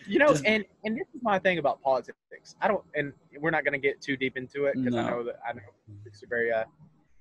[0.06, 2.56] You know, and and this is my thing about politics.
[2.62, 5.24] I don't, and we're not going to get too deep into it because I know
[5.24, 5.62] that I know
[6.06, 6.66] it's a very, uh,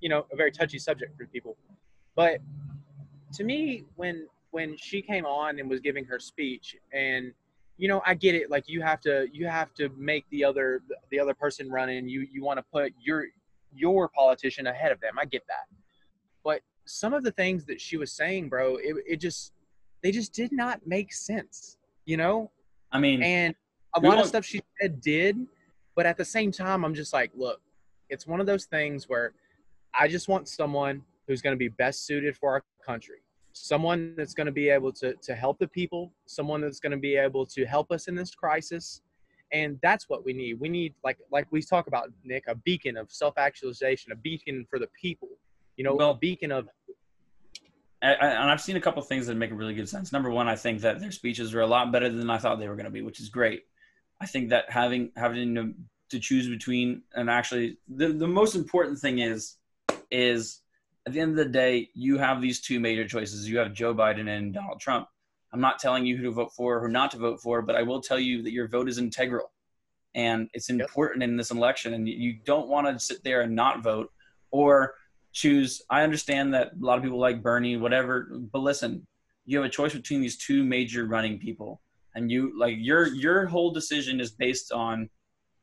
[0.01, 1.55] you know, a very touchy subject for people.
[2.15, 2.39] But
[3.35, 7.31] to me, when when she came on and was giving her speech, and
[7.77, 8.51] you know, I get it.
[8.51, 12.09] Like you have to you have to make the other the other person run running.
[12.09, 13.27] You you want to put your
[13.75, 15.19] your politician ahead of them.
[15.19, 15.65] I get that.
[16.43, 19.53] But some of the things that she was saying, bro, it, it just
[20.01, 21.77] they just did not make sense.
[22.05, 22.51] You know,
[22.91, 23.55] I mean, and
[23.95, 25.37] a lot of stuff she said did,
[25.95, 27.61] but at the same time, I'm just like, look,
[28.09, 29.33] it's one of those things where
[29.97, 33.19] I just want someone who's going to be best suited for our country,
[33.53, 36.97] someone that's going to be able to to help the people, someone that's going to
[36.97, 39.01] be able to help us in this crisis,
[39.53, 40.59] and that's what we need.
[40.59, 44.65] We need like like we talk about Nick, a beacon of self actualization, a beacon
[44.69, 45.29] for the people.
[45.77, 46.67] You know, Well- a beacon of
[48.01, 50.11] I, I, and I've seen a couple of things that make a really good sense.
[50.11, 52.67] Number one, I think that their speeches are a lot better than I thought they
[52.67, 53.61] were going to be, which is great.
[54.19, 55.73] I think that having having to,
[56.09, 59.55] to choose between and actually the, the most important thing is
[60.11, 60.61] is
[61.05, 63.47] at the end of the day, you have these two major choices.
[63.47, 65.07] You have Joe Biden and Donald Trump.
[65.53, 67.75] I'm not telling you who to vote for or who not to vote for, but
[67.75, 69.51] I will tell you that your vote is integral
[70.15, 70.79] and it's Yep.
[70.81, 71.93] important in this election.
[71.93, 74.11] And you don't want to sit there and not vote
[74.49, 74.95] or
[75.31, 75.83] choose.
[75.91, 79.05] I understand that a lot of people like Bernie, whatever, but listen,
[79.45, 81.81] you have a choice between these two major running people,
[82.15, 85.09] and you like your your whole decision is based on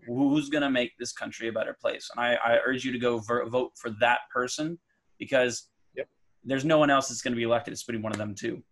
[0.07, 2.11] who's going to make this country a better place.
[2.15, 4.79] And I, I urge you to go ver- vote for that person
[5.19, 6.09] because Yep.
[6.45, 7.73] there's no one else that's going to be elected.
[7.73, 8.63] It's going to be one of them too.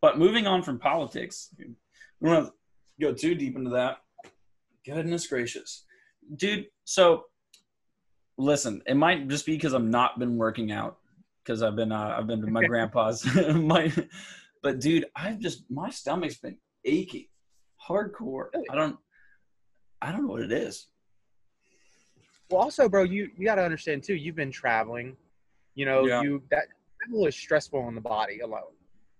[0.00, 1.54] But moving on from politics,
[2.20, 2.52] we don't to
[3.00, 3.98] go too deep into that.
[4.84, 5.84] Goodness gracious,
[6.36, 6.66] dude.
[6.84, 7.24] So
[8.38, 10.98] listen, it might just be because I'm not been working out
[11.44, 13.24] because I've been uh, I've been to my grandpa's.
[13.54, 13.92] my,
[14.62, 17.26] but dude, I've just my stomach's been aching,
[17.88, 18.48] Hardcore.
[18.70, 18.96] I don't.
[20.02, 20.86] I don't know what it is.
[22.50, 24.14] Well, also, bro, you you got to understand too.
[24.14, 25.16] You've been traveling.
[25.74, 26.22] You know, Yeah.
[26.22, 26.64] you that
[27.02, 28.72] travel is stressful on the body alone.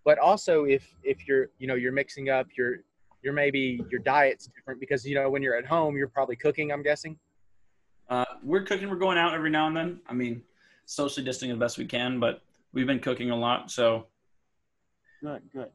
[0.05, 2.79] But also, if if you're you know you're mixing up your
[3.23, 6.73] your maybe your diet's different because you know when you're at home you're probably cooking.
[6.73, 7.19] I'm guessing.
[8.09, 8.89] Uh, we're cooking.
[8.91, 10.01] We're going out every now and then.
[10.09, 10.43] I mean,
[10.87, 12.43] socially distancing the best we can, but
[12.73, 13.71] we've been cooking a lot.
[13.71, 14.07] So
[15.23, 15.69] Good, good.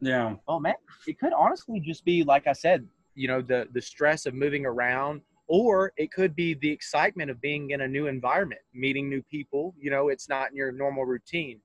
[0.00, 0.36] yeah.
[0.46, 0.74] Oh man,
[1.06, 4.66] it could honestly just be like I said, you know, the the stress of moving
[4.66, 9.22] around, or it could be the excitement of being in a new environment, meeting new
[9.22, 9.74] people.
[9.78, 11.60] You know, it's not in your normal routine.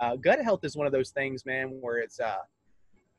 [0.00, 2.38] Uh, gut health is one of those things, man, where it's uh,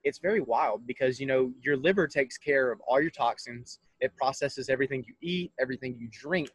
[0.03, 3.79] it's very wild because you know your liver takes care of all your toxins.
[3.99, 6.49] It processes everything you eat, everything you drink.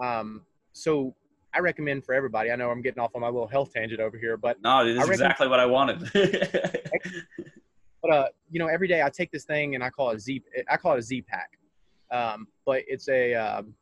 [0.00, 0.42] Um,
[0.72, 1.14] so
[1.52, 2.52] I recommend for everybody.
[2.52, 5.02] I know I'm getting off on my little health tangent over here, but No, this
[5.02, 6.08] is exactly what I wanted.
[8.02, 10.42] but uh, you know, every day I take this thing and I call it Z.
[10.70, 11.50] I call it a Z pack.
[12.12, 13.74] Um, but it's a um,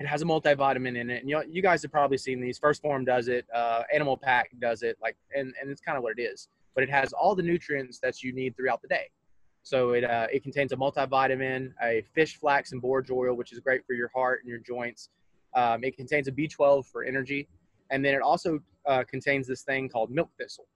[0.00, 2.58] it has a multivitamin in it, and you you guys have probably seen these.
[2.58, 3.46] First Form does it.
[3.52, 4.96] Uh, Animal Pak does it.
[5.02, 6.48] Like, and and it's kind of what it is.
[6.74, 9.10] But it has all the nutrients that you need throughout the day.
[9.64, 13.58] So it uh, it contains a multivitamin, a fish flax and borage oil, which is
[13.58, 15.10] great for your heart and your joints.
[15.54, 17.48] Um, it contains a B12 for energy,
[17.90, 20.66] and then it also uh, contains this thing called milk thistle.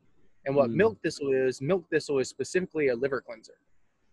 [0.45, 0.75] And what Mm.
[0.75, 3.59] milk thistle is, milk thistle is specifically a liver cleanser.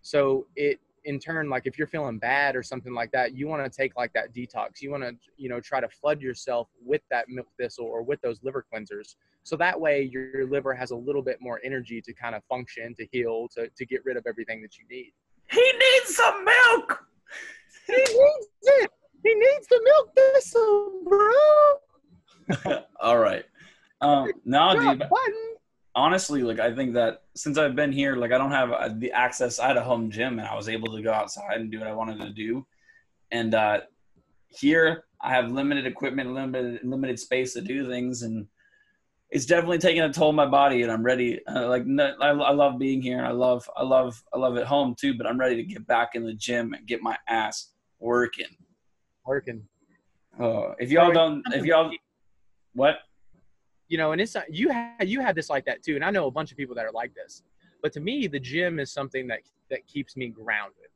[0.02, 0.80] So it,
[1.10, 3.98] in turn, like if you're feeling bad or something like that, you want to take
[3.98, 4.80] like that detox.
[4.80, 8.22] You want to, you know, try to flood yourself with that milk thistle or with
[8.22, 9.16] those liver cleansers.
[9.42, 12.94] So that way your liver has a little bit more energy to kind of function,
[12.94, 15.12] to heal, to, to get rid of everything that you need.
[15.50, 17.04] he needs some milk.
[17.88, 18.92] He needs it.
[19.24, 21.02] He needs the milk thistle,
[22.64, 22.84] bro.
[23.02, 23.46] All right.
[24.02, 25.10] Um, no, Drop dude.
[26.00, 29.12] Honestly, like I think that since I've been here, like I don't have uh, the
[29.12, 29.60] access.
[29.60, 31.88] I had a home gym, and I was able to go outside and do what
[31.88, 32.66] I wanted to do.
[33.32, 33.82] And uh,
[34.48, 38.48] here, I have limited equipment, limited limited space to do things, and
[39.30, 40.82] it's definitely taking a toll on my body.
[40.84, 41.42] And I'm ready.
[41.46, 43.18] Uh, like no, I, I love being here.
[43.18, 45.14] And I love, I love, I love it home too.
[45.16, 48.56] But I'm ready to get back in the gym and get my ass working.
[49.26, 49.68] Working.
[50.40, 51.92] Oh, if y'all don't, if y'all,
[52.74, 53.00] what?
[53.90, 56.12] You know, and it's not, you had you had this like that too, and I
[56.12, 57.44] know a bunch of people that are like this.
[57.82, 60.90] But to me, the gym is something that that keeps me grounded,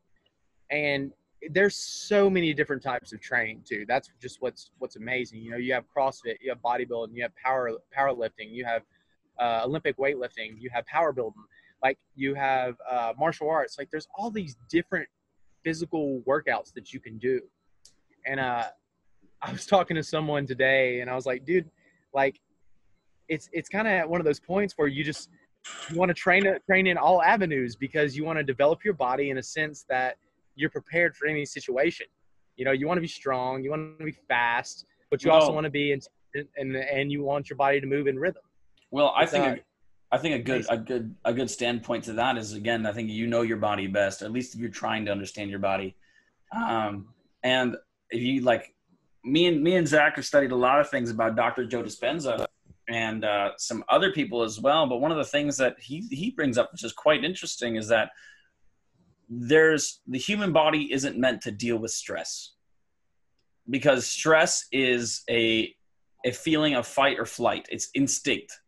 [0.70, 1.12] and
[1.50, 3.86] there's so many different types of training too.
[3.88, 5.42] That's just what's what's amazing.
[5.42, 8.84] You know, you have CrossFit, you have bodybuilding, you have power powerlifting, you have
[9.40, 11.44] uh, Olympic weightlifting, you have power building,
[11.82, 13.78] like you have uh, martial arts.
[13.80, 15.10] Like there's all these different
[15.64, 17.42] physical workouts that you can do,
[18.28, 18.66] and uh,
[19.42, 21.70] I was talking to someone today, and I was like, dude,
[22.14, 22.40] like
[23.34, 25.30] it's it's kind of at one of those points where you just
[25.90, 29.30] you want to train train in all avenues because you want to develop your body
[29.30, 30.18] in a sense that
[30.56, 32.06] you're prepared for any situation.
[32.56, 35.52] You know, you want to be strong, you want to be fast, but you also
[35.52, 36.02] want to be in,
[36.58, 38.44] and and you want your body to move in rhythm.
[38.92, 42.04] Well, I It's, think uh, a, I think a good a good a good standpoint
[42.06, 44.22] to that is again, I think you know your body best.
[44.22, 45.96] At least if you're trying to understand your body,
[46.56, 47.08] um,
[47.42, 47.76] and
[48.12, 48.76] if you like,
[49.24, 51.66] me and me and Zach have studied a lot of things about Dr.
[51.66, 52.46] Joe Dispenza
[52.90, 54.88] and uh, some other people as well.
[54.88, 57.88] But one of the things that he he brings up, which is quite interesting, is
[57.90, 58.10] that
[59.30, 62.54] there's the human body isn't meant to deal with stress
[63.70, 65.74] because stress is a
[66.26, 67.68] a feeling of fight or flight.
[67.72, 68.60] It's instinct.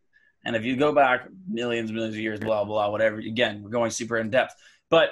[0.44, 3.18] And if you go back millions, millions of years, blah blah, whatever.
[3.18, 4.54] Again, we're going super in depth,
[4.90, 5.10] but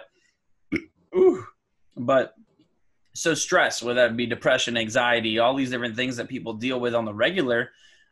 [1.16, 1.44] ooh,
[1.96, 2.34] but
[3.14, 6.94] so stress, whether that be depression, anxiety, all these different things that people deal with
[6.94, 7.70] on the regular,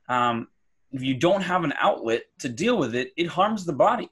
[0.08, 0.48] um,
[0.92, 4.10] if you don't have an outlet to deal with it, it harms the body.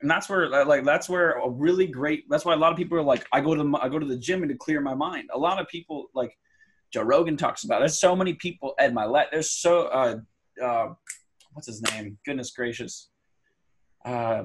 [0.00, 2.24] And that's where, like, that's where a really great.
[2.30, 4.06] That's why a lot of people are like, I go to the, I go to
[4.06, 5.28] the gym and to clear my mind.
[5.34, 6.36] A lot of people, like
[6.92, 7.80] Joe Rogan talks about.
[7.80, 8.74] There's so many people.
[8.78, 9.26] Ed Mylett.
[9.30, 10.16] There's so, uh,
[10.62, 10.94] uh,
[11.52, 12.16] what's his name?
[12.24, 13.10] Goodness gracious.
[14.04, 14.44] Uh,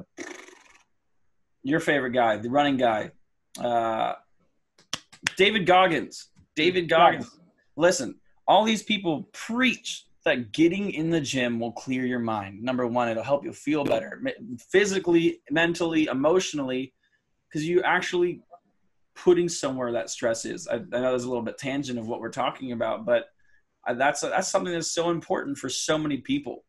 [1.64, 3.12] your favorite guy, the running guy,
[3.60, 4.14] uh,
[5.38, 6.30] David Goggins.
[6.56, 7.40] David Goggins.
[7.78, 8.16] Listen,
[8.48, 12.62] all these people preach that getting in the gym will clear your mind.
[12.62, 14.22] Number one, it'll help you feel better
[14.72, 16.94] physically, mentally, emotionally,
[17.48, 18.42] because you're actually
[19.16, 20.68] putting somewhere that stress is.
[20.68, 23.26] I, I know there's a little bit tangent of what we're talking about, but
[23.86, 26.66] I, that's uh, that's something that's so important for so many people,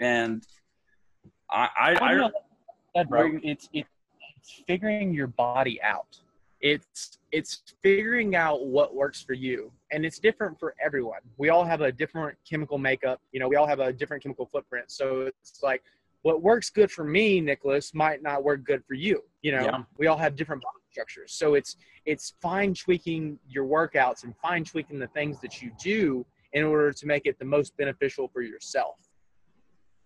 [0.00, 0.42] and
[1.50, 2.30] I I, I know,
[2.94, 3.88] that, bro, it's it's
[4.66, 6.18] figuring your body out.
[6.60, 11.20] It's it's figuring out what works for you, and it's different for everyone.
[11.38, 13.20] We all have a different chemical makeup.
[13.32, 14.90] You know, we all have a different chemical footprint.
[14.90, 15.82] So it's like
[16.22, 19.22] what works good for me, Nicholas, might not work good for you.
[19.42, 19.82] You know, Yeah.
[19.96, 21.32] we all have different body structures.
[21.32, 21.76] So it's
[22.06, 26.92] it's fine tweaking your workouts and fine tweaking the things that you do in order
[26.92, 28.96] to make it the most beneficial for yourself.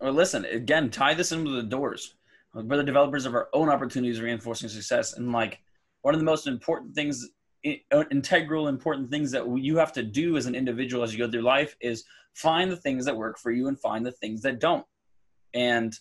[0.01, 2.15] Well, listen, again, tie this into the doors.
[2.55, 5.15] We're the developers of our own opportunities, reinforcing success.
[5.15, 5.61] And like
[6.03, 7.29] one of the most important things,
[7.67, 11.31] Uh, integral important things that you have to do as an individual as you go
[11.31, 12.05] through life is
[12.35, 14.87] find the things that work for you and find the things that don't.
[15.55, 15.93] And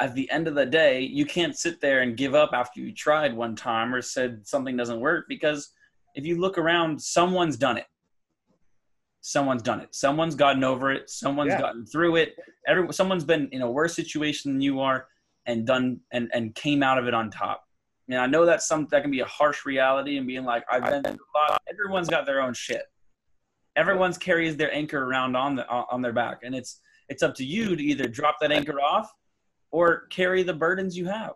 [0.00, 2.94] at the end of the day, you can't sit there and give up after you
[2.94, 5.70] tried one time or said something doesn't work because
[6.14, 7.86] if you look around, someone's done it.
[9.20, 9.94] Someone's done it.
[9.94, 11.10] Someone's gotten over it.
[11.10, 11.60] Someone's Yeah.
[11.60, 12.36] gotten through it.
[12.66, 15.08] Every, someone's been in a worse situation than you are
[15.44, 17.64] and done and, and came out of it on top.
[18.10, 20.82] And I know that's some that can be a harsh reality and being like, I've
[20.82, 21.62] been through a lot.
[21.70, 22.82] Everyone's got their own shit.
[23.76, 27.44] Everyone's carries their anchor around on the on their back, and it's it's up to
[27.44, 29.12] you to either drop that anchor off
[29.70, 31.34] or carry the burdens you have.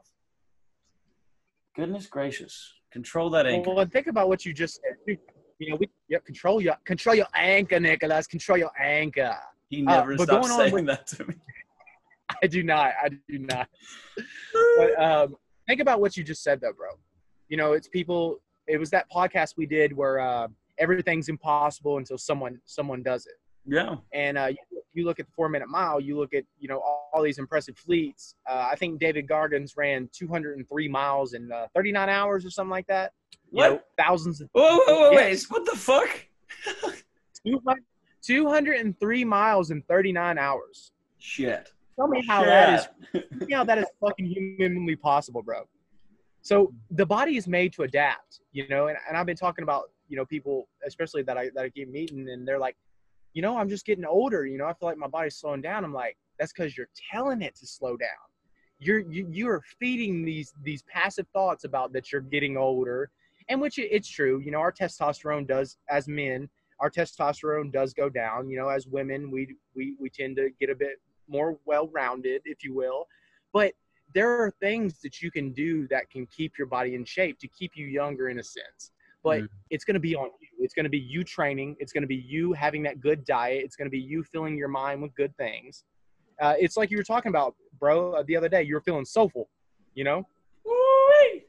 [1.76, 3.70] Goodness gracious, control that anchor.
[3.70, 5.16] Well, and think about what you just said.
[5.60, 8.26] You know, we yep, control your control your anchor, Nicholas.
[8.26, 9.36] Control your anchor.
[9.70, 11.34] He never uh, stops saying with- that to me.
[12.42, 12.92] I do not.
[13.00, 13.68] I do not.
[14.76, 15.36] But um,
[15.66, 16.88] think about what you just said, though, bro.
[17.48, 18.40] You know, it's people.
[18.66, 20.48] It was that podcast we did where uh,
[20.78, 23.34] everything's impossible until someone someone does it.
[23.66, 25.98] Yeah, And uh, you, you look at the four minute mile.
[25.98, 28.34] You look at you know all, all these impressive fleets.
[28.48, 32.86] Uh, I think David Goggins ran 203 miles in uh, 39 hours or something like
[32.88, 33.12] that.
[33.32, 33.70] You What?
[33.70, 35.16] know, thousands of Whoa, whoa, whoa, Yeah.
[35.16, 35.44] wait!
[35.48, 36.26] What the fuck?
[37.46, 37.82] 200
[38.22, 40.92] 203 miles in 39 hours.
[41.18, 41.70] Shit.
[41.96, 43.30] Tell me how that is Shit.
[43.38, 45.62] Tell me how that is fucking humanly possible, bro.
[46.42, 49.84] So the body is made to adapt, you know, and, and I've been talking about,
[50.08, 52.76] you know, people, especially that I that I keep meeting, and they're like,
[53.32, 55.84] you know, I'm just getting older, you know, I feel like my body's slowing down.
[55.84, 58.08] I'm like, that's because you're telling it to slow down.
[58.78, 63.10] You're you you're feeding these these passive thoughts about that you're getting older,
[63.48, 64.42] and which it's true.
[64.44, 68.50] You know, our testosterone does as men, our testosterone does go down.
[68.50, 72.62] You know, as women, we we we tend to get a bit more well-rounded, if
[72.64, 73.06] you will.
[73.52, 73.72] But
[74.14, 77.48] there are things that you can do that can keep your body in shape to
[77.48, 78.92] keep you younger in a sense.
[79.22, 79.48] But Mhm.
[79.70, 80.48] it's going to be on you.
[80.60, 81.76] It's going to be you training.
[81.80, 83.64] It's going to be you having that good diet.
[83.64, 85.84] It's going to be you filling your mind with good things.
[86.40, 88.62] Uh, it's like you were talking about, bro, uh, the other day.
[88.62, 89.48] You were feeling soulful,
[89.94, 90.26] you know?
[90.64, 91.44] Woo-wee.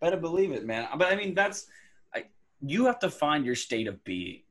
[0.00, 0.88] Better believe it, man.
[0.96, 1.68] But I mean, that's
[2.14, 2.24] I,
[2.60, 4.42] you have to find your state of being,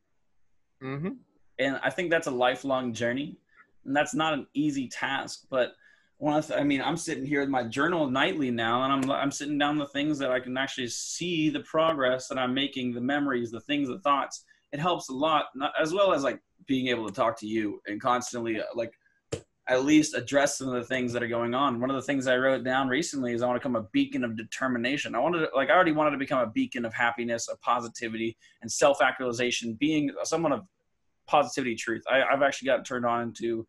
[0.81, 1.11] Mm-hmm.
[1.59, 3.37] and I think that's a lifelong journey,
[3.85, 5.45] and that's not an easy task.
[5.49, 5.73] But
[6.17, 9.57] one I mean, I'm sitting here with my journal nightly now, and I'm I'm sitting
[9.57, 13.51] down the things that I can actually see the progress that I'm making, the memories,
[13.51, 14.45] the things, the thoughts.
[14.71, 15.45] It helps a lot,
[15.79, 18.93] as well as like being able to talk to you and constantly uh, like
[19.69, 21.79] at least address some of the things that are going on.
[21.79, 24.23] One of the things I wrote down recently is I want to become a beacon
[24.23, 25.15] of determination.
[25.15, 28.35] I wanted to, like I already wanted to become a beacon of happiness, of positivity,
[28.61, 29.75] and self-actualization.
[29.75, 30.65] Being someone of
[31.27, 32.03] positivity, truth.
[32.09, 33.67] I, I've actually got turned on to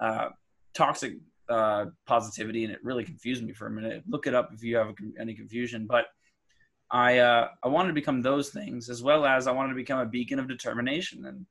[0.00, 0.28] uh,
[0.74, 1.14] toxic
[1.48, 4.02] uh, positivity, and it really confused me for a minute.
[4.08, 5.86] Look it up if you have any confusion.
[5.86, 6.06] But
[6.90, 9.98] I uh, I wanted to become those things as well as I wanted to become
[9.98, 11.46] a beacon of determination and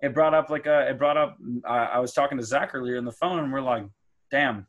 [0.00, 2.98] it brought up like a, it brought up uh, i was talking to zach earlier
[2.98, 3.84] on the phone and we're like
[4.30, 4.66] damn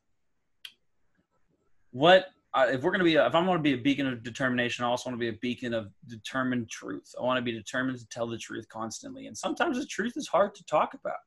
[1.91, 4.07] what uh, if we're going to be a, if i'm going to be a beacon
[4.07, 7.41] of determination i also want to be a beacon of determined truth i want to
[7.41, 10.93] be determined to tell the truth constantly and sometimes the truth is hard to talk
[10.93, 11.19] about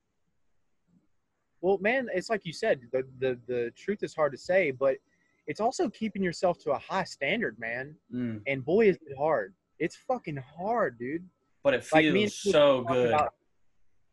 [1.60, 4.96] Well, man, it's like you said, the, the, the truth is hard to say, but
[5.46, 7.94] it's also keeping yourself to a high standard, man.
[8.12, 9.54] Mm, And boy, is it hard.
[9.78, 11.24] It's fucking hard, dude.
[11.62, 13.34] but it feels you so good about-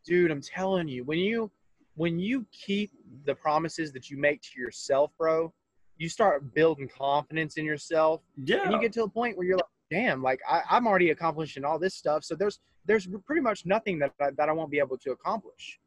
[0.05, 1.51] dude i'm telling you when you
[1.95, 2.89] when you keep
[3.25, 5.51] the promises that you make to yourself bro
[5.99, 9.57] you start building confidence in yourself yeah and you get to a point where you're
[9.57, 12.23] like damn like I, i'm already accomplishing all this stuff.
[12.23, 15.79] So there's there's pretty much nothing that I, that i won't be able to accomplish.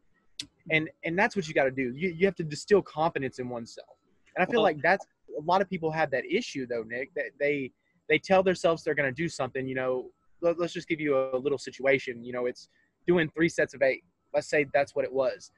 [0.71, 1.93] And and that's what you got to do.
[1.97, 3.97] You, you have to distill confidence in oneself.
[4.37, 5.07] And i feel Well- like that's
[5.39, 7.73] a lot of people have that issue though nick that they
[8.09, 10.11] they tell themselves they're going to do something you know
[10.43, 12.69] let, let's just give you a little situation you know it's
[13.07, 14.05] doing three sets of eight.
[14.35, 15.51] Let's say that's what it was.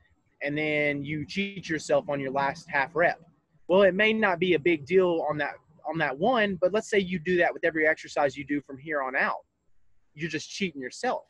[0.43, 3.21] And then you cheat yourself on your last half rep
[3.69, 5.55] well it may not be a big deal on that
[5.87, 8.79] on that one but let's say you do that with every exercise you do from
[8.79, 9.45] here on out.
[10.15, 11.25] You're just cheating yourself.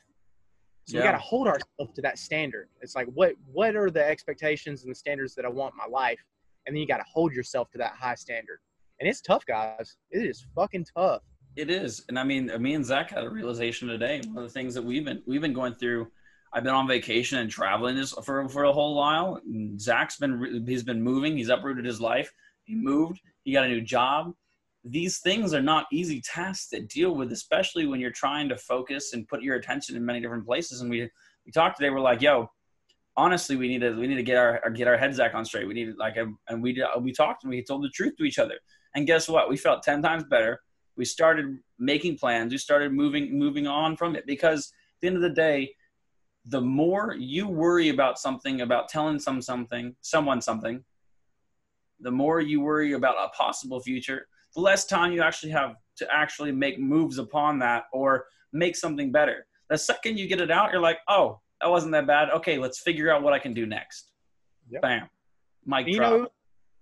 [0.87, 2.69] So we got to hold ourselves to that standard.
[2.83, 5.87] It's like what what are the expectations and the standards that i want in my
[5.87, 6.21] life?
[6.67, 8.59] And then you got to hold yourself to that high standard.
[9.01, 9.97] And it's tough guys.
[10.11, 11.23] It is fucking tough.
[11.57, 14.21] It is, and I mean, me and Zach had a realization today.
[14.27, 16.11] One of the things that we've been we've been going through.
[16.55, 19.41] I've been on vacation and traveling this for for a whole while.
[19.79, 21.37] Zach's been he's been moving.
[21.37, 22.33] He's uprooted his life.
[22.63, 23.21] He moved.
[23.43, 24.33] He got a new job.
[24.85, 29.15] These things are not easy tasks to deal with, especially when you're trying to focus
[29.15, 30.81] and put your attention in many different places.
[30.81, 31.11] And we
[31.45, 31.91] we talked today.
[31.91, 32.49] We're like, yo,
[33.17, 35.67] honestly, we need to we need to get our get our heads back on straight.
[35.67, 36.17] We need like
[36.49, 38.55] and we uh, we talked and we told the truth to each other.
[38.95, 39.49] And guess what?
[39.49, 40.61] We felt ten times better.
[40.97, 42.53] We started making plans.
[42.53, 45.75] We started moving moving on from it because at the end of the day,
[46.47, 50.85] the more you worry about something, about telling some something, someone something,
[52.01, 56.07] the more you worry about a possible future, the less time you actually have to
[56.13, 59.47] actually make moves upon that or make something better.
[59.71, 62.31] The second you get it out, you're like, oh, that wasn't that bad.
[62.31, 64.11] Okay, let's figure out what I can do next.
[64.71, 64.83] Yep.
[64.83, 65.09] Bam.
[65.65, 66.13] Mic You drop.
[66.13, 66.29] know,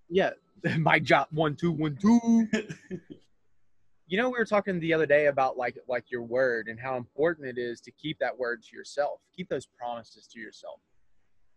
[0.09, 0.31] yeah,
[0.79, 2.49] my job one two one two.
[4.13, 6.99] you know, we were talking the other day about like like your word and how
[6.99, 10.81] important it is to keep that word to yourself, keep those promises to yourself.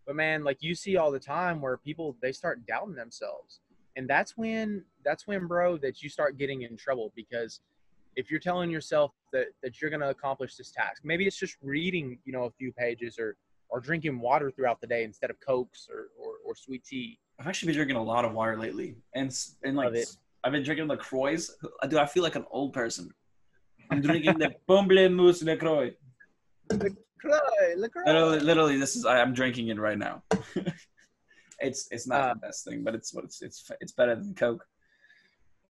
[0.07, 3.59] But man, like you see all the time where people they start doubting themselves,
[3.97, 7.59] and that's when that's when, bro, that you start getting in trouble because
[8.15, 12.19] if you're telling yourself that that you're gonna accomplish this task, maybe it's just reading,
[12.23, 13.35] you know, a few pages or
[13.67, 17.19] or drinking water throughout the day instead of cokes or or, or sweet tea.
[17.37, 19.93] I've actually been drinking a lot of water lately, and and like.
[20.45, 21.37] I've been drinking Lacroix.
[21.89, 23.09] Do I feel like an old person?
[23.89, 25.91] I'm drinking the Pamplemousse Lacroix.
[26.69, 28.03] LaCroix, LaCroix.
[28.05, 30.21] Literally, literally, this is I, I'm drinking it right now.
[31.59, 34.35] it's it's not Uh, the best thing, but it's what it's it's it's better than
[34.35, 34.63] Coke.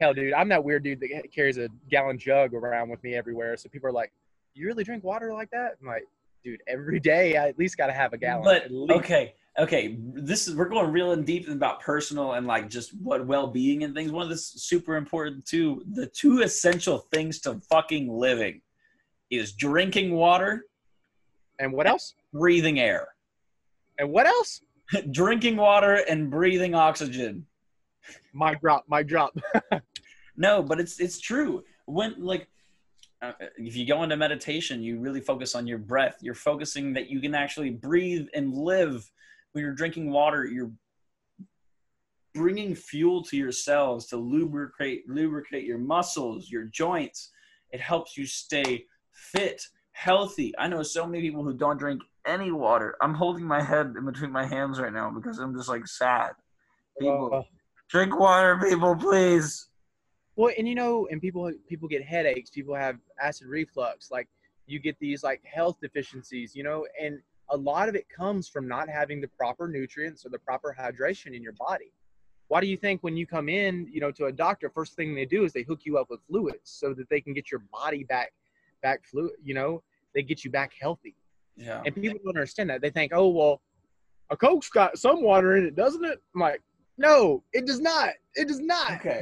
[0.01, 3.55] Hell, dude, I'm that weird dude that carries a gallon jug around with me everywhere.
[3.55, 4.11] So people are like,
[4.53, 6.03] "You really drink water like that?" I'm like,
[6.43, 10.47] "Dude, every day I at least got to have a gallon." But okay, okay, this
[10.47, 14.11] is we're going real and deep about personal and like just what well-being and things.
[14.11, 15.83] One of the super important too.
[15.93, 18.61] The two essential things to fucking living
[19.29, 20.65] is drinking water,
[21.59, 22.13] And what else?
[22.33, 23.07] breathing air.
[23.97, 24.61] And what else?
[25.11, 27.45] drinking water and breathing oxygen.
[28.33, 29.35] My drop, my drop.
[30.37, 31.63] No, but it's it's true.
[31.85, 32.47] When like
[33.21, 36.17] uh, if you go into meditation, you really focus on your breath.
[36.21, 39.09] You're focusing that you can actually breathe and live.
[39.55, 40.73] When you're drinking water, you're
[42.33, 47.31] bringing fuel to your cells to lubricate lubricate your muscles, your joints.
[47.71, 48.83] It helps you stay
[49.13, 49.61] fit,
[49.93, 50.53] healthy.
[50.59, 52.97] I know so many people who don't drink any water.
[52.99, 56.31] I'm holding my head in between my hands right now because I'm just like sad.
[56.99, 57.47] People
[57.89, 59.69] drink water, people, please.
[60.35, 62.49] well, and you know, and people people get headaches.
[62.49, 64.11] People have acid reflux.
[64.11, 64.27] Like
[64.67, 66.53] you get these like health deficiencies.
[66.53, 70.29] You know, and a lot of it comes from not having the proper nutrients or
[70.29, 71.91] the proper hydration in your body.
[72.47, 75.15] Why do you think when you come in, you know, to a doctor, first thing
[75.15, 77.63] they do is they hook you up with fluids so that they can get your
[77.71, 78.33] body back,
[78.81, 79.33] back fluid.
[79.43, 79.83] You know,
[80.13, 81.15] they get you back healthy.
[81.57, 81.81] Yeah.
[81.85, 82.81] And people don't understand that.
[82.81, 83.61] They think, oh well,
[84.29, 86.21] a Coke's got some water in it, doesn't it?
[86.33, 86.61] I'm like,
[86.97, 88.09] no, it does not.
[88.35, 88.93] It does not.
[88.93, 89.21] Okay.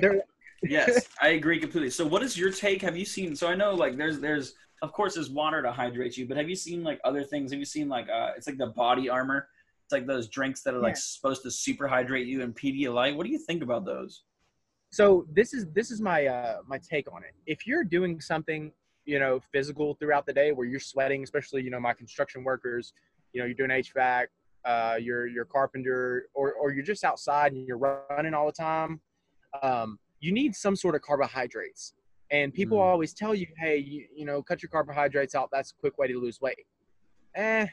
[0.63, 1.89] Yes, I agree completely.
[1.89, 2.81] So, what is your take?
[2.81, 3.35] Have you seen?
[3.35, 4.53] So, I know like there's there's
[4.83, 7.51] of course there's water to hydrate you, but have you seen like other things?
[7.51, 9.47] Have you seen like uh, it's like the body armor?
[9.85, 10.99] It's like those drinks that are like Yeah.
[11.01, 13.15] supposed to super hydrate you and Pedialyte.
[13.15, 14.23] What do you think about those?
[14.91, 17.33] so this is this is my uh my take on it.
[17.47, 18.71] If you're doing something,
[19.05, 22.93] you know, physical throughout the day where you're sweating, especially you know my construction workers,
[23.31, 24.25] you know, you're doing HVAC,
[24.65, 27.77] uh, you're you're carpenter, or or you're just outside and you're
[28.11, 28.99] running all the time.
[29.63, 31.93] Um, you need some sort of carbohydrates.
[32.33, 32.81] And people Mm.
[32.81, 35.49] always tell you, hey, you, you know, cut your carbohydrates out.
[35.51, 36.65] That's a quick way to lose weight.
[37.35, 37.67] Eh,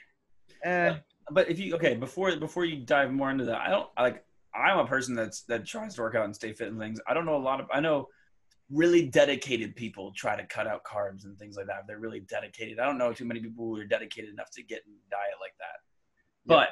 [0.65, 0.99] eh.
[1.31, 4.23] But if you okay before before you dive more into that, I don't like
[4.55, 7.01] I'm a person that's that tries to work out and stay fit and things.
[7.07, 8.09] I don't know a lot of I know
[8.71, 11.87] really dedicated people try to cut out carbs and things like that.
[11.87, 12.79] They're really dedicated.
[12.79, 15.55] I don't know too many people who are dedicated enough to get in diet like
[15.59, 15.81] that.
[16.45, 16.69] But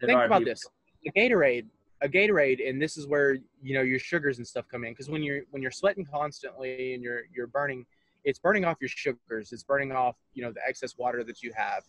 [0.00, 0.66] think about people- this
[1.02, 1.66] the gatorade
[2.02, 5.08] a gatorade and this is where you know your sugars and stuff come in because
[5.08, 7.86] when you're when you're sweating constantly and you're you're burning
[8.24, 11.52] it's burning off your sugars it's burning off you know the excess water that you
[11.56, 11.82] have.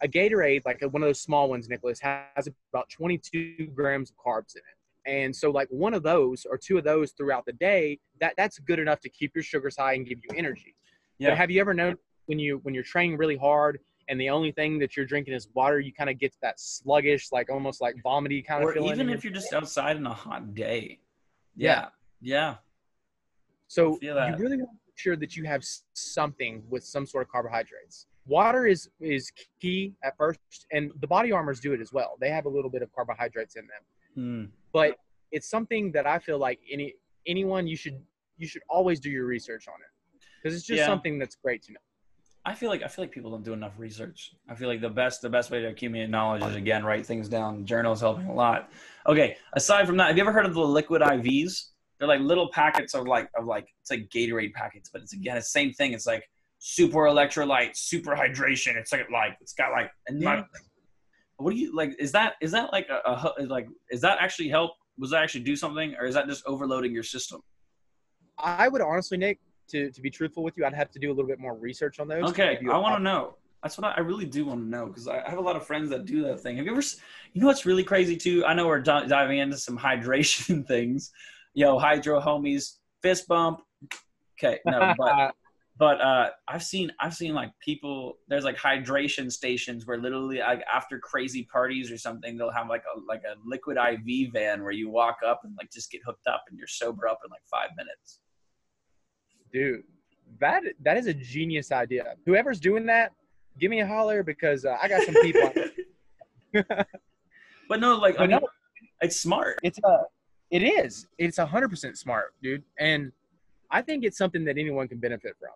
[0.00, 4.54] A gatorade like one of those small ones nicholas has about 22 grams of carbs
[4.54, 5.22] in it.
[5.24, 8.58] And so like one of those or two of those throughout the day that that's
[8.60, 10.74] good enough to keep your sugars high and give you energy.
[11.18, 11.30] Yeah.
[11.30, 14.52] but have you ever known when you when you're training really hard and the only
[14.52, 17.94] thing that you're drinking is water, you kind of get that sluggish, like almost like
[18.02, 18.90] vomity kind or of feeling.
[18.90, 20.98] Or even if you're just outside on a hot day.
[21.54, 21.88] Yeah.
[22.20, 22.56] Yeah.
[23.68, 27.30] So you really want to make sure that you have something with some sort of
[27.30, 28.06] carbohydrates.
[28.26, 29.30] Water is is
[29.60, 30.40] key at first,
[30.72, 32.16] and the body armors do it as well.
[32.20, 33.82] They have a little bit of carbohydrates in them,
[34.14, 34.44] Hmm.
[34.72, 34.98] but
[35.32, 36.94] it's something that I feel like any
[37.26, 38.02] anyone you should
[38.36, 40.86] you should always do your research on it because it's just Yeah.
[40.86, 41.80] something that's great to know.
[42.48, 44.32] I feel like I feel like people don't do enough research.
[44.48, 47.28] I feel like the best the best way to accumulate knowledge is again write things
[47.28, 47.66] down.
[47.66, 48.70] Journals helping a lot.
[49.06, 51.72] Okay, aside from that, have you ever heard of the liquid IVs?
[51.98, 55.34] They're like little packets of like of like it's like Gatorade packets, but it's again
[55.34, 55.92] the same thing.
[55.92, 56.24] It's like
[56.58, 58.76] super electrolyte, super hydration.
[58.76, 60.42] It's like like it's got like and my,
[61.36, 61.96] what do you like?
[61.98, 64.70] Is that is that like a, a like is that actually help?
[64.96, 67.42] Was that actually do something, or is that just overloading your system?
[68.38, 69.38] I would honestly, Nick,
[69.68, 72.00] to, to be truthful with you, I'd have to do a little bit more research
[72.00, 72.24] on those.
[72.30, 73.34] Okay, I want to know.
[73.62, 75.56] That's what I, I really do want to know because I, I have a lot
[75.56, 76.56] of friends that do that thing.
[76.56, 76.82] Have you ever?
[77.32, 78.44] You know what's really crazy too?
[78.44, 81.10] I know we're diving into some hydration things.
[81.54, 83.60] Yo, hydro homies, fist bump.
[84.38, 85.34] Okay, no, but
[85.78, 88.18] but uh, I've seen I've seen like people.
[88.28, 92.84] There's like hydration stations where literally like after crazy parties or something, they'll have like
[92.94, 96.28] a like a liquid IV van where you walk up and like just get hooked
[96.28, 98.20] up and you're sober up in like five minutes
[99.52, 99.84] dude,
[100.40, 102.14] that that is a genius idea.
[102.26, 103.12] Whoever's doing that,
[103.58, 105.52] give me a holler because uh, I got some people.
[107.68, 108.40] but no, like I know
[109.00, 109.58] it's smart.
[109.62, 110.02] It's a, uh,
[110.50, 111.06] it is.
[111.18, 112.62] It's a hundred percent smart, dude.
[112.78, 113.12] And
[113.70, 115.50] I think it's something that anyone can benefit from.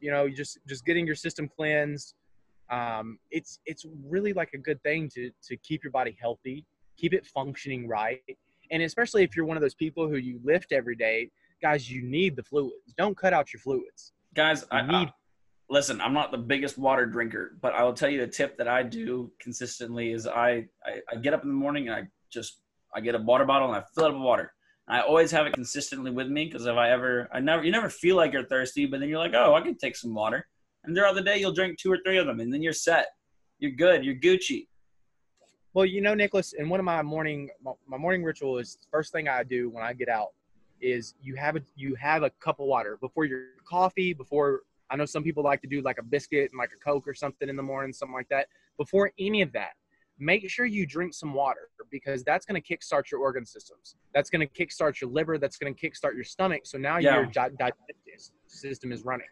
[0.00, 2.14] You know, just just getting your system cleansed.
[2.70, 6.64] Um, it's it's really like a good thing to to keep your body healthy,
[6.96, 8.22] keep it functioning right,
[8.70, 11.30] and especially if you're one of those people who you lift every day
[11.62, 12.94] guys, you need the fluids.
[12.96, 14.12] Don't cut out your fluids.
[14.34, 15.12] Guys, you I need.
[15.70, 18.68] listen, I'm not the biggest water drinker, but I will tell you the tip that
[18.68, 22.60] I do consistently is I, I, I get up in the morning and I just
[22.94, 24.52] I get a water bottle and I fill it up with water.
[24.86, 27.88] I always have it consistently with me because if I ever, I never, you never
[27.88, 30.46] feel like you're thirsty, but then you're like, oh, I can take some water.
[30.84, 33.06] And throughout the day, you'll drink two or three of them, and then you're set.
[33.58, 34.04] You're good.
[34.04, 34.66] You're Gucci.
[35.72, 39.10] Well, you know, Nicholas, and one of my morning, my, my morning ritual is first
[39.10, 40.28] thing I do when I get out
[40.84, 44.60] is you have a you have a cup of water before your coffee before
[44.90, 47.14] i know some people like to do like a biscuit and like a coke or
[47.14, 48.46] something in the morning something like that.
[48.76, 49.72] Before any of that
[50.18, 53.96] make sure you drink some water because that's going to kickstart your organ systems.
[54.14, 55.38] That's going to kickstart your liver.
[55.38, 56.62] That's going to kickstart your stomach.
[56.66, 57.16] So now yeah.
[57.16, 57.74] your digestive
[58.46, 59.26] system is running.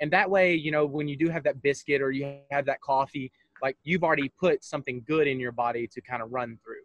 [0.00, 2.80] And that way you know when you do have that biscuit or you have that
[2.80, 3.32] coffee
[3.62, 6.82] like you've already put something good in your body to kind of run through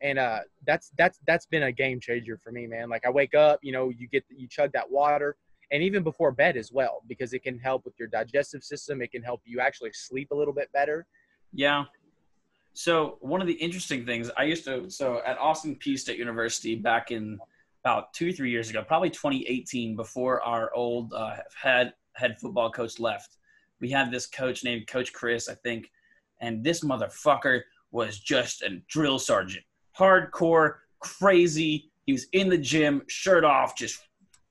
[0.00, 2.88] and uh, that's that's that's been a game changer for me, man.
[2.88, 5.36] Like I wake up, you know, you get you chug that water,
[5.72, 9.02] and even before bed as well, because it can help with your digestive system.
[9.02, 11.06] It can help you actually sleep a little bit better.
[11.52, 11.84] Yeah.
[12.74, 16.76] So one of the interesting things I used to so at Austin Peay State University
[16.76, 17.38] back in
[17.84, 23.00] about two three years ago, probably 2018, before our old uh, head head football coach
[23.00, 23.36] left,
[23.80, 25.90] we had this coach named Coach Chris, I think,
[26.40, 29.64] and this motherfucker was just a drill sergeant
[29.98, 31.90] hardcore, crazy.
[32.06, 34.00] He was in the gym, shirt off, just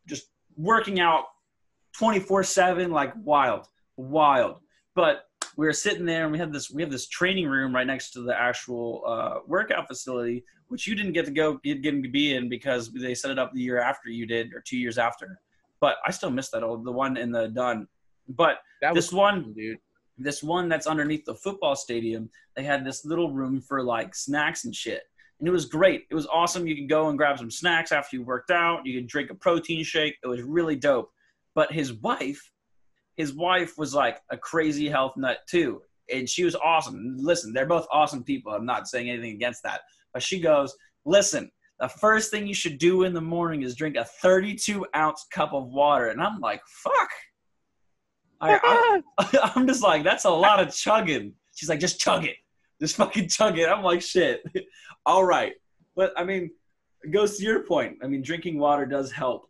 [0.08, 1.26] just working out
[2.00, 4.60] 24/7 like wild, wild.
[4.96, 5.26] But
[5.56, 8.12] we were sitting there and we had this we have this training room right next
[8.12, 12.10] to the actual uh, workout facility, which you didn't get to go get, get to
[12.10, 14.98] be in because they set it up the year after you did or two years
[14.98, 15.40] after.
[15.80, 17.88] But I still miss that old the one in the done
[18.30, 19.80] But that this one, dude,
[20.18, 24.66] this one that's underneath the football stadium, they had this little room for like snacks
[24.66, 25.04] and shit
[25.40, 26.06] and it was great.
[26.10, 26.66] It was awesome.
[26.66, 28.86] You could go and grab some snacks after you worked out.
[28.86, 30.16] You could drink a protein shake.
[30.24, 31.12] It was really dope.
[31.54, 32.52] But his wife,
[33.16, 35.82] his wife was like a crazy health nut too,
[36.14, 37.18] and she was awesome.
[37.18, 38.52] Listen, they're both awesome people.
[38.52, 39.82] I'm not saying anything against that,
[40.14, 40.76] but she goes,
[41.06, 45.26] "Listen, the first thing you should do in the morning is drink a 32 ounce
[45.32, 47.10] cup of water." And I'm like, "Fuck."
[48.40, 51.34] I, I, I'm just like, that's a lot of chugging.
[51.56, 52.36] She's like, just chug it.
[52.80, 53.68] Just fucking chug it.
[53.68, 54.44] I'm like, shit.
[55.06, 55.54] All right.
[55.96, 56.52] But I mean,
[57.04, 57.98] it goes to your point.
[58.04, 59.50] I mean, drinking water does help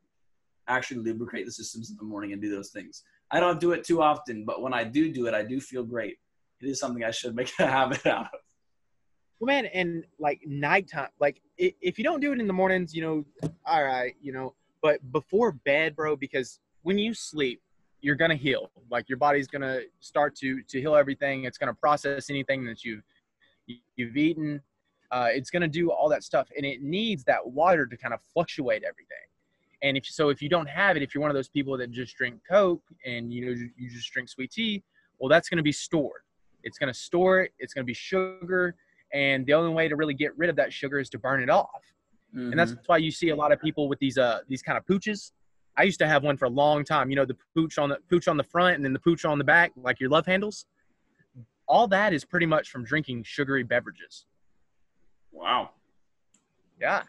[0.68, 3.04] actually lubricate the systems in the morning and do those things.
[3.32, 5.84] I don't do it too often, but when I do do it, I do feel
[5.84, 6.18] great.
[6.62, 8.40] It is something I should make a habit out of.
[9.40, 13.02] Well, man, and like nighttime, like if you don't do it in the mornings, you
[13.02, 17.62] know, all right, you know, but before bed, bro, because when you sleep,
[18.02, 18.72] you're gonna heal.
[18.90, 21.44] Like your body's gonna start to to heal everything.
[21.44, 23.04] It's gonna process anything that you've
[23.96, 24.62] you've eaten.
[25.12, 28.14] Uh, it's going to do all that stuff, and it needs that water to kind
[28.14, 29.18] of fluctuate everything.
[29.82, 31.92] And if so, if you don't have it, if you're one of those people that
[31.92, 34.84] just drink Coke and you know you just drink sweet tea,
[35.20, 36.22] well, that's going to be stored.
[36.64, 37.54] It's going to store it.
[37.60, 38.76] It's going to be sugar,
[39.14, 41.50] and the only way to really get rid of that sugar is to burn it
[41.50, 41.70] off.
[42.36, 42.52] Mm-hmm.
[42.52, 42.82] And that's mm-hmm.
[42.88, 45.32] why you see a lot of people with these uh these kind of pooches.
[45.78, 47.12] I used to have one for a long time.
[47.12, 49.38] You know, the pooch on the pooch on the front and then the pooch on
[49.38, 50.66] the back, like your love handles
[51.68, 54.26] all that is pretty much from drinking sugary beverages.
[55.32, 55.72] Wow.
[56.80, 57.04] Yeah.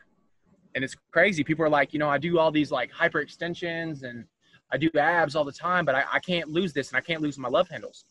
[0.75, 1.45] And it's crazy.
[1.45, 4.25] People are like, you know, I do all these like hyperextensions and
[4.71, 7.23] I do abs all the time, but I, I can't lose this and I can't
[7.23, 8.05] lose my love handles.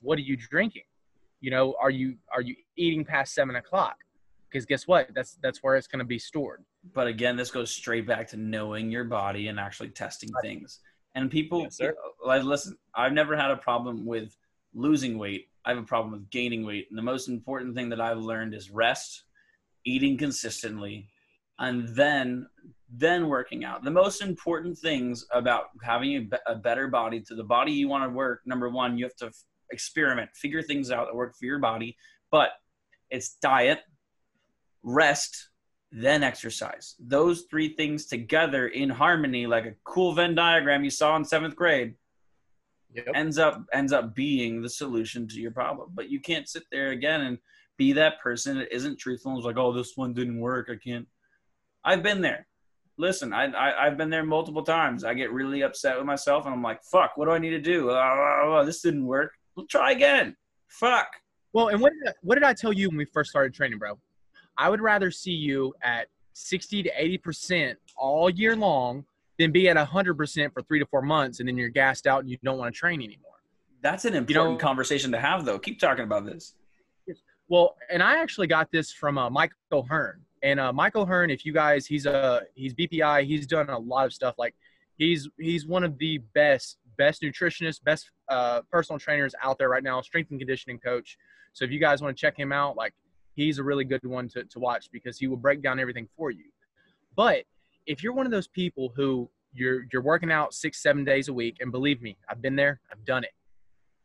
[0.00, 0.82] What are you drinking?
[1.40, 3.96] You know, are you are you eating past seven o'clock?
[4.48, 5.08] Because guess what?
[5.14, 6.62] That's that's where it's going to be stored.
[6.94, 10.80] But again, this goes straight back to knowing your body and actually testing things.
[11.14, 11.94] And people, Yes, sir.
[12.24, 14.36] like, listen, I've never had a problem with
[14.74, 15.48] losing weight.
[15.64, 16.86] I have a problem with gaining weight.
[16.90, 19.24] And the most important thing that I've learned is rest,
[19.84, 21.08] eating consistently,
[21.58, 22.46] and then
[22.94, 23.84] then working out.
[23.84, 27.88] The most important things about having a, be- a better body to the body you
[27.88, 28.42] want to work.
[28.44, 31.96] Number one, you have to f- experiment, figure things out that work for your body.
[32.30, 32.50] But
[33.08, 33.80] it's diet,
[34.82, 35.48] rest,
[35.90, 36.96] then exercise.
[36.98, 41.56] Those three things together in harmony, like a cool Venn diagram you saw in seventh
[41.56, 41.94] grade,
[42.94, 43.06] Yep.
[43.14, 45.90] ends up ends up being the solution to your problem.
[45.94, 47.38] But you can't sit there again and
[47.78, 50.68] be that person that isn't truthful and is like, oh, this one didn't work.
[50.70, 51.06] I can't.
[51.84, 52.46] I've been there.
[52.98, 55.04] Listen, I, I I've been there multiple times.
[55.04, 57.60] I get really upset with myself, and I'm like, fuck, what do I need to
[57.60, 57.90] do?
[57.90, 59.32] Uh, this didn't work.
[59.56, 60.36] We'll try again.
[60.68, 61.08] Fuck.
[61.52, 63.78] Well, and what did I, what did I tell you when we first started training,
[63.78, 63.98] bro?
[64.58, 69.04] I would rather see you at 60 to 80 percent all year long
[69.38, 72.20] than be at 100 percent for three to four months, and then you're gassed out
[72.20, 73.32] and you don't want to train anymore.
[73.82, 75.58] That's an know- important conversation to have, though.
[75.58, 76.54] Keep talking about this.
[77.48, 80.22] Well, and I actually got this from uh, Michael Hearn.
[80.42, 83.24] And uh, Michael Hearn, if you guys, he's a he's BPI.
[83.24, 84.34] He's done a lot of stuff.
[84.38, 84.54] Like
[84.96, 89.82] he's he's one of the best best nutritionists, best uh, personal trainers out there right
[89.82, 90.00] now.
[90.00, 91.16] Strength and conditioning coach.
[91.52, 92.94] So if you guys want to check him out, like
[93.34, 96.30] he's a really good one to, to watch because he will break down everything for
[96.30, 96.46] you.
[97.16, 97.44] But
[97.86, 101.32] if you're one of those people who you're you're working out six seven days a
[101.32, 103.32] week, and believe me, I've been there, I've done it.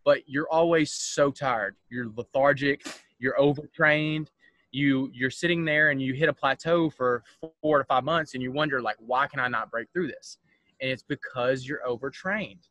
[0.03, 1.75] But you're always so tired.
[1.89, 2.85] You're lethargic
[3.19, 4.31] you're overtrained
[4.71, 7.23] you you're sitting there and you hit a plateau for
[7.61, 10.37] four to five months and you wonder like why can i not break through this
[10.81, 12.67] and it's because you're overtrained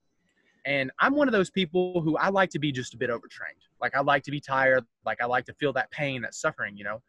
[0.66, 3.56] and i'm one of those people who i like to be just a bit overtrained
[3.80, 6.76] like i like to be tired like i like to feel that pain that suffering
[6.76, 7.00] you know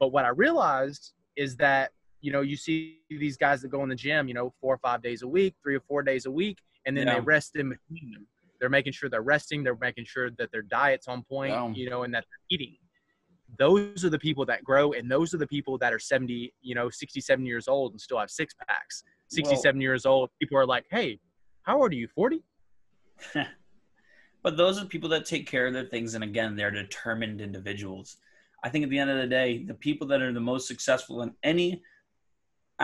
[0.00, 1.92] but what i realized is that
[2.24, 4.78] you know you see these guys that go in the gym you know four or
[4.78, 7.14] five days a week three or four days a week and then Yeah.
[7.14, 8.26] they rest in between them.
[8.58, 12.02] They're making sure they're resting they're making sure that their diet's on point you know
[12.04, 12.76] and that they're eating.
[13.58, 16.74] Those are the people that grow and those are the people that are 70 you
[16.74, 19.04] know 67 years old and still have six packs.
[19.28, 21.18] 67 years old people are like hey
[21.62, 22.42] how old are you 40
[24.42, 28.18] but those are people that take care of their things, and again, they're determined individuals.
[28.62, 31.22] I think at the end of the day, the people that are the most successful
[31.22, 31.82] in any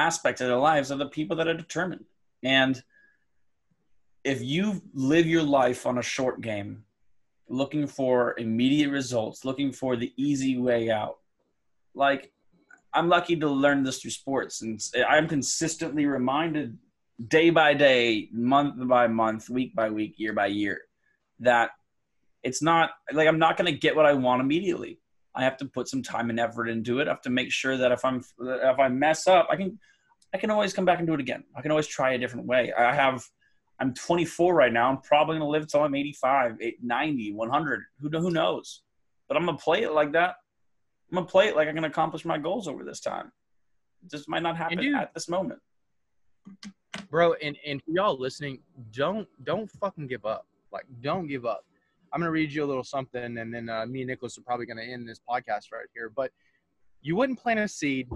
[0.01, 2.05] aspect of their lives are the people that are determined.
[2.43, 2.83] And
[4.25, 6.85] if you live your life on a short game,
[7.49, 11.19] looking for immediate results, looking for the easy way out,
[11.95, 12.33] like
[12.95, 16.79] I'm lucky to learn this through sports, and I'm consistently reminded
[17.29, 20.81] day by day, month by month, week by week, year by year,
[21.41, 21.71] that
[22.43, 25.00] it's not like I'm not going to get what I want immediately.
[25.35, 27.07] I have to put some time and effort into it.
[27.07, 29.79] I have to make sure that if I'm if I mess up, I can
[30.35, 31.45] I can always come back and do it again.
[31.57, 32.73] I can always try a different way.
[32.73, 33.25] I have
[33.81, 34.91] I'm 24 right now.
[34.91, 37.81] I'm probably going to live till I'm 85, 8, 90, 100.
[38.01, 38.83] Who who knows?
[39.27, 40.35] But I'm going to play it like that.
[41.11, 43.33] I'm going to play it like I can accomplish my goals over this time.
[44.05, 45.61] It just might not happen dude- at this moment.
[47.11, 48.59] bro and and y'all listening
[48.93, 51.65] don't don't fucking give up like don't give up
[52.13, 54.67] i'm gonna read you a little something and then uh, me and nicholas are probably
[54.67, 56.31] gonna end this podcast right here but
[57.03, 58.09] you wouldn't plant a seed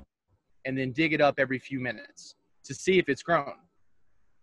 [0.64, 3.54] and then dig it up every few minutes to see if it's grown.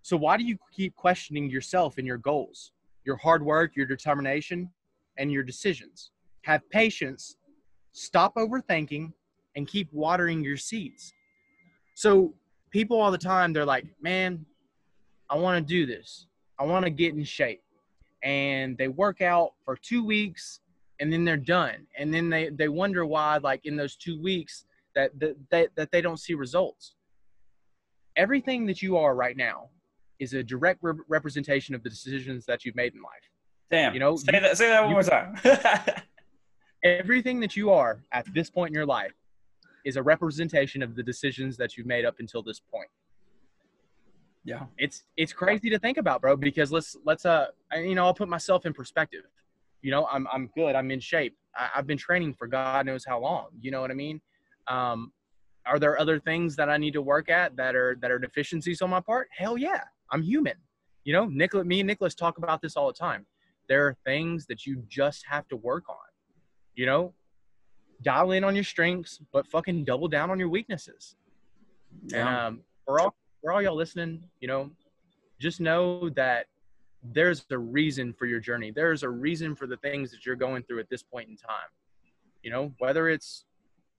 [0.04, 2.72] So why do you keep questioning yourself and your goals
[3.04, 4.70] your hard work your determination
[5.18, 6.12] and your decisions?
[6.44, 7.36] Have patience
[7.94, 9.12] stop overthinking
[9.56, 11.14] and keep watering your seeds.
[11.96, 12.34] So
[12.72, 14.46] people all the time they're like man
[15.30, 16.28] i want to do this.
[16.60, 17.62] I want to get in shape
[18.24, 20.60] and they work out for two weeks
[21.00, 24.66] and then they're done and then they, they wonder why like in those two weeks
[24.96, 26.96] that, that, that, that they don't see results
[28.16, 29.70] everything that you are right now
[30.20, 33.30] is a direct re- representation of the decisions that you've made in life
[33.72, 33.94] Damn.
[33.94, 35.38] You know, say you- that say that one you- more time.
[36.84, 39.14] everything that you are at this point in your life
[39.86, 42.90] is a representation of the decisions that you've made up until this point
[44.44, 44.66] yeah.
[44.78, 46.36] it's it's crazy to think about, bro.
[46.36, 49.24] Because let's let's uh, you know, I'll put myself in perspective.
[49.82, 50.76] You know, I'm I'm good.
[50.76, 51.36] I'm in shape.
[51.56, 53.48] I, I've been training for God knows how long.
[53.60, 54.22] You know what I mean?
[54.68, 55.12] Um,
[55.66, 58.82] are there other things that I need to work at that are that are deficiencies
[58.82, 59.28] on my part?
[59.36, 59.82] Hell yeah,
[60.12, 60.56] I'm human.
[61.04, 63.26] You know, Nicholas, me and Nicholas talk about this all the time.
[63.68, 65.96] There are things that you just have to work on.
[66.76, 67.14] You know,
[68.02, 71.16] dial in on your strengths, but fucking double down on your weaknesses.
[72.04, 72.48] And Yeah.
[72.48, 74.70] um, for all for all y'all listening, you know,
[75.40, 76.46] just know that
[77.04, 78.72] there's a reason for your journey.
[78.72, 81.70] There's a reason for the things that you're going through at this point in time.
[82.44, 83.46] You know, whether it's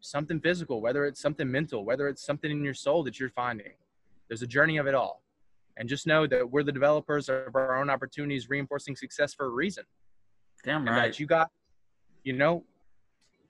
[0.00, 3.72] something physical, whether it's something mental, whether it's something in your soul that you're finding,
[4.28, 5.22] there's a journey of it all.
[5.76, 9.50] And just know that we're the developers of our own opportunities, reinforcing success for a
[9.50, 9.84] reason.
[10.64, 11.06] Damn And right.
[11.08, 11.50] that you got,
[12.24, 12.64] you know,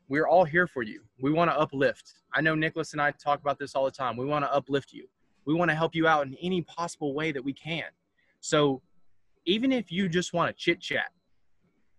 [0.08, 1.02] we're all here for you.
[1.20, 2.14] We want to uplift.
[2.34, 4.16] I know Nicholas and I talk about this all the time.
[4.16, 5.06] We want to uplift you.
[5.44, 7.84] We want to help you out in any possible way that we can.
[8.40, 8.82] So
[9.44, 11.10] even if you just want to chit chat,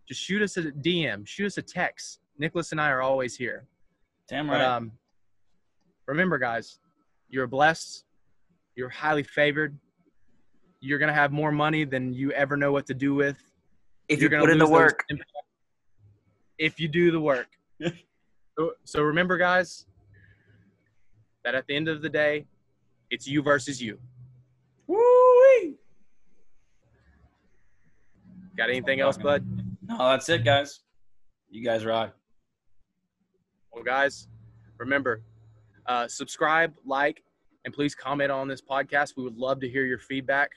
[0.07, 2.19] just shoot us a DM, shoot us a text.
[2.37, 3.67] Nicholas and I are always here.
[4.27, 4.61] Damn But right.
[4.61, 4.91] um,
[6.07, 6.79] remember, guys,
[7.29, 8.05] you're blessed.
[8.75, 9.77] You're highly favored.
[10.79, 13.37] You're gonna have more money than you ever know what to do with.
[14.09, 15.05] if You're you gonna put in the those work.
[16.57, 17.47] If you do the work.
[18.57, 19.85] so, so remember, guys,
[21.43, 22.45] that at the end of the day,
[23.13, 23.99] it's you versus you.
[24.87, 25.75] Woo-wee.
[28.57, 29.45] Got anything else, bud?
[29.87, 30.79] No, that's it, guys.
[31.51, 32.15] You guys rock.
[33.71, 34.27] Well, guys,
[34.79, 35.21] remember,
[35.85, 37.23] uh, subscribe, like,
[37.65, 39.13] and please comment on this podcast.
[39.15, 40.49] We would love to hear your feedback.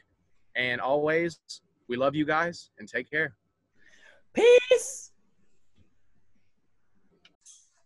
[0.57, 1.39] And always,
[1.89, 3.37] we love you guys and take care.
[4.33, 5.13] Peace.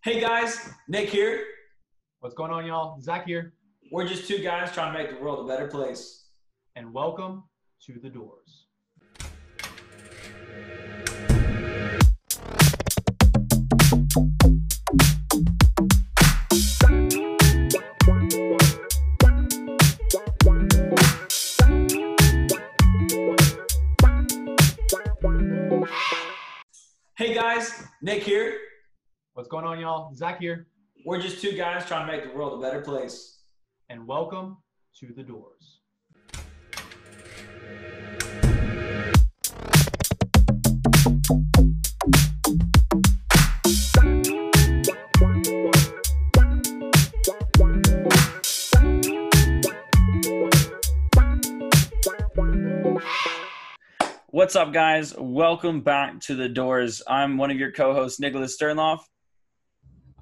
[0.04, 1.44] Hey guys, Nick here.
[2.20, 3.00] What's going on, y'all?
[3.00, 3.52] Zach here,
[3.92, 6.28] We're just two guys trying to make the world a better place.
[6.76, 7.42] and welcome
[7.86, 8.66] to the doors.
[27.16, 28.56] Hey guys, Nick here.
[29.32, 30.14] What's going on, y'all?
[30.14, 30.68] Zach here,
[31.04, 33.39] We're just two guys trying to make the world a better place.
[33.90, 34.56] And welcome
[34.94, 35.80] to the doors.
[54.28, 55.14] What's up, guys?
[55.18, 57.02] Welcome back to the doors.
[57.08, 59.00] I'm one of your co-hosts, Nicholas Sternloff.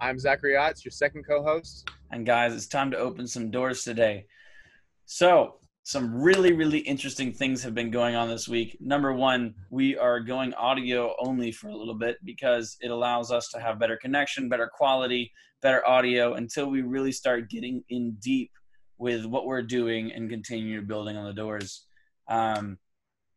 [0.01, 1.86] I'm Zachary Otts, your second co host.
[2.10, 4.26] And guys, it's time to open some doors today.
[5.05, 5.55] So,
[5.85, 8.76] some really, really interesting things have been going on this week.
[8.78, 13.48] Number one, we are going audio only for a little bit because it allows us
[13.48, 15.32] to have better connection, better quality,
[15.62, 18.51] better audio until we really start getting in deep
[18.98, 21.86] with what we're doing and continue building on the doors.
[22.28, 22.76] Um,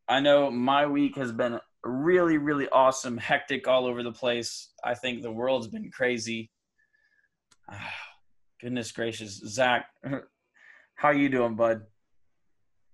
[0.10, 4.72] I know my week has been really, really awesome, hectic all over the place.
[4.84, 6.52] I think the world's been crazy.
[8.62, 9.88] Goodness gracious, Zach,
[10.96, 11.82] how you doing, bud?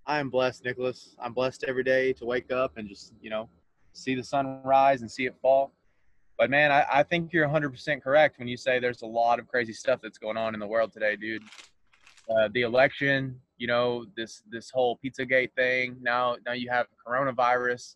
[0.06, 1.14] I am blessed, Nicholas.
[1.22, 3.50] I'm blessed every day to wake up and just, you know,
[3.92, 5.74] see the sun rise and see it fall.
[6.38, 9.48] But man, I, I think you're 100% correct when you say there's a lot of
[9.50, 11.44] crazy stuff that's going on in the world today, dude.
[12.30, 15.98] Uh, the election, you know, this this whole PizzaGate thing.
[16.02, 17.96] Now, now you have coronavirus.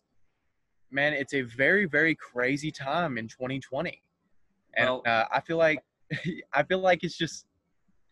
[0.90, 4.02] Man, it's a very, very crazy time in 2020,
[4.76, 5.82] and Well- uh, I feel like,
[6.52, 7.46] I feel like it's just,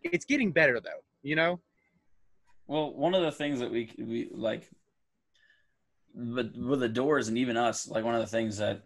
[0.02, 1.02] it's getting better though.
[1.22, 1.60] You know,
[2.66, 4.68] Well, one of the things that we we like,
[6.14, 8.82] but with the doors and even us, like one of the things that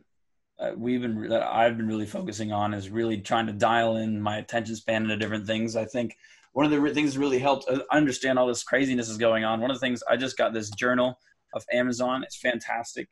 [0.58, 4.20] uh, we've been that I've been really focusing on is really trying to dial in
[4.20, 5.76] my attention span into different things.
[5.76, 6.16] I think
[6.52, 9.44] one of the re- things that really helped uh, understand all this craziness is going
[9.44, 9.60] on.
[9.60, 11.18] One of the things I just got this journal
[11.54, 12.22] of Amazon.
[12.22, 13.08] It's fantastic.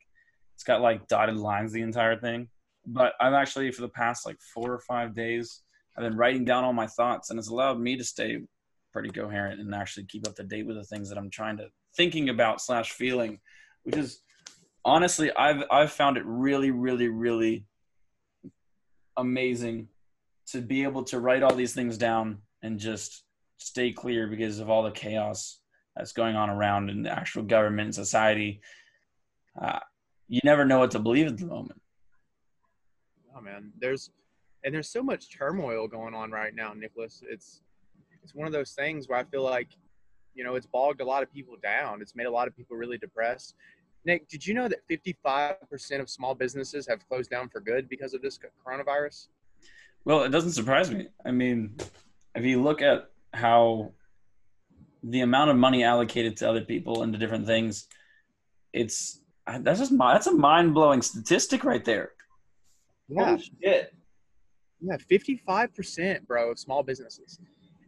[0.55, 2.47] It's got like dotted lines the entire thing.
[2.85, 5.61] But I've actually for the past like four or five days,
[5.95, 8.39] I've been writing down all my thoughts, and it's allowed me to stay
[8.91, 11.67] pretty coherent and actually keep up to date with the things that I'm trying to
[11.95, 13.39] thinking about slash feeling,
[13.83, 14.21] which is
[14.85, 17.65] honestly I've I've found it really really really
[19.17, 19.87] amazing
[20.47, 23.23] to be able to write all these things down and just
[23.57, 25.59] stay clear because of all the chaos
[25.95, 28.61] that's going on around in the actual government and society.
[29.59, 29.79] Uh,
[30.27, 31.79] you never know what to believe at the moment.
[33.35, 34.09] Oh man, there's
[34.63, 37.23] and there's so much turmoil going on right now, Nicholas.
[37.29, 37.61] It's
[38.23, 39.67] it's one of those things where I feel like,
[40.33, 42.01] you know, it's bogged a lot of people down.
[42.01, 43.55] It's made a lot of people really depressed.
[44.05, 48.13] Nick, did you know that 55% of small businesses have closed down for good because
[48.13, 49.27] of this coronavirus?
[50.05, 51.07] Well, it doesn't surprise me.
[51.25, 51.75] I mean,
[52.35, 53.91] if you look at how
[55.03, 57.87] the amount of money allocated to other people and to different things,
[58.73, 62.11] it's that's just that's a mind blowing statistic right there.
[63.07, 63.93] Yeah, Holy shit.
[64.83, 67.39] Yeah, 55%, bro, of small businesses.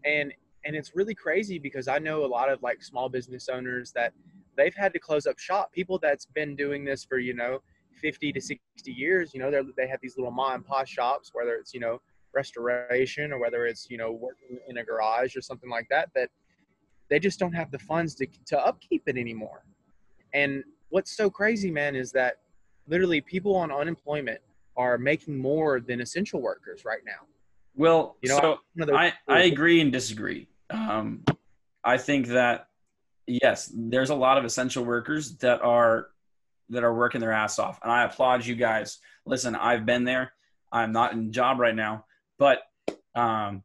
[0.05, 0.33] And
[0.65, 4.13] and it's really crazy because I know a lot of like small business owners that
[4.57, 5.71] they've had to close up shop.
[5.71, 7.59] People that's been doing this for you know
[8.01, 8.59] 50 to 60
[8.91, 11.79] years, you know, they they have these little mom and pop shops, whether it's you
[11.79, 12.01] know
[12.33, 16.09] restoration or whether it's you know working in a garage or something like that.
[16.15, 16.29] That
[17.09, 19.65] they just don't have the funds to to upkeep it anymore.
[20.33, 22.37] And what's so crazy, man, is that
[22.87, 24.39] literally people on unemployment
[24.77, 27.27] are making more than essential workers right now.
[27.75, 30.47] Well, You know, so I, I agree and disagree.
[30.69, 31.23] Um,
[31.83, 32.67] I think that
[33.27, 36.07] yes, there's a lot of essential workers that are
[36.69, 38.99] that are working their ass off, and I applaud you guys.
[39.25, 40.33] Listen, I've been there.
[40.71, 42.05] I'm not in job right now,
[42.39, 42.63] but
[43.13, 43.63] um,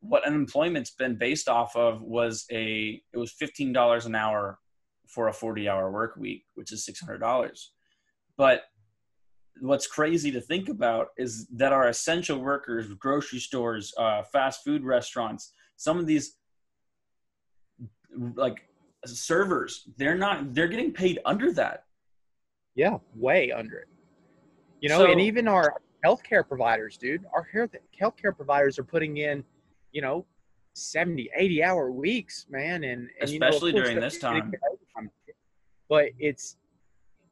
[0.00, 4.58] what unemployment's been based off of was a it was fifteen dollars an hour
[5.06, 7.72] for a forty hour work week, which is six hundred dollars.
[8.36, 8.64] But
[9.60, 14.84] what's crazy to think about is that our essential workers, grocery stores, uh, fast food
[14.84, 16.36] restaurants, some of these
[18.34, 18.68] like
[19.04, 21.84] servers, they're not they're getting paid under that.
[22.74, 23.88] Yeah, way under it.
[24.80, 25.74] You know, So- and even our
[26.04, 29.44] healthcare providers, dude, our healthcare providers are putting in,
[29.92, 30.26] you know,
[30.74, 32.84] 70, 80 hour weeks, man.
[32.84, 34.52] And, and you know, Especially during this time.
[35.88, 36.56] But it's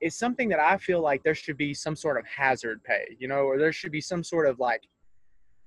[0.00, 3.28] it's something that I feel like there should be some sort of hazard pay, you
[3.28, 4.82] know, or there should be some sort of like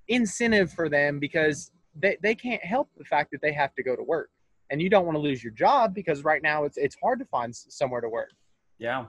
[0.07, 3.95] incentive for them because they, they can't help the fact that they have to go
[3.95, 4.30] to work.
[4.69, 7.26] And you don't want to lose your job because right now it's it's hard to
[7.26, 8.31] find somewhere to work.
[8.80, 9.05] Yeah.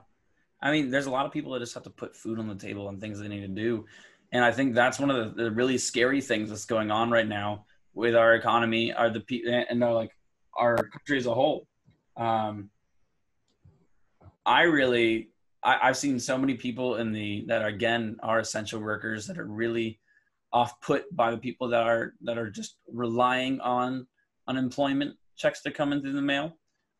[0.60, 2.54] I mean, there's a lot of people that just have to put food on the
[2.54, 3.86] table and things they need to do.
[4.32, 7.26] And I think that's one of the, the really scary things that's going on right
[7.26, 10.10] now with our economy, are the pe- and our, like
[10.56, 11.66] our country as a whole.
[12.16, 12.70] Um,
[14.46, 15.30] I really,
[15.62, 19.38] I, I've seen so many people in the that are, again are essential workers that
[19.38, 20.00] are really
[20.52, 24.06] off put by the people that are that are just relying on
[24.46, 26.56] unemployment checks to come in through the mail.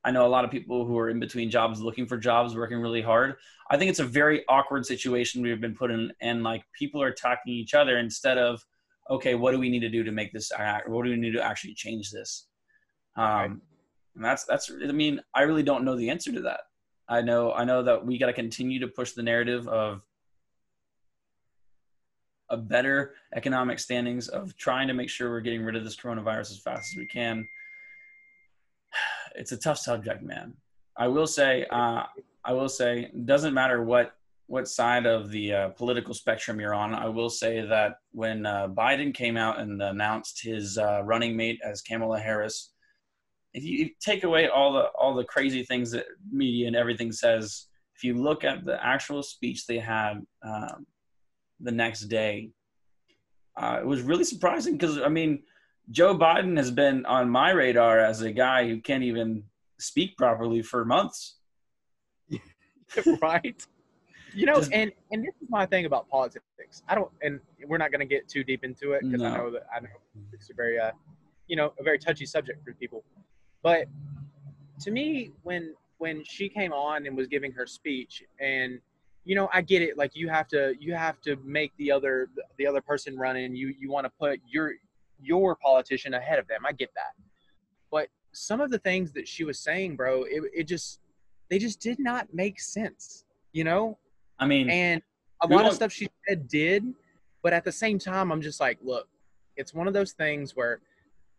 [0.07, 2.79] I know a lot of people who are in between jobs looking for jobs, working
[2.79, 3.37] really hard.
[3.71, 7.09] I think it's a very awkward situation we've been put in, and like people are
[7.09, 8.63] attacking each other instead of,
[9.09, 10.91] okay, what do we need to do to make this act?
[10.91, 12.49] What do we need to actually change this?
[13.17, 13.51] Um, Right.
[14.17, 14.71] and that's that's.
[14.71, 16.61] I mean, I really don't know the answer to that.
[17.09, 20.03] I know I know that we got to continue to push the narrative of
[22.51, 26.53] a better economic standings of trying to make sure we're getting rid of this coronavirus
[26.53, 27.47] as fast as we can.
[29.37, 30.55] It's a tough subject, man.
[30.97, 32.05] I will say, uh,
[32.45, 34.15] I will say, doesn't matter what
[34.47, 36.95] what side of the uh, political spectrum you're on.
[36.95, 41.59] I will say that when uh, Biden came out and announced his uh, running mate
[41.65, 42.74] as Kamala Harris,
[43.55, 47.67] if you take away all the all the crazy things that media and everything says,
[47.97, 50.15] if you look at the actual speech they had
[50.45, 50.87] um,
[51.61, 52.51] the next day,
[53.57, 55.45] uh, it was really surprising because I mean,
[55.91, 59.45] Joe Biden has been on my radar as a guy who can't even
[59.79, 61.39] speak properly for months.
[63.23, 63.65] right?
[64.35, 66.83] You know Just- and and this is my thing about politics.
[66.89, 69.51] I don't and we're not going to get too deep into it because i know
[69.51, 69.89] that i know
[70.33, 70.91] it's a very uh
[71.47, 73.03] you know a very touchy subject for people
[73.65, 73.87] but
[74.81, 78.79] to me when when she came on and was giving her speech and
[79.25, 82.29] you know i get it like you have to you have to make the other
[82.59, 84.75] the other person running you you want to put your
[85.21, 86.67] your politician ahead of them.
[86.67, 87.15] I get that.
[87.91, 91.01] But some of the things that she was saying bro it, it just
[91.51, 93.97] they just did not make sense you know?
[94.41, 95.01] I mean, and
[95.43, 96.85] a lot of stuff she said did
[97.43, 99.07] but at the same time i'm just like look
[99.57, 100.81] it's one of those things where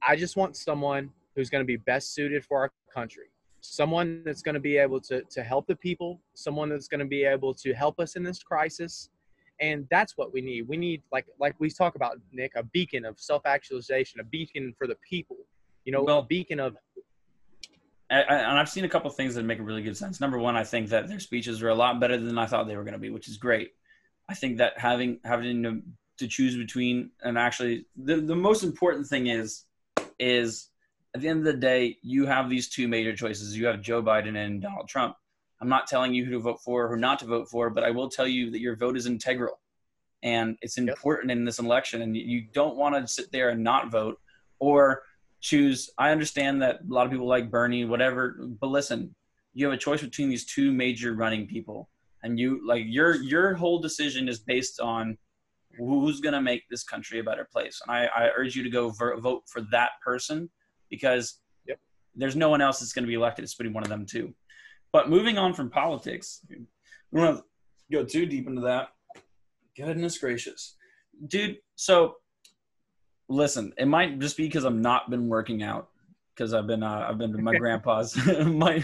[0.02, 3.26] i just want someone who's going to be best suited for our country
[3.62, 7.06] someone that's going to be able to to help the people someone that's going to
[7.06, 9.10] be able to help us in this crisis
[9.60, 13.06] and that's what we need we need like like we talk about nick a beacon
[13.06, 15.38] of self-actualization a beacon for the people
[15.84, 16.78] you know Well- a beacon of
[18.12, 20.22] I, I- and I've seen a couple things that make a really good sense.
[20.22, 22.78] Number one, I think that their speeches are a lot better than I thought they
[22.78, 23.72] were going to be, which is great.
[24.30, 25.82] I think that having having to,
[26.20, 29.64] to choose between and actually the, the most important thing is
[30.20, 30.70] is
[31.16, 33.58] at the end of the day you have these two major choices.
[33.58, 35.16] You have Joe Biden and Donald Trump.
[35.62, 37.86] I'm not telling you who to vote for or who not to vote for, but
[37.86, 39.62] I will tell you that your vote is integral
[40.24, 40.90] and it's Yep.
[40.90, 42.02] important in this election.
[42.02, 44.20] And you don't want to sit there and not vote
[44.60, 45.04] or
[45.40, 45.90] choose.
[45.98, 49.16] I understand that a lot of people like Bernie, whatever, but listen,
[49.54, 51.90] you have a choice between these two major running people,
[52.24, 55.18] and you like your your whole decision is based on
[55.78, 57.82] who's going to make this country a better place.
[57.88, 60.50] And I, I urge you to go ver- vote for that person
[60.90, 61.80] because Yep.
[62.16, 63.44] there's no one else that's going to be elected.
[63.44, 64.34] It's going to be one of them too.
[64.92, 66.42] But moving on from politics,
[67.12, 67.44] we don't
[67.92, 68.90] go too deep into that.
[69.76, 70.78] Goodness gracious,
[71.28, 71.58] dude.
[71.76, 72.16] So
[73.28, 75.90] listen, it might just be because I'm not been working out
[76.34, 78.16] because I've been uh, I've been to my grandpa's.
[78.46, 78.84] my,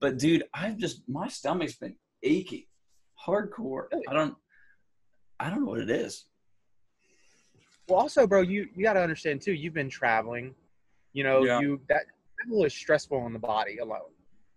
[0.00, 2.68] But dude, I've just my stomach's been achy,
[3.24, 3.86] hardcore.
[4.08, 4.34] I don't,
[5.40, 6.26] I don't know what it is.
[7.88, 9.52] Well, also, bro, you you got to understand too.
[9.52, 10.54] You've been traveling.
[11.12, 11.60] You know, Yeah.
[11.60, 12.04] you that
[12.40, 14.10] travel is stressful on the body alone.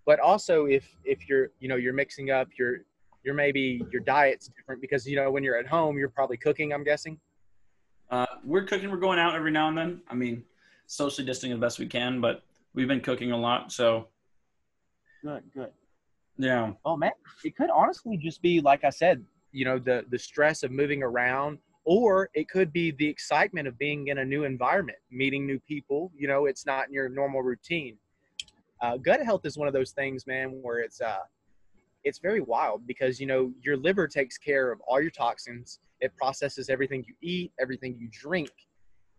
[0.05, 2.79] But also, if if you're you know you're mixing up your
[3.23, 6.73] your maybe your diet's different because you know when you're at home you're probably cooking.
[6.73, 7.19] I'm guessing.
[8.11, 8.91] Uh, we're cooking.
[8.91, 10.01] We're going out every now and then.
[10.07, 10.43] I mean,
[10.85, 12.43] socially distancing the best we can, but
[12.75, 13.71] we've been cooking a lot.
[13.71, 14.09] So
[15.23, 15.71] Good, good.
[16.37, 17.13] yeah, Oh man,
[17.43, 21.01] it could honestly just be like I said, you know, the the stress of moving
[21.01, 25.59] around, or it could be the excitement of being in a new environment, meeting new
[25.59, 26.11] people.
[26.17, 27.97] You know, it's not in your normal routine.
[28.81, 31.19] Uh, gut health is one of those things, man, where it's uh,
[32.03, 35.79] it's very wild because you know your liver takes care of all your toxins.
[36.01, 38.51] It processes everything you eat, everything you drink.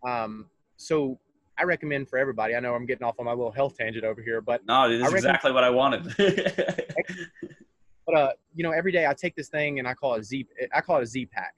[0.06, 1.18] Um, so
[1.58, 2.54] I recommend for everybody.
[2.54, 5.06] I know I'm getting off on my little health tangent over here, but no, this
[5.06, 6.14] is exactly what I wanted.
[8.06, 10.24] but uh, you know, every day I take this thing and I call it a
[10.24, 10.46] Z.
[10.74, 11.54] I call it a Z pack.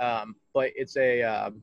[0.00, 1.62] Um, but it's a um,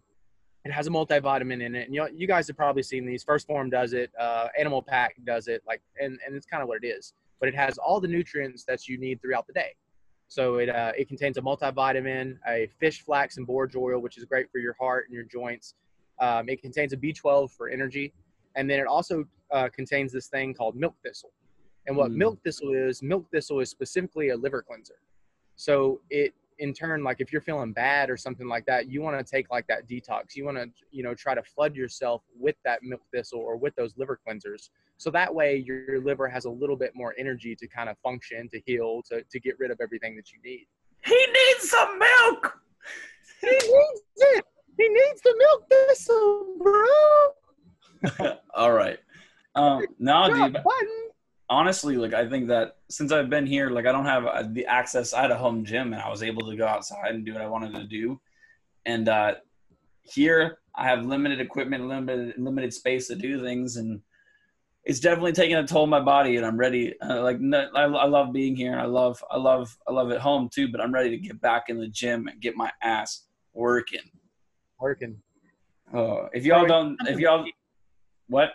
[0.64, 1.85] it has a multivitamin in it.
[1.88, 3.23] And you know, you guys have probably seen these.
[3.23, 4.11] First Form does it.
[4.19, 5.64] Uh, Animal Pak does it.
[5.68, 7.14] Like, and and it's kind of what it is.
[7.39, 9.76] But it has all the nutrients that you need throughout the day.
[10.27, 14.26] So it uh, it contains a multivitamin, a fish flax and borage oil, which is
[14.26, 15.76] great for your heart and your joints.
[16.19, 18.14] Um, it contains a B12 for energy,
[18.55, 21.31] and then it also uh, contains this thing called milk thistle.
[21.85, 22.15] And what Mm.
[22.15, 24.99] milk thistle is, milk thistle is specifically a liver cleanser.
[25.55, 29.18] So it, in turn, like if you're feeling bad or something like that, you want
[29.18, 30.36] to take like that detox.
[30.36, 33.76] You want to, you know, try to flood yourself with that milk thistle or with
[33.76, 34.70] those liver cleansers.
[34.98, 37.98] So that way your, your liver has a little bit more energy to kind of
[38.00, 40.66] function, to heal, to, to get rid of everything that you need.
[41.06, 42.60] he needs some milk.
[43.42, 44.46] He needs it.
[44.78, 48.32] He needs the milk thistle, bro.
[48.56, 49.00] All right.
[49.56, 50.64] Um, no, Drop dude.
[51.49, 54.65] Honestly, like I think that since I've been here, like I don't have uh, the
[54.65, 55.14] access.
[55.14, 57.41] I had a home gym, and I was able to go outside and do what
[57.41, 58.19] I wanted to do.
[58.86, 59.36] And uh,
[60.03, 64.02] here, I have limited equipment, limited limited space to do things, and
[64.84, 66.38] it's definitely taking a toll on my body.
[66.38, 66.99] And I'm ready.
[67.02, 70.11] Uh, like no, I, I love being here, and I love I love I love
[70.11, 70.69] it home too.
[70.69, 74.11] But I'm ready to get back in the gym and get my ass working.
[74.80, 75.22] Working.
[75.94, 77.45] Oh, if y'all don't, if y'all,
[78.28, 78.52] what?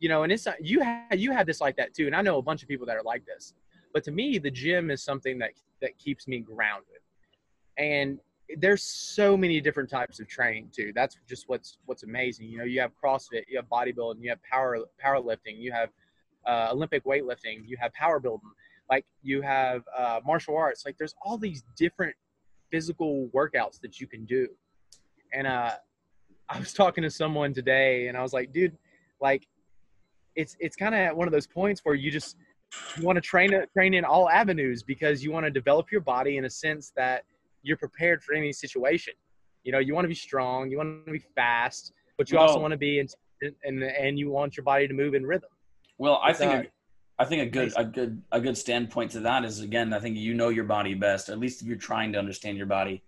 [0.00, 2.22] You know, and it's not, you had you had this like that too, and I
[2.22, 3.54] know a bunch of people that are like this.
[3.92, 7.00] But to me, the gym is something that that keeps me grounded,
[7.78, 8.18] and
[8.58, 10.92] there's so many different types of training too.
[10.94, 12.48] That's just what's what's amazing.
[12.48, 15.90] You know, you have CrossFit, you have bodybuilding, you have power powerlifting, you have
[16.46, 18.50] uh, Olympic weightlifting, you have power building,
[18.90, 20.84] like you have uh, martial arts.
[20.84, 22.14] Like there's all these different
[22.70, 24.48] physical workouts that you can do,
[25.32, 25.72] and uh,
[26.48, 28.76] I was talking to someone today, and I was like, dude,
[29.20, 29.46] like
[30.36, 32.36] it's it's kind of at one of those points where you just
[32.96, 36.36] you want to train train in all avenues because you want to develop your body
[36.36, 37.24] in a sense that
[37.62, 39.14] you're prepared for any situation.
[39.62, 42.58] You know, you want to be strong, you want to be fast, but you also
[42.58, 45.50] want to be and and you want your body to move in rhythm.
[45.98, 49.12] Well, I It's, think uh, a, I think a good a good a good standpoint
[49.12, 51.76] to that is again, I think you know your body best, at least if you're
[51.76, 53.02] trying to understand your body.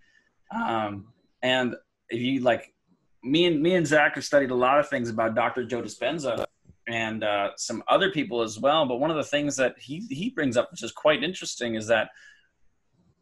[0.55, 1.07] Um,
[1.43, 1.75] and
[2.09, 2.73] if you like,
[3.25, 5.65] me and me and Zach have studied a lot of things about Dr.
[5.65, 6.47] Joe Dispenza
[6.89, 8.87] and uh, some other people as well.
[8.87, 11.87] But one of the things that he he brings up, which is quite interesting, is
[11.89, 12.11] that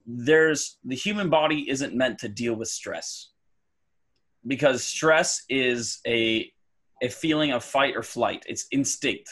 [0.07, 3.31] there's the human body isn't meant to deal with stress
[4.47, 6.51] because stress is a
[7.03, 8.45] a feeling of fight or flight.
[8.47, 9.31] It's instinct.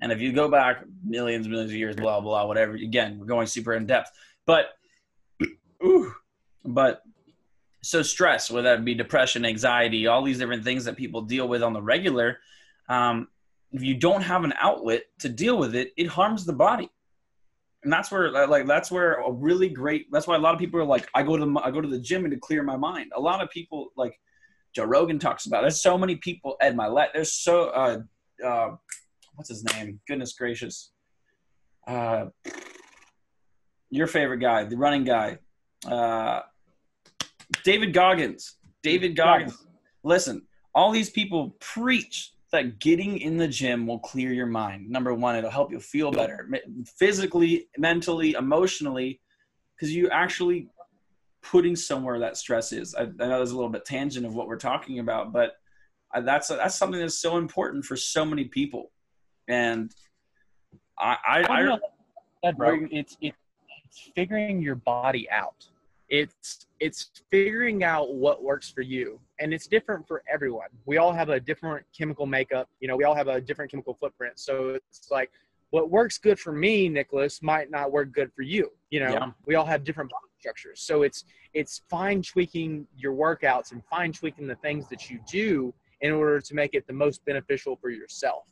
[0.00, 2.74] And if you go back millions, millions of years, blah blah, whatever.
[2.74, 4.10] Again, we're going super in depth,
[4.46, 4.66] but
[5.82, 6.12] ooh,
[6.64, 7.02] but
[7.82, 11.62] so stress, whether that be depression, anxiety, all these different things that people deal with
[11.62, 12.38] on the regular,
[12.88, 13.28] um,
[13.76, 16.90] if you don't have an outlet to deal with it, it harms the body.
[17.82, 20.06] And that's where, like, that's where a really great.
[20.10, 21.88] That's why a lot of people are like, I go to the, I go to
[21.88, 23.12] the gym and to clear my mind.
[23.14, 24.18] A lot of people, like
[24.74, 25.60] Joe Rogan talks about.
[25.60, 26.56] There's so many people.
[26.60, 27.08] Ed Mylett.
[27.14, 27.98] There's so, uh,
[28.44, 28.70] uh,
[29.34, 30.00] what's his name?
[30.08, 30.90] Goodness gracious.
[31.86, 32.26] Uh,
[33.90, 35.38] your favorite guy, the running guy,
[35.86, 36.40] uh,
[37.62, 38.56] David Goggins.
[38.82, 39.56] David Goggins.
[40.02, 40.42] Listen,
[40.74, 44.88] all these people preach that getting in the gym will clear your mind.
[44.88, 46.48] Number one, it'll help you feel better
[46.98, 49.20] physically, mentally, emotionally,
[49.74, 50.68] because you're actually
[51.42, 52.94] putting somewhere that stress is.
[52.94, 55.56] I, I know there's a little bit tangent of what we're talking about, but
[56.12, 58.90] I, that's that's something that's so important for so many people.
[59.48, 59.92] And
[60.98, 61.78] I, I, I know,
[62.42, 63.36] that, bro, it's it's
[64.14, 65.66] figuring your body out.
[66.08, 70.68] It's it's figuring out what works for you, and it's different for everyone.
[70.86, 72.68] We all have a different chemical makeup.
[72.80, 74.38] You know, we all have a different chemical footprint.
[74.38, 75.30] So it's like
[75.70, 78.70] what works good for me, Nicholas, might not work good for you.
[78.90, 79.30] You know, Yeah.
[79.46, 80.80] we all have different body structures.
[80.80, 85.74] So it's it's fine tweaking your workouts and fine tweaking the things that you do
[86.00, 88.44] in order to make it the most beneficial for yourself.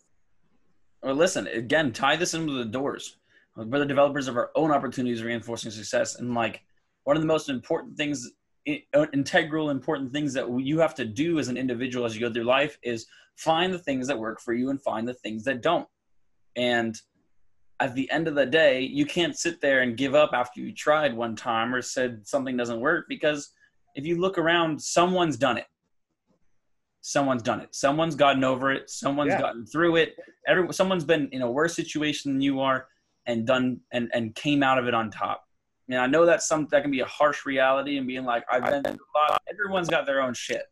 [1.02, 3.18] Well, listen, again, tie this into the doors.
[3.56, 6.16] We're the developers of our own opportunities, reinforcing success.
[6.16, 6.62] And like
[7.04, 8.32] one of the most important things,
[8.66, 12.32] Uh, integral important things that you have to do as an individual as you go
[12.32, 15.60] through life is find the things that work for you and find the things that
[15.60, 15.86] don't.
[16.56, 16.98] And
[17.80, 20.72] at the end of the day, you can't sit there and give up after you
[20.72, 23.50] tried one time or said something doesn't work because
[23.96, 25.66] if you look around, someone's done it.
[27.02, 27.74] Someone's done it.
[27.74, 28.88] Someone's gotten over it.
[28.88, 29.40] Someone's Yeah.
[29.40, 30.16] gotten through it.
[30.48, 32.88] Every someone's been in a worse situation than you are
[33.26, 35.46] and done and and came out of it on top.
[35.88, 38.64] And I know that's something that can be a harsh reality and being like I've
[38.64, 39.42] been through a lot.
[39.50, 40.64] Everyone's got their own shit.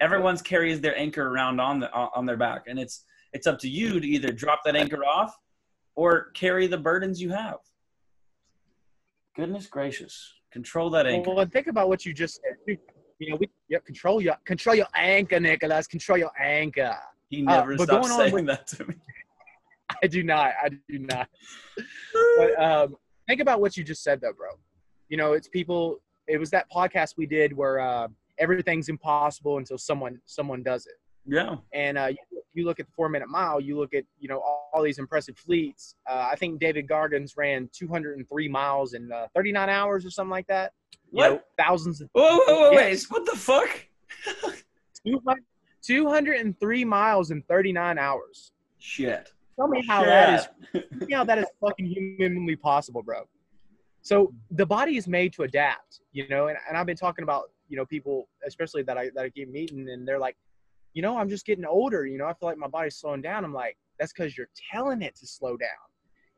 [0.00, 3.68] Everyone's carries their anchor around on the on their back, and it's it's up to
[3.68, 5.36] you to either drop that anchor off
[5.96, 7.56] or carry the burdens you have.
[9.34, 11.30] Goodness gracious, control that anchor.
[11.30, 12.78] Well, and think about what you just said.
[13.18, 15.86] You know, we yep, control your control your anchor, Nicholas.
[15.86, 16.96] Control your anchor.
[17.30, 18.94] He never but stops saying with- that to me.
[20.02, 20.52] I do not.
[20.62, 21.28] I do not.
[22.36, 22.96] But um,
[23.28, 24.48] think about what you just said, though, bro.
[25.08, 26.00] You know, it's people.
[26.26, 30.94] It was that podcast we did where uh, everything's impossible until someone someone does it.
[31.30, 32.16] Yeah, And uh, you,
[32.54, 33.60] you look at the four minute mile.
[33.60, 35.94] You look at you know all, all these impressive fleets.
[36.08, 40.46] Uh, I think David Goggins ran 203 miles in uh, 39 hours or something like
[40.46, 40.72] that.
[41.12, 41.28] You What?
[41.30, 42.76] know, thousands of Whoa, whoa, whoa, Yeah.
[42.78, 43.02] wait!
[43.10, 43.68] What the fuck?
[45.06, 45.42] 200
[45.82, 48.52] 203 miles in 39 hours.
[48.78, 49.32] Shit.
[49.58, 50.48] Tell me how that is
[51.08, 51.86] know that is fucking
[52.18, 53.22] humanly possible, bro.
[54.02, 57.50] So the body is made to adapt, you know, and, and I've been talking about,
[57.68, 60.36] you know, people, especially that I that I keep meeting, and they're like,
[60.94, 63.44] you know, I'm just getting older, you know, I feel like my body's slowing down.
[63.44, 65.68] I'm like, that's because you're telling it to slow down.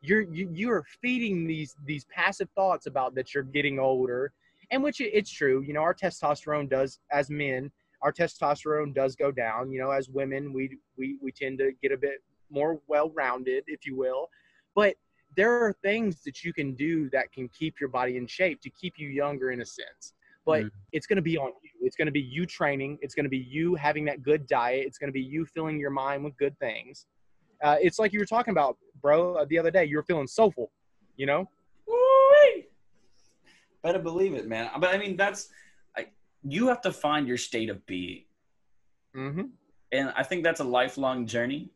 [0.00, 4.32] You're you you are feeding these these passive thoughts about that you're getting older,
[4.70, 5.62] and which it- it's true.
[5.62, 7.70] You know, our testosterone does as men,
[8.00, 9.70] our testosterone does go down.
[9.70, 13.86] You know, as women, we we we tend to get a bit more well-rounded, if
[13.86, 14.28] you will.
[14.74, 14.94] But
[15.36, 18.70] there are things that you can do that can keep your body in shape to
[18.70, 20.14] keep you younger in a sense.
[20.44, 20.70] But Mm.
[20.92, 21.70] it's going to be on you.
[21.82, 22.98] It's going to be you training.
[23.02, 24.86] It's going to be you having that good diet.
[24.86, 27.06] It's going to be you filling your mind with good things.
[27.62, 29.84] Uh, it's like you were talking about, bro, uh, the other day.
[29.84, 30.72] You were feeling soulful,
[31.16, 31.48] you know?
[31.86, 32.66] Woo-wee.
[33.82, 34.70] Better believe it, man.
[34.78, 35.50] But I mean, that's
[35.96, 36.06] I,
[36.42, 38.24] you have to find your state of being,
[39.14, 39.42] Mm-hmm.
[39.92, 41.70] and I think that's a lifelong journey,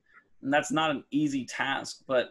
[0.45, 2.05] and that's not an easy task.
[2.07, 2.31] But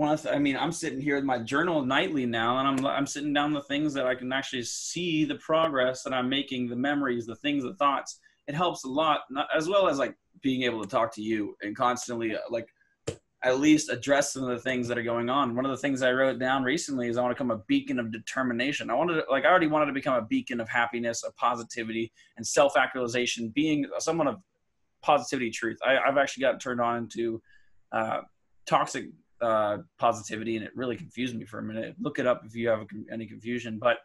[0.00, 3.06] I, th- I mean, I'm sitting here with my journal nightly now, and I'm I'm
[3.06, 6.76] sitting down the things that I can actually see the progress that I'm making, the
[6.76, 8.18] memories, the things, the thoughts.
[8.48, 11.56] It helps a lot, not, as well as like being able to talk to you
[11.62, 12.68] and constantly uh, like
[13.44, 15.54] at least address some of the things that are going on.
[15.54, 17.98] One of the things I wrote down recently is I want to become a beacon
[17.98, 18.88] of determination.
[18.88, 22.12] I wanted to, like I already wanted to become a beacon of happiness, of positivity,
[22.36, 24.36] and self-actualization, being someone of
[25.02, 25.78] positivity, truth.
[25.84, 27.42] I, I've actually gotten turned on into
[27.92, 28.22] uh,
[28.66, 29.06] toxic
[29.40, 31.94] uh, positivity, and it really confused me for a minute.
[32.00, 33.78] Look it up if you have any confusion.
[33.78, 33.98] But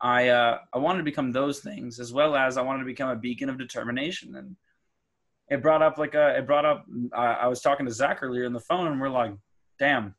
[0.00, 3.10] I uh, I wanted to become those things as well as I wanted to become
[3.10, 4.56] a beacon of determination and
[5.50, 8.46] it brought up like a, it brought up uh, i was talking to zach earlier
[8.46, 9.32] on the phone and we're like
[9.78, 10.14] damn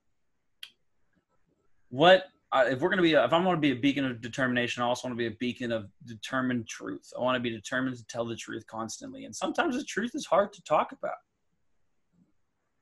[1.89, 4.21] what uh, if we're going to be if i'm going to be a beacon of
[4.21, 7.49] determination i also want to be a beacon of determined truth i want to be
[7.49, 11.15] determined to tell the truth constantly and sometimes the truth is hard to talk about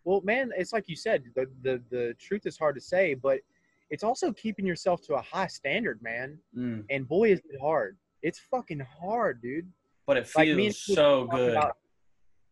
[0.09, 3.41] Well, man, it's like you said, the, the, the truth is hard to say, but
[3.91, 6.39] it's also keeping yourself to a high standard, man.
[6.57, 7.95] Mm, And boy, is it hard.
[8.23, 9.67] It's fucking hard, dude.
[10.07, 11.77] but it feels me so good about-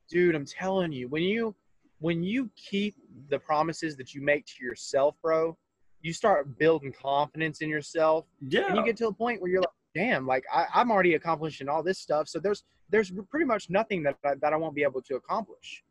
[0.07, 1.53] dude i'm telling you when you
[1.99, 2.95] when you keep
[3.29, 5.57] the promises that you make to yourself bro
[6.01, 9.59] you start building confidence in yourself yeah and you get to a point where you're
[9.59, 13.69] like damn like I, i'm already accomplishing all this stuff so there's there's pretty much
[13.69, 15.83] nothing that I, that i won't be able to accomplish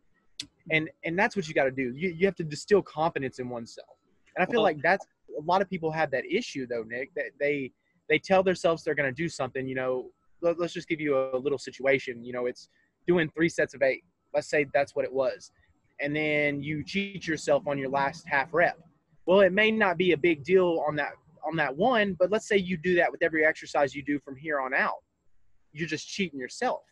[0.71, 1.93] and and that's what you got to do.
[1.95, 3.97] You, you have to distill confidence in oneself.
[4.37, 5.07] And i feel Well- like that's
[5.39, 7.71] a lot of people have that issue though nick that they
[8.09, 10.11] they tell themselves they're going to do something you know
[10.41, 12.69] let, let's just give you a little situation you know it's
[13.07, 14.03] doing three sets of eight.
[14.35, 15.51] Let's say that's what it was.
[16.01, 18.79] And then you cheat yourself on your last half rep.
[19.27, 21.13] Well it may not be a big deal on that
[21.47, 24.37] on that one but let's say you do that with every exercise you do from
[24.37, 25.03] here on out.
[25.73, 26.83] You're just cheating yourself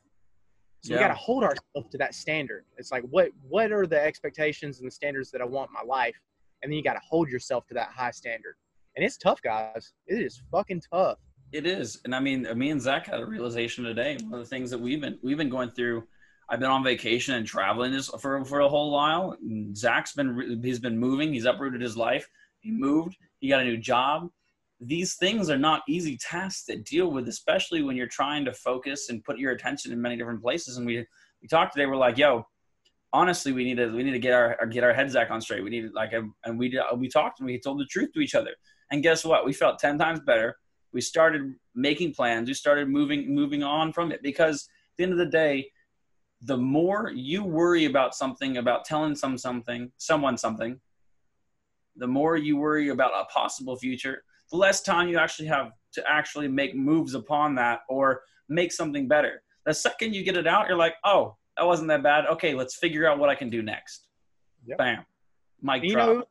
[0.84, 4.00] so we got to hold ourselves to that standard it's like what what are the
[4.00, 6.14] expectations and the standards that i want in my life
[6.62, 8.54] and then you got to hold yourself to that high standard
[8.96, 11.18] and it's tough guys it is fucking tough
[11.52, 14.16] It is, and I mean, me and Zach had a realization today.
[14.24, 16.02] One of the things that we've been we've been going through
[16.48, 19.36] I've been on vacation and traveling this for for a whole while.
[19.74, 21.32] Zach's been he's been moving.
[21.32, 22.28] He's uprooted his life.
[22.60, 23.16] He moved.
[23.40, 24.30] He got a new job.
[24.80, 29.08] These things are not easy tasks to deal with, especially when you're trying to focus
[29.08, 30.76] and put your attention in many different places.
[30.76, 31.06] And we
[31.40, 31.86] we talked today.
[31.86, 32.46] We're like, yo,
[33.12, 35.62] honestly, we need to we need to get our get our heads back on straight.
[35.62, 38.34] We need like and we uh, we talked and we told the truth to each
[38.34, 38.50] other.
[38.90, 39.46] And guess what?
[39.46, 40.56] We felt ten times better.
[40.92, 42.48] We started making plans.
[42.48, 45.70] We started moving moving on from it because at the end of the day,
[46.42, 50.78] the more you worry about something, about telling some something, someone something,
[51.96, 56.02] the more you worry about a possible future, the less time you actually have to
[56.08, 59.42] actually make moves upon that or make something better.
[59.66, 62.26] The second you get it out, you're like, oh, that wasn't that bad.
[62.26, 64.08] Okay, let's figure out what I can do next.
[64.66, 64.78] Yep.
[64.78, 65.06] Bam.
[65.62, 66.08] Mike you drop.
[66.08, 66.24] Know,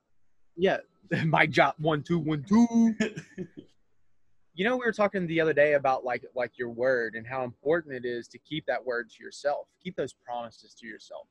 [0.56, 0.78] yeah,
[1.26, 2.96] mic drop one two one two.
[4.56, 7.44] you know we were talking the other day about like like your word and how
[7.44, 11.28] important it is to keep that word to yourself keep those promises to yourself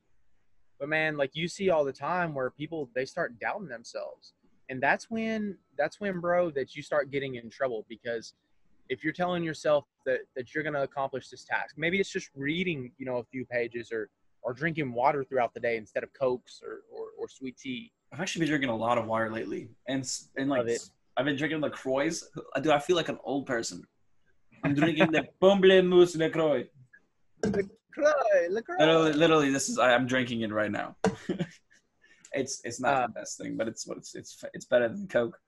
[0.81, 4.35] but man like you see all the time where people they start doubting themselves
[4.69, 8.35] and that's when that's when bro that you start getting in trouble because
[8.89, 12.31] if you're telling yourself that that you're going to accomplish this task maybe it's just
[12.35, 14.09] reading you know a few pages or
[14.43, 18.21] or drinking water throughout the day instead of cokes or or, or sweet tea i've
[18.21, 20.67] actually been drinking a lot of water lately and and like
[21.17, 22.11] I've been drinking LaCroix.
[22.63, 23.85] Do I feel like an old person?
[24.65, 26.65] I'm drinking the Pamplemousse LaCroix.
[27.45, 28.77] LaCroix, LaCroix.
[28.79, 30.97] Literally, literally, this is I, am drinking it right now.
[32.35, 35.07] it's it's not uh, the best thing, but it's what it's it's it's better than
[35.09, 35.39] Coke.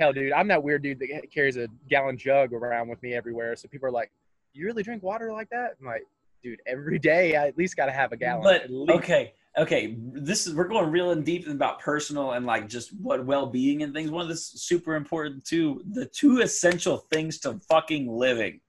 [0.00, 3.56] Hell, dude, I'm that weird dude that carries a gallon jug around with me everywhere.
[3.56, 4.10] So people are like,
[4.52, 6.04] "You really drink water like that?" I'm like,
[6.42, 10.46] "Dude, every day I at least got to have a gallon." But okay, okay, this
[10.46, 14.10] is we're going real and deep about personal and like just what well-being and things.
[14.10, 18.60] One of the super important too, the two essential things to fucking living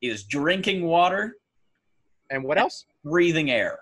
[0.00, 1.36] is drinking water
[2.30, 2.86] and what else?
[3.04, 3.80] Breathing air.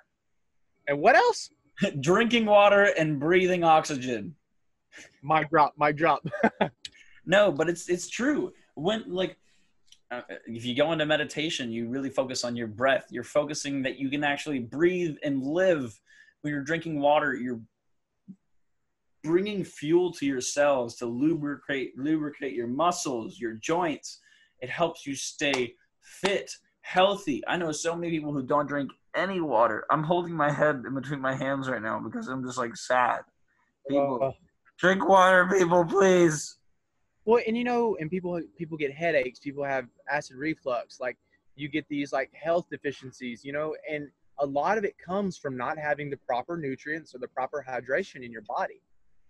[0.89, 1.51] And what else?
[2.01, 4.35] drinking water and breathing oxygen.
[5.23, 6.27] My drop, my drop.
[7.27, 8.53] no, but it's it's true.
[8.75, 9.37] When like
[10.11, 13.07] uh, if you go into meditation, you really focus on your breath.
[13.11, 15.99] You're focusing that you can actually breathe and live
[16.43, 17.61] when you're drinking water, you're
[19.25, 24.21] bringing fuel to your cells to lubricate lubricate your muscles, your joints.
[24.61, 26.51] It helps you stay fit,
[26.81, 27.43] healthy.
[27.47, 29.85] I know so many people who don't drink any water.
[29.91, 33.21] I'm holding my head in between my hands right now because I'm just like sad.
[33.89, 34.31] People, uh,
[34.79, 36.59] drink water, people, please.
[37.25, 39.39] Well, and you know, and people people get headaches.
[39.39, 41.01] People have acid reflux.
[41.01, 41.17] Like
[41.57, 43.45] you get these like health deficiencies.
[43.45, 44.09] You know, and
[44.39, 48.25] a lot of it comes from not having the proper nutrients or the proper hydration
[48.25, 48.81] in your body.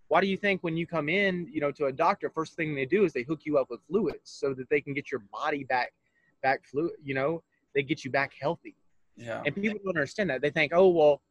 [0.07, 2.73] Why do you think when you come in, you know, to a doctor, first thing
[2.73, 5.21] they do is they hook you up with fluids so that they can get your
[5.31, 5.93] body back,
[6.41, 7.43] back fluid, you know,
[7.75, 8.75] they get you back healthy.
[9.19, 9.41] Yeah.
[9.45, 10.41] And people don't understand that.
[10.41, 11.21] They think, oh, well,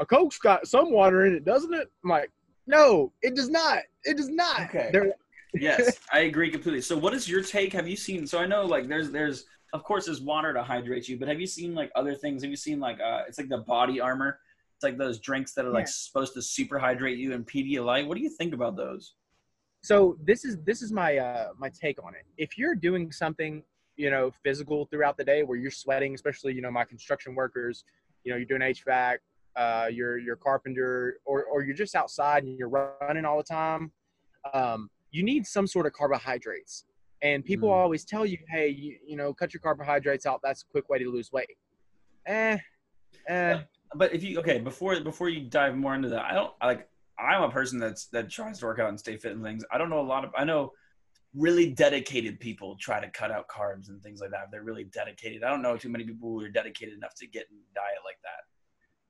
[0.00, 1.90] a Coke's got some water in it, doesn't it?
[2.02, 2.30] I'm like,
[2.66, 3.80] no, it does not.
[4.04, 4.62] It does not.
[4.62, 4.90] Okay.
[5.54, 6.80] yes, I agree completely.
[6.80, 7.72] So, what is your take?
[7.72, 8.26] Have you seen?
[8.26, 11.40] So, I know like there's there's of course there's water to hydrate you but have
[11.40, 14.38] you seen like other things have you seen like uh it's like the body armor
[14.76, 15.92] it's like those drinks that are like yeah.
[15.92, 19.14] supposed to super hydrate you and pedialyte what do you think about those
[19.82, 23.62] so this is this is my uh my take on it if you're doing something
[23.98, 27.84] you know physical throughout the day where you're sweating especially you know my construction workers
[28.24, 29.18] you know you're doing hvac
[29.56, 32.68] uh, you're you're carpenter or, or you're just outside and you're
[33.00, 33.90] running all the time
[34.54, 36.84] um, you need some sort of carbohydrates
[37.22, 37.72] and people mm.
[37.72, 40.40] always tell you, hey, you, you know, cut your carbohydrates out.
[40.42, 41.56] That's a quick way to lose weight.
[42.26, 42.58] Eh,
[43.28, 43.60] eh.
[43.94, 46.88] But if you okay, before before you dive more into that, I don't like.
[47.18, 49.64] I'm a person that's that tries to work out and stay fit and things.
[49.72, 50.30] I don't know a lot of.
[50.36, 50.72] I know
[51.34, 54.50] really dedicated people try to cut out carbs and things like that.
[54.50, 55.44] They're really dedicated.
[55.44, 58.18] I don't know too many people who are dedicated enough to get in diet like
[58.22, 58.44] that.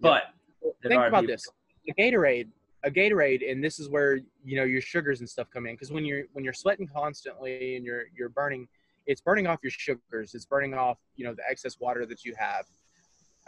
[0.01, 0.23] But
[0.62, 0.89] yeah.
[0.89, 1.35] think about people.
[1.35, 1.47] this:
[1.89, 2.49] a Gatorade
[2.85, 5.74] a Gatorade, and this is where you know your sugars and stuff come in.
[5.74, 8.69] Because when you're when you're sweating constantly and you're you're burning,
[9.07, 10.35] it's burning off your sugars.
[10.35, 12.66] It's burning off you know the excess water that you have.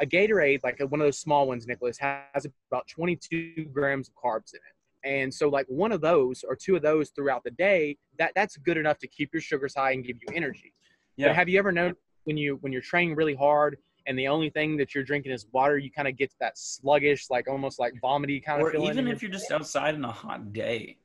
[0.00, 4.54] A Gatorade, like one of those small ones, Nicholas, has about 22 grams of carbs
[4.54, 4.74] in it.
[5.04, 8.56] And so, like one of those or two of those throughout the day, that that's
[8.56, 10.74] good enough to keep your sugars high and give you energy.
[11.16, 11.28] Yeah.
[11.28, 11.94] But have you ever known
[12.24, 15.46] when you when you're training really hard and the only thing that you're drinking is
[15.52, 18.90] water, you kind of get that sluggish, like almost like vomity kind of or feeling.
[18.90, 20.96] even if you're just outside in a hot day.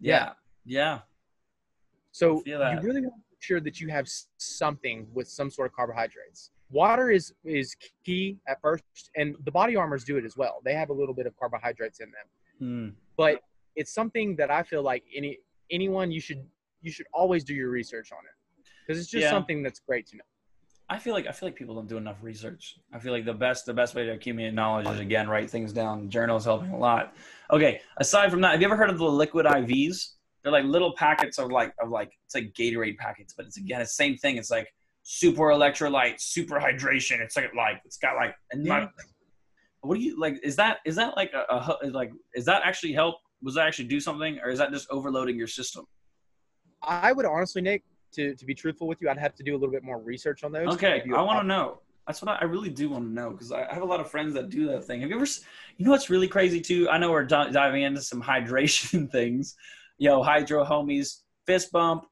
[0.00, 0.30] Yeah.
[0.64, 1.00] Yeah.
[2.12, 4.08] So you really want to make sure that you have
[4.38, 6.50] something with some sort of carbohydrates.
[6.70, 8.84] Water is is key at first,
[9.16, 10.60] and the body armors do it as well.
[10.64, 12.26] They have a little bit of carbohydrates in them,
[12.58, 12.88] hmm.
[13.16, 13.40] but
[13.74, 15.38] it's something that I feel like any
[15.70, 16.44] anyone you should
[16.80, 19.30] you should always do your research on it because it's just yeah.
[19.30, 20.24] something that's great to know
[20.88, 22.76] I feel like I feel like people don't do enough research.
[22.92, 25.72] I feel like the best the best way to accumulate knowledge is again write things
[25.72, 26.08] down.
[26.08, 27.14] Journals helping a lot.
[27.50, 30.12] Okay, aside from that, have you ever heard of the liquid IVs?
[30.42, 33.80] They're like little packets of like of like it's like Gatorade packets, but it's again
[33.80, 34.36] the same thing.
[34.36, 34.72] It's like
[35.02, 37.18] super electrolyte, super hydration.
[37.20, 38.88] It's like like it's got like and my,
[39.86, 40.38] what do you like?
[40.42, 43.16] Is that is that like a, a like is that actually help?
[43.42, 45.86] Was that actually do something, or is that just overloading your system?
[46.82, 49.58] I would honestly, Nick, to, to be truthful with you, I'd have to do a
[49.58, 50.68] little bit more research on those.
[50.74, 51.80] Okay, I want to know.
[52.06, 54.00] That's what I, I really do want to know because I, I, have a lot
[54.00, 55.00] of friends that do that thing.
[55.00, 55.26] Have you ever,
[55.76, 56.88] you know what's really crazy too?
[56.88, 59.56] I know we're diving into some hydration things.
[59.98, 62.04] Yo, hydro homies, fist bump.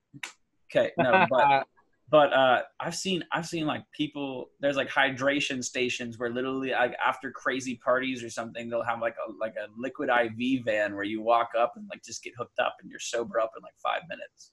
[0.70, 1.66] Okay, no, but
[2.14, 4.50] but uh, I've seen I've seen like people.
[4.60, 9.16] There's like hydration stations where literally like after crazy parties or something, they'll have like
[9.26, 12.60] a like a liquid IV van where you walk up and like just get hooked
[12.60, 14.52] up and you're sober up in like five minutes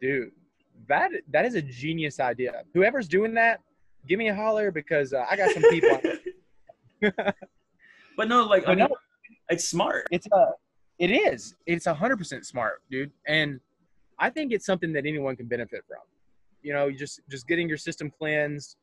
[0.00, 0.32] dude,
[0.88, 2.62] that that is a genius idea.
[2.74, 3.60] Whoever's doing that,
[4.08, 6.00] give me a holler because uh, I got some people.
[8.16, 8.96] but no, like but I mean, no,
[9.48, 10.08] it's smart.
[10.10, 10.50] It's a, uh,
[10.98, 11.54] it is.
[11.66, 13.10] It's a hundred percent smart, dude.
[13.26, 13.60] And
[14.18, 15.98] I think it's something that anyone can benefit from.
[16.62, 18.76] You know, just just getting your system cleansed.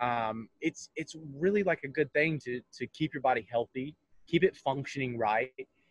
[0.00, 3.94] Um, it's it's really like a good thing to to keep your body healthy,
[4.26, 5.50] keep it functioning right,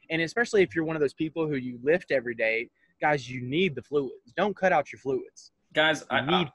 [0.09, 2.69] and especially if you're one of those people who you lift every day
[2.99, 4.33] guys, you need the fluids.
[4.35, 5.51] Don't cut out your fluids.
[5.73, 6.47] Guys, you I need.
[6.47, 6.51] I,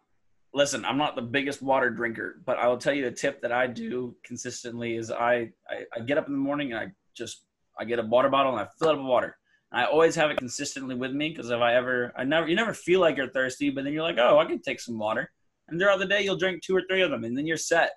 [0.54, 3.52] listen, I'm not the biggest water drinker, but I will tell you a tip that
[3.52, 7.44] I do consistently is I, I, I get up in the morning and I just
[7.78, 9.36] I get a water bottle and I fill it up with water.
[9.73, 12.74] I always have it consistently with me because if I ever, I never, you never
[12.74, 15.32] feel like you're thirsty, but then you're like, oh, I can take some water,
[15.69, 17.93] and throughout the day you'll drink two or three of them, and then you're set.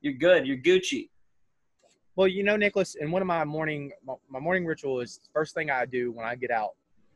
[0.00, 0.46] You're good.
[0.46, 1.10] You're Gucci.
[2.16, 3.92] Well, you know, Nicholas, and one of my morning
[4.28, 6.72] my morning ritual is first thing I do when I get out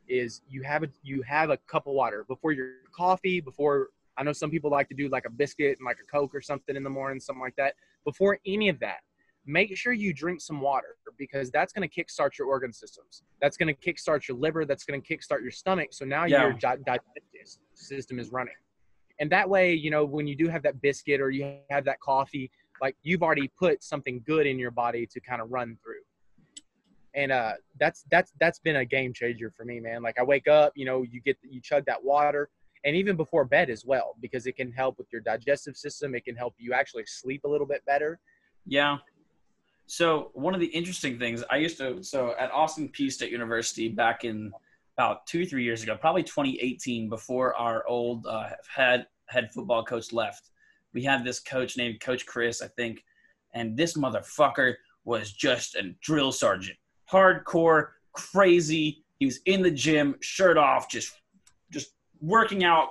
[0.07, 4.23] is you have a you have a cup of water before your coffee before i
[4.23, 6.75] know some people like to do like a biscuit and like a coke or something
[6.75, 7.73] in the morning something like that
[8.03, 8.99] before any of that
[9.45, 13.57] make sure you drink some water because that's going to kickstart your organ systems that's
[13.57, 16.43] going to kickstart your liver that's going to kickstart your stomach so now yeah.
[16.43, 17.01] your digestive
[17.73, 18.53] system is running
[19.19, 21.99] and that way you know when you do have that biscuit or you have that
[21.99, 22.49] coffee
[22.81, 26.01] like you've already put something good in your body to kind of run through
[27.15, 30.03] and uh, that's that's that's been a game changer for me, man.
[30.03, 32.49] Like I wake up, you know, you get you chug that water,
[32.83, 36.13] and even before bed as well, because it can help with your digestive system.
[36.13, 38.19] It can help you actually sleep a little bit better.
[38.65, 38.97] Yeah.
[39.87, 43.89] So one of the interesting things I used to so at Austin Peay State University
[43.89, 44.51] back in
[44.97, 50.11] about two three years ago, probably 2018, before our old uh, head head football coach
[50.11, 50.49] left,
[50.93, 53.03] we had this coach named Coach Chris, I think,
[53.53, 56.77] and this motherfucker was just a drill sergeant
[57.11, 59.03] hardcore, crazy.
[59.19, 61.13] He was in the gym, shirt off, just
[61.71, 61.91] just
[62.21, 62.89] working out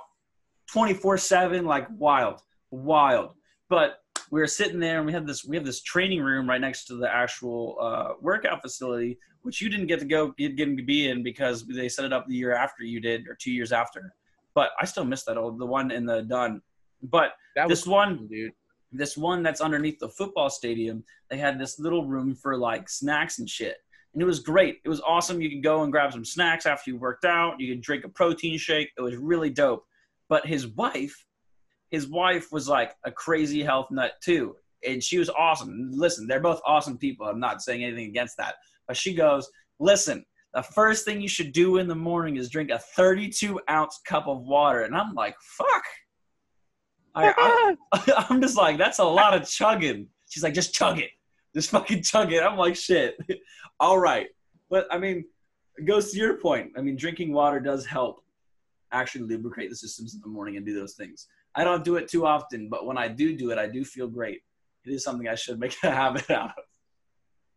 [0.73, 2.41] 24/7 like wild,
[2.71, 3.35] wild.
[3.69, 3.99] But
[4.35, 6.87] we were sitting there and we had this we have this training room right next
[6.87, 10.83] to the actual uh, workout facility, which you didn't get to go get, get to
[10.83, 13.71] be in because they set it up the year after you did or two years
[13.71, 14.13] after.
[14.53, 16.61] But I still miss that old the one in the done
[17.01, 18.51] But that this one, dude,
[18.91, 23.39] this one that's underneath the football stadium, they had this little room for like snacks
[23.39, 23.77] and shit
[24.13, 24.79] and it was great.
[24.83, 25.39] It was awesome.
[25.39, 27.59] You could go and grab some snacks after you worked out.
[27.59, 28.89] You could drink a protein shake.
[28.97, 29.85] It was really dope.
[30.27, 31.25] But his wife,
[31.91, 34.55] his wife was like a crazy health nut too,
[34.87, 35.89] and she was awesome.
[35.91, 37.27] Listen, they're both awesome people.
[37.27, 38.55] I'm not saying anything against that,
[38.87, 39.49] but she goes,
[39.79, 43.99] "Listen, the first thing you should do in the morning is drink a 32 ounce
[44.05, 45.83] cup of water." And I'm like, "Fuck."
[47.15, 50.07] I, I, I'm just like, that's a lot of chugging.
[50.29, 51.11] She's like, just chug it.
[51.55, 52.43] Just fucking chug it.
[52.43, 53.17] I'm like, shit.
[53.79, 54.27] All right.
[54.69, 55.23] But I mean,
[55.77, 56.71] it goes to your point.
[56.77, 58.21] I mean, drinking water does help
[58.91, 61.27] actually lubricate the systems in the morning and do those things.
[61.55, 64.07] I don't do it too often, but when I do do it, I do feel
[64.07, 64.41] great.
[64.85, 66.63] It is something I should make a habit out of.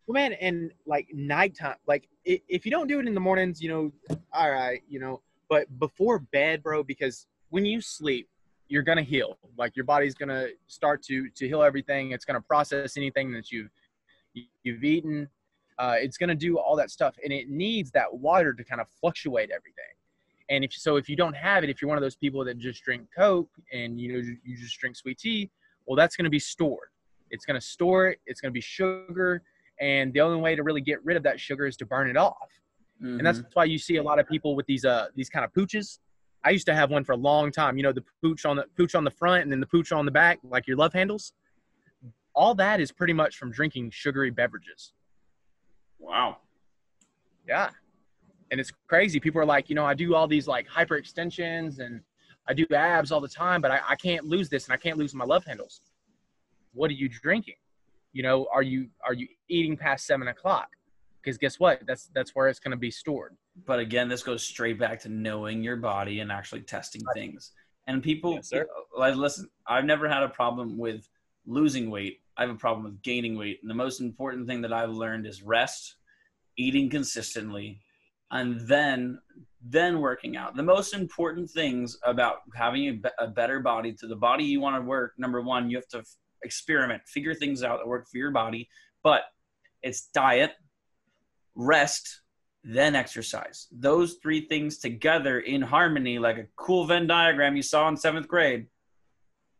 [0.06, 3.68] Well, man, and like nighttime, like if you don't do it in the mornings, you
[3.68, 5.20] know, all right, you know,
[5.50, 8.28] but before bed, bro, because when you sleep,
[8.68, 9.36] you're gonna heal.
[9.58, 12.12] Like your body's gonna start to to heal everything.
[12.12, 13.70] It's gonna process anything that you've
[14.62, 15.28] you've eaten.
[15.78, 18.88] Uh, it's to do all that stuff, and it needs that water to kind of
[19.00, 19.84] fluctuate everything.
[20.50, 22.58] And if so, if you don't have it, if you're one of those people that
[22.58, 25.50] just drink Coke and you know you just drink sweet tea,
[25.86, 26.88] well, that's going to be stored.
[27.30, 28.20] It's going to store it.
[28.26, 29.42] It's going to be sugar,
[29.80, 32.16] and the only way to really get rid of that sugar is to burn it
[32.16, 32.48] off.
[33.02, 33.18] Mm-hmm.
[33.18, 33.48] And that's mm-hmm.
[33.52, 35.98] why you see a lot of people with these uh these kind of pooches.
[36.44, 37.76] I used to have one for a long time.
[37.76, 40.04] You know, the pooch on the pooch on the front and then the pooch on
[40.04, 41.32] the back, like your love handles
[42.38, 44.92] all that is pretty much from drinking sugary beverages.
[45.98, 46.36] Wow.
[47.48, 47.70] Yeah.
[48.50, 49.20] And it's crazy.
[49.20, 52.00] People are like, you know, I do all these like hyperextensions and
[52.48, 54.96] I do abs all the time, but I, I can't lose this and I can't
[54.96, 55.80] lose my love handles.
[56.72, 57.56] What are you drinking?
[58.12, 60.68] You know, are you are you eating past seven o'clock?
[61.22, 61.82] Because guess what?
[61.86, 63.36] That's that's where it's going to be stored.
[63.66, 67.52] But again, this goes straight back to knowing your body and actually testing things.
[67.86, 68.66] And people, Yes, sir.
[68.96, 71.08] like, listen, I've never had a problem with
[71.46, 72.20] losing weight.
[72.36, 73.58] I have a problem with gaining weight.
[73.62, 75.96] And the most important thing that I've learned is rest,
[76.56, 77.80] eating consistently,
[78.30, 79.18] and then
[79.60, 80.54] then working out.
[80.54, 84.60] The most important things about having a, be- a better body to the body you
[84.60, 85.14] want to work.
[85.18, 86.06] Number one, you have to f-
[86.44, 88.68] experiment, figure things out that work for your body.
[89.02, 89.22] But
[89.82, 90.52] it's diet,
[91.56, 92.20] rest,
[92.62, 93.66] then exercise.
[93.72, 98.28] Those three things together in harmony, like a cool Venn diagram you saw in seventh
[98.28, 98.66] grade,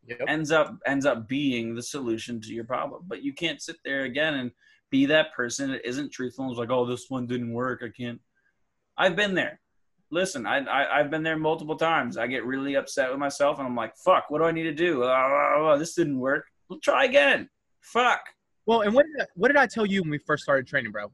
[0.07, 0.21] Yep.
[0.27, 3.03] ends up ends up being the solution to your problem.
[3.05, 4.51] But you can't sit there again and
[4.89, 7.83] be that person that isn't truthful and is like, "Oh, this one didn't work.
[7.83, 8.19] I can't."
[8.99, 9.59] I've been there.
[10.11, 12.17] Listen, I, I I've been there multiple times.
[12.17, 14.73] I get really upset with myself, and I'm like, "Fuck, what do I need to
[14.73, 15.03] do?
[15.03, 16.45] Oh, this didn't work.
[16.67, 17.49] We'll try again.
[17.81, 18.21] Fuck."
[18.65, 20.91] Well, and what did I, what did I tell you when we first started training,
[20.91, 21.11] bro?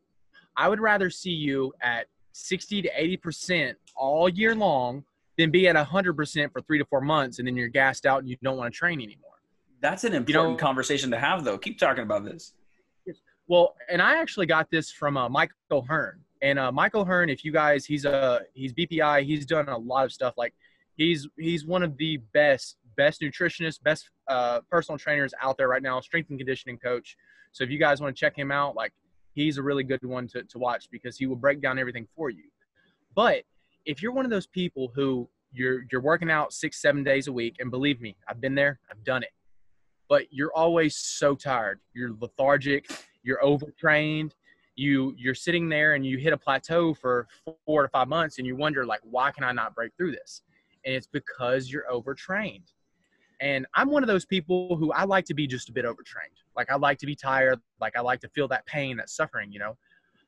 [0.57, 5.03] I would rather see you at 60 to 80 percent all year long
[5.37, 8.19] than be at 100 percent for three to four months and then you're gassed out
[8.19, 9.31] and you don't want to train anymore.
[9.81, 11.57] That's an know- important conversation to have, though.
[11.57, 12.53] Keep talking about this.
[13.47, 16.24] Well, and I actually got this from uh, Michael Hearn.
[16.45, 19.25] And uh, Michael Hearn, if you guys, he's a he's BPI.
[19.25, 20.35] He's done a lot of stuff.
[20.37, 20.53] Like
[20.95, 25.81] he's he's one of the best best nutritionists, best uh, personal trainers out there right
[25.81, 27.17] now, strength and conditioning coach.
[27.51, 28.93] So if you guys want to check him out, like
[29.33, 32.29] he's a really good one to, to watch because he will break down everything for
[32.29, 32.43] you.
[33.15, 33.41] But
[33.87, 37.33] if you're one of those people who you're you're working out six seven days a
[37.33, 39.31] week, and believe me, I've been there, I've done it.
[40.07, 41.79] But you're always so tired.
[41.95, 42.85] You're lethargic.
[43.23, 44.35] You're overtrained.
[44.75, 47.27] You you're sitting there and you hit a plateau for
[47.65, 50.41] four to five months, and you wonder like, why can I not break through this?
[50.85, 52.71] And it's because you're overtrained.
[53.41, 56.35] And I'm one of those people who I like to be just a bit overtrained.
[56.55, 57.59] Like I like to be tired.
[57.81, 59.77] Like I like to feel that pain, that suffering, you know.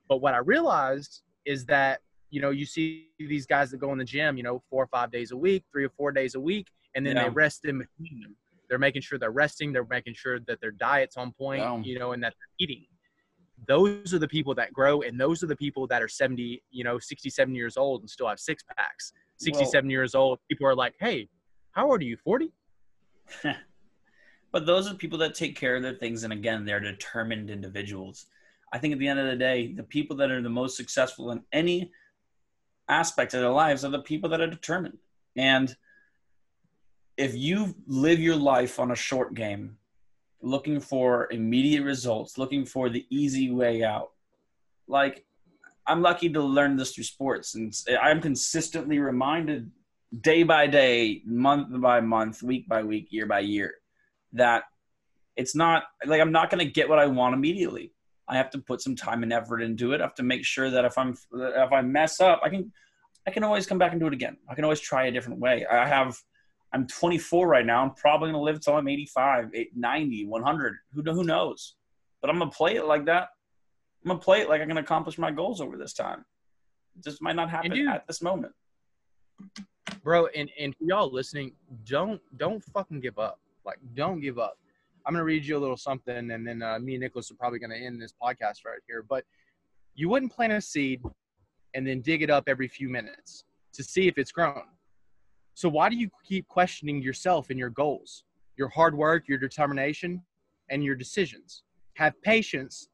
[0.09, 3.97] But what I realized is that you know you see these guys that go in
[3.97, 6.39] the gym, you know, four or five days a week, three or four days a
[6.39, 7.23] week, and then Yeah.
[7.23, 8.35] they rest in between them.
[8.69, 9.71] They're making sure they're resting.
[9.71, 11.77] They're making sure that their diet's on point, Yeah.
[11.83, 12.85] you know, and that they're eating.
[13.67, 16.83] Those are the people that grow, and those are the people that are 70, you
[16.83, 19.11] know, 67 years old and still have six packs.
[19.39, 21.29] 67 years old, people are like, hey,
[21.71, 22.17] how old are you?
[22.17, 22.51] 40?
[24.51, 27.49] but those are the people that take care of their things and again they're determined
[27.49, 28.25] individuals
[28.73, 31.31] i think at the end of the day the people that are the most successful
[31.31, 31.91] in any
[32.89, 34.97] aspect of their lives are the people that are determined
[35.35, 35.75] and
[37.17, 39.76] if you live your life on a short game
[40.41, 44.11] looking for immediate results looking for the easy way out
[44.87, 45.25] like
[45.87, 49.71] i'm lucky to learn this through sports and i'm consistently reminded
[50.21, 53.73] day by day month by month week by week year by year
[54.33, 54.63] that
[55.37, 57.93] it's not like I'm not going to get what I want immediately.
[58.27, 60.01] I have to put some time and effort into it.
[60.01, 62.71] I have to make sure that if I'm if I mess up, I can
[63.25, 64.37] I can always come back and do it again.
[64.49, 65.65] I can always try a different way.
[65.65, 66.17] I have
[66.73, 67.81] I'm 24 right now.
[67.83, 70.75] I'm probably going to live till I'm 85, 8, 90, 100.
[70.93, 71.75] Who who knows?
[72.21, 73.29] But I'm going to play it like that.
[74.03, 76.25] I'm going to play it like I can accomplish my goals over this time.
[77.03, 78.53] Just might not happen dude- at this moment.
[80.03, 81.51] bro and, and for y'all listening
[81.85, 84.57] don't don't fucking give up like don't give up
[85.05, 87.59] i'm gonna read you a little something and then uh, me and nicholas are probably
[87.59, 89.23] gonna end this podcast right here but
[89.95, 91.01] you wouldn't plant a seed
[91.73, 94.61] and then dig it up every few minutes to see if it's grown
[95.57, 98.25] so why do you keep questioning yourself and your goals
[98.57, 100.21] your hard work your determination
[100.69, 101.63] and your decisions?
[101.95, 102.89] Have patience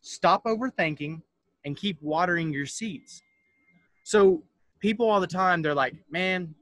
[0.00, 1.20] stop overthinking
[1.64, 3.20] and keep watering your seeds.
[4.04, 4.44] So
[4.78, 6.54] people all the time they're like man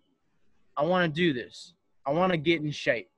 [0.78, 1.74] i want to do this.
[2.06, 3.10] I want to get in shape.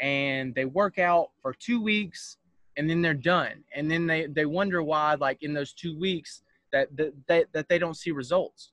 [0.00, 2.36] And they work out for two weeks
[2.76, 3.64] and then they're done.
[3.74, 6.42] And then they, they wonder why like in those two weeks
[6.72, 8.70] that, that, that, that they don't see results.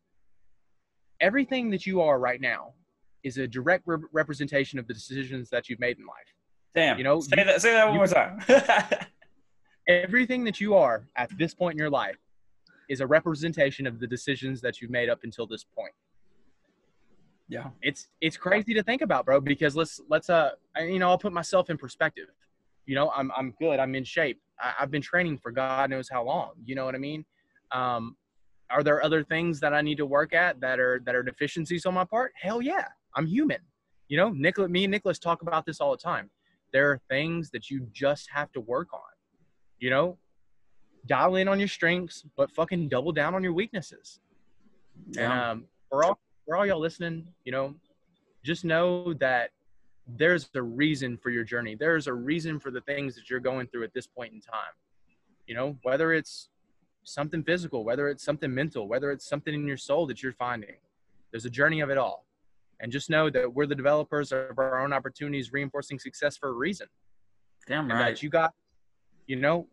[1.20, 2.74] Everything that you are right now
[3.24, 6.34] is a direct re- representation of the decisions that you've made in life
[6.76, 6.98] Damn.
[6.98, 8.40] You know, say you- that say that one you- more time.
[9.88, 12.18] everything that you are at this point in your life
[12.90, 15.94] is a representation of the decisions that you've made up until this point
[17.50, 17.70] yeah.
[17.82, 19.42] it's it's crazy to think about, bro.
[19.42, 22.28] Because let's let's uh, you know, I'll put myself in perspective.
[22.86, 23.80] You know, I'm I'm good.
[23.80, 24.40] I'm in shape.
[24.60, 26.52] I, I've been training for God knows how long.
[26.64, 27.26] You know what I mean?
[27.72, 28.16] Um,
[28.70, 31.86] are there other things that I need to work at that are that are deficiencies
[31.86, 32.34] on my part?
[32.40, 33.60] Hell yeah, I'm human.
[34.08, 36.30] You know, Nicholas, me and Nicholas talk about this all the time.
[36.74, 39.00] There are things that you just have to work on.
[39.80, 40.18] You know,
[41.06, 44.20] dial in on your strengths, but fucking double down on your weaknesses.
[45.08, 45.52] And Yeah.
[45.52, 47.76] um, for all for all y'all listening, you know,
[48.44, 49.52] just know that
[50.08, 51.76] there's a reason for your journey.
[51.76, 54.74] There's a reason for the things that you're going through at this point in time.
[55.46, 56.50] You know, whether it's
[57.04, 60.76] something physical, whether it's something mental, whether it's something in your soul that you're finding.
[61.32, 62.26] There's a journey of it all.
[62.82, 66.54] And just know that we're the developers of our own opportunities, reinforcing success for a
[66.54, 66.88] reason.
[67.68, 68.10] Damn And right.
[68.10, 68.54] that you got,
[69.28, 69.68] you know,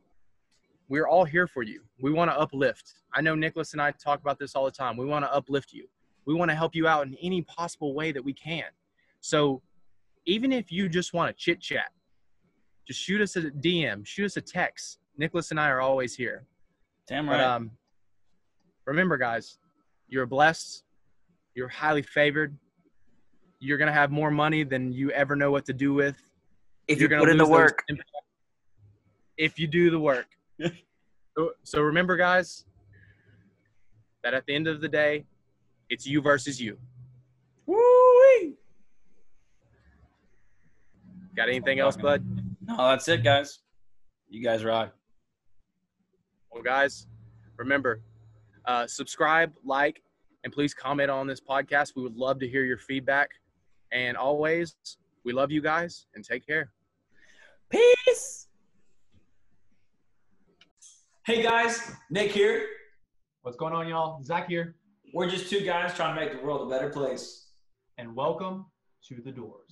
[0.88, 1.82] we're all here for you.
[2.00, 2.94] We want to uplift.
[3.14, 4.96] I know Nicholas and I talk about this all the time.
[4.96, 5.86] We want to uplift you.
[6.26, 8.64] We want to help you out in any possible way that we can.
[9.20, 9.62] So
[10.26, 11.90] even if you just want to chit chat,
[12.86, 14.98] just shoot us a DM, shoot us a text.
[15.16, 16.44] Nicholas and I are always here.
[17.08, 17.42] Damn But right.
[17.42, 17.70] um,
[18.84, 19.58] remember, guys,
[20.08, 20.84] you're blessed.
[21.54, 22.56] You're highly favored.
[23.58, 26.16] You're gonna have more money than you ever know what to do with.
[26.88, 27.84] if You're you gonna put in the work.
[27.88, 28.10] impact
[29.36, 30.26] if you do the work.
[31.36, 32.64] so, so remember, guys,
[34.22, 35.24] that at the end of the day,
[35.90, 36.78] it's you versus you.
[37.66, 38.54] Woo-wee.
[41.36, 42.24] Got anything else, bud?
[42.62, 43.60] No, that's it, guys.
[44.28, 44.92] You guys rock.
[46.50, 47.06] Well, guys,
[47.58, 48.00] remember,
[48.64, 50.02] uh, subscribe, like,
[50.44, 51.92] and please comment on this podcast.
[51.94, 53.30] We would love to hear your feedback.
[53.96, 54.76] And always,
[55.24, 56.70] we love you guys and take care.
[57.70, 58.48] Peace.
[61.24, 62.66] Hey guys, Nick here.
[63.40, 64.22] What's going on, y'all?
[64.22, 64.76] Zach here,
[65.14, 67.44] We're just two guys trying to make the world a better place.
[67.96, 68.66] and welcome
[69.08, 69.65] to the doors.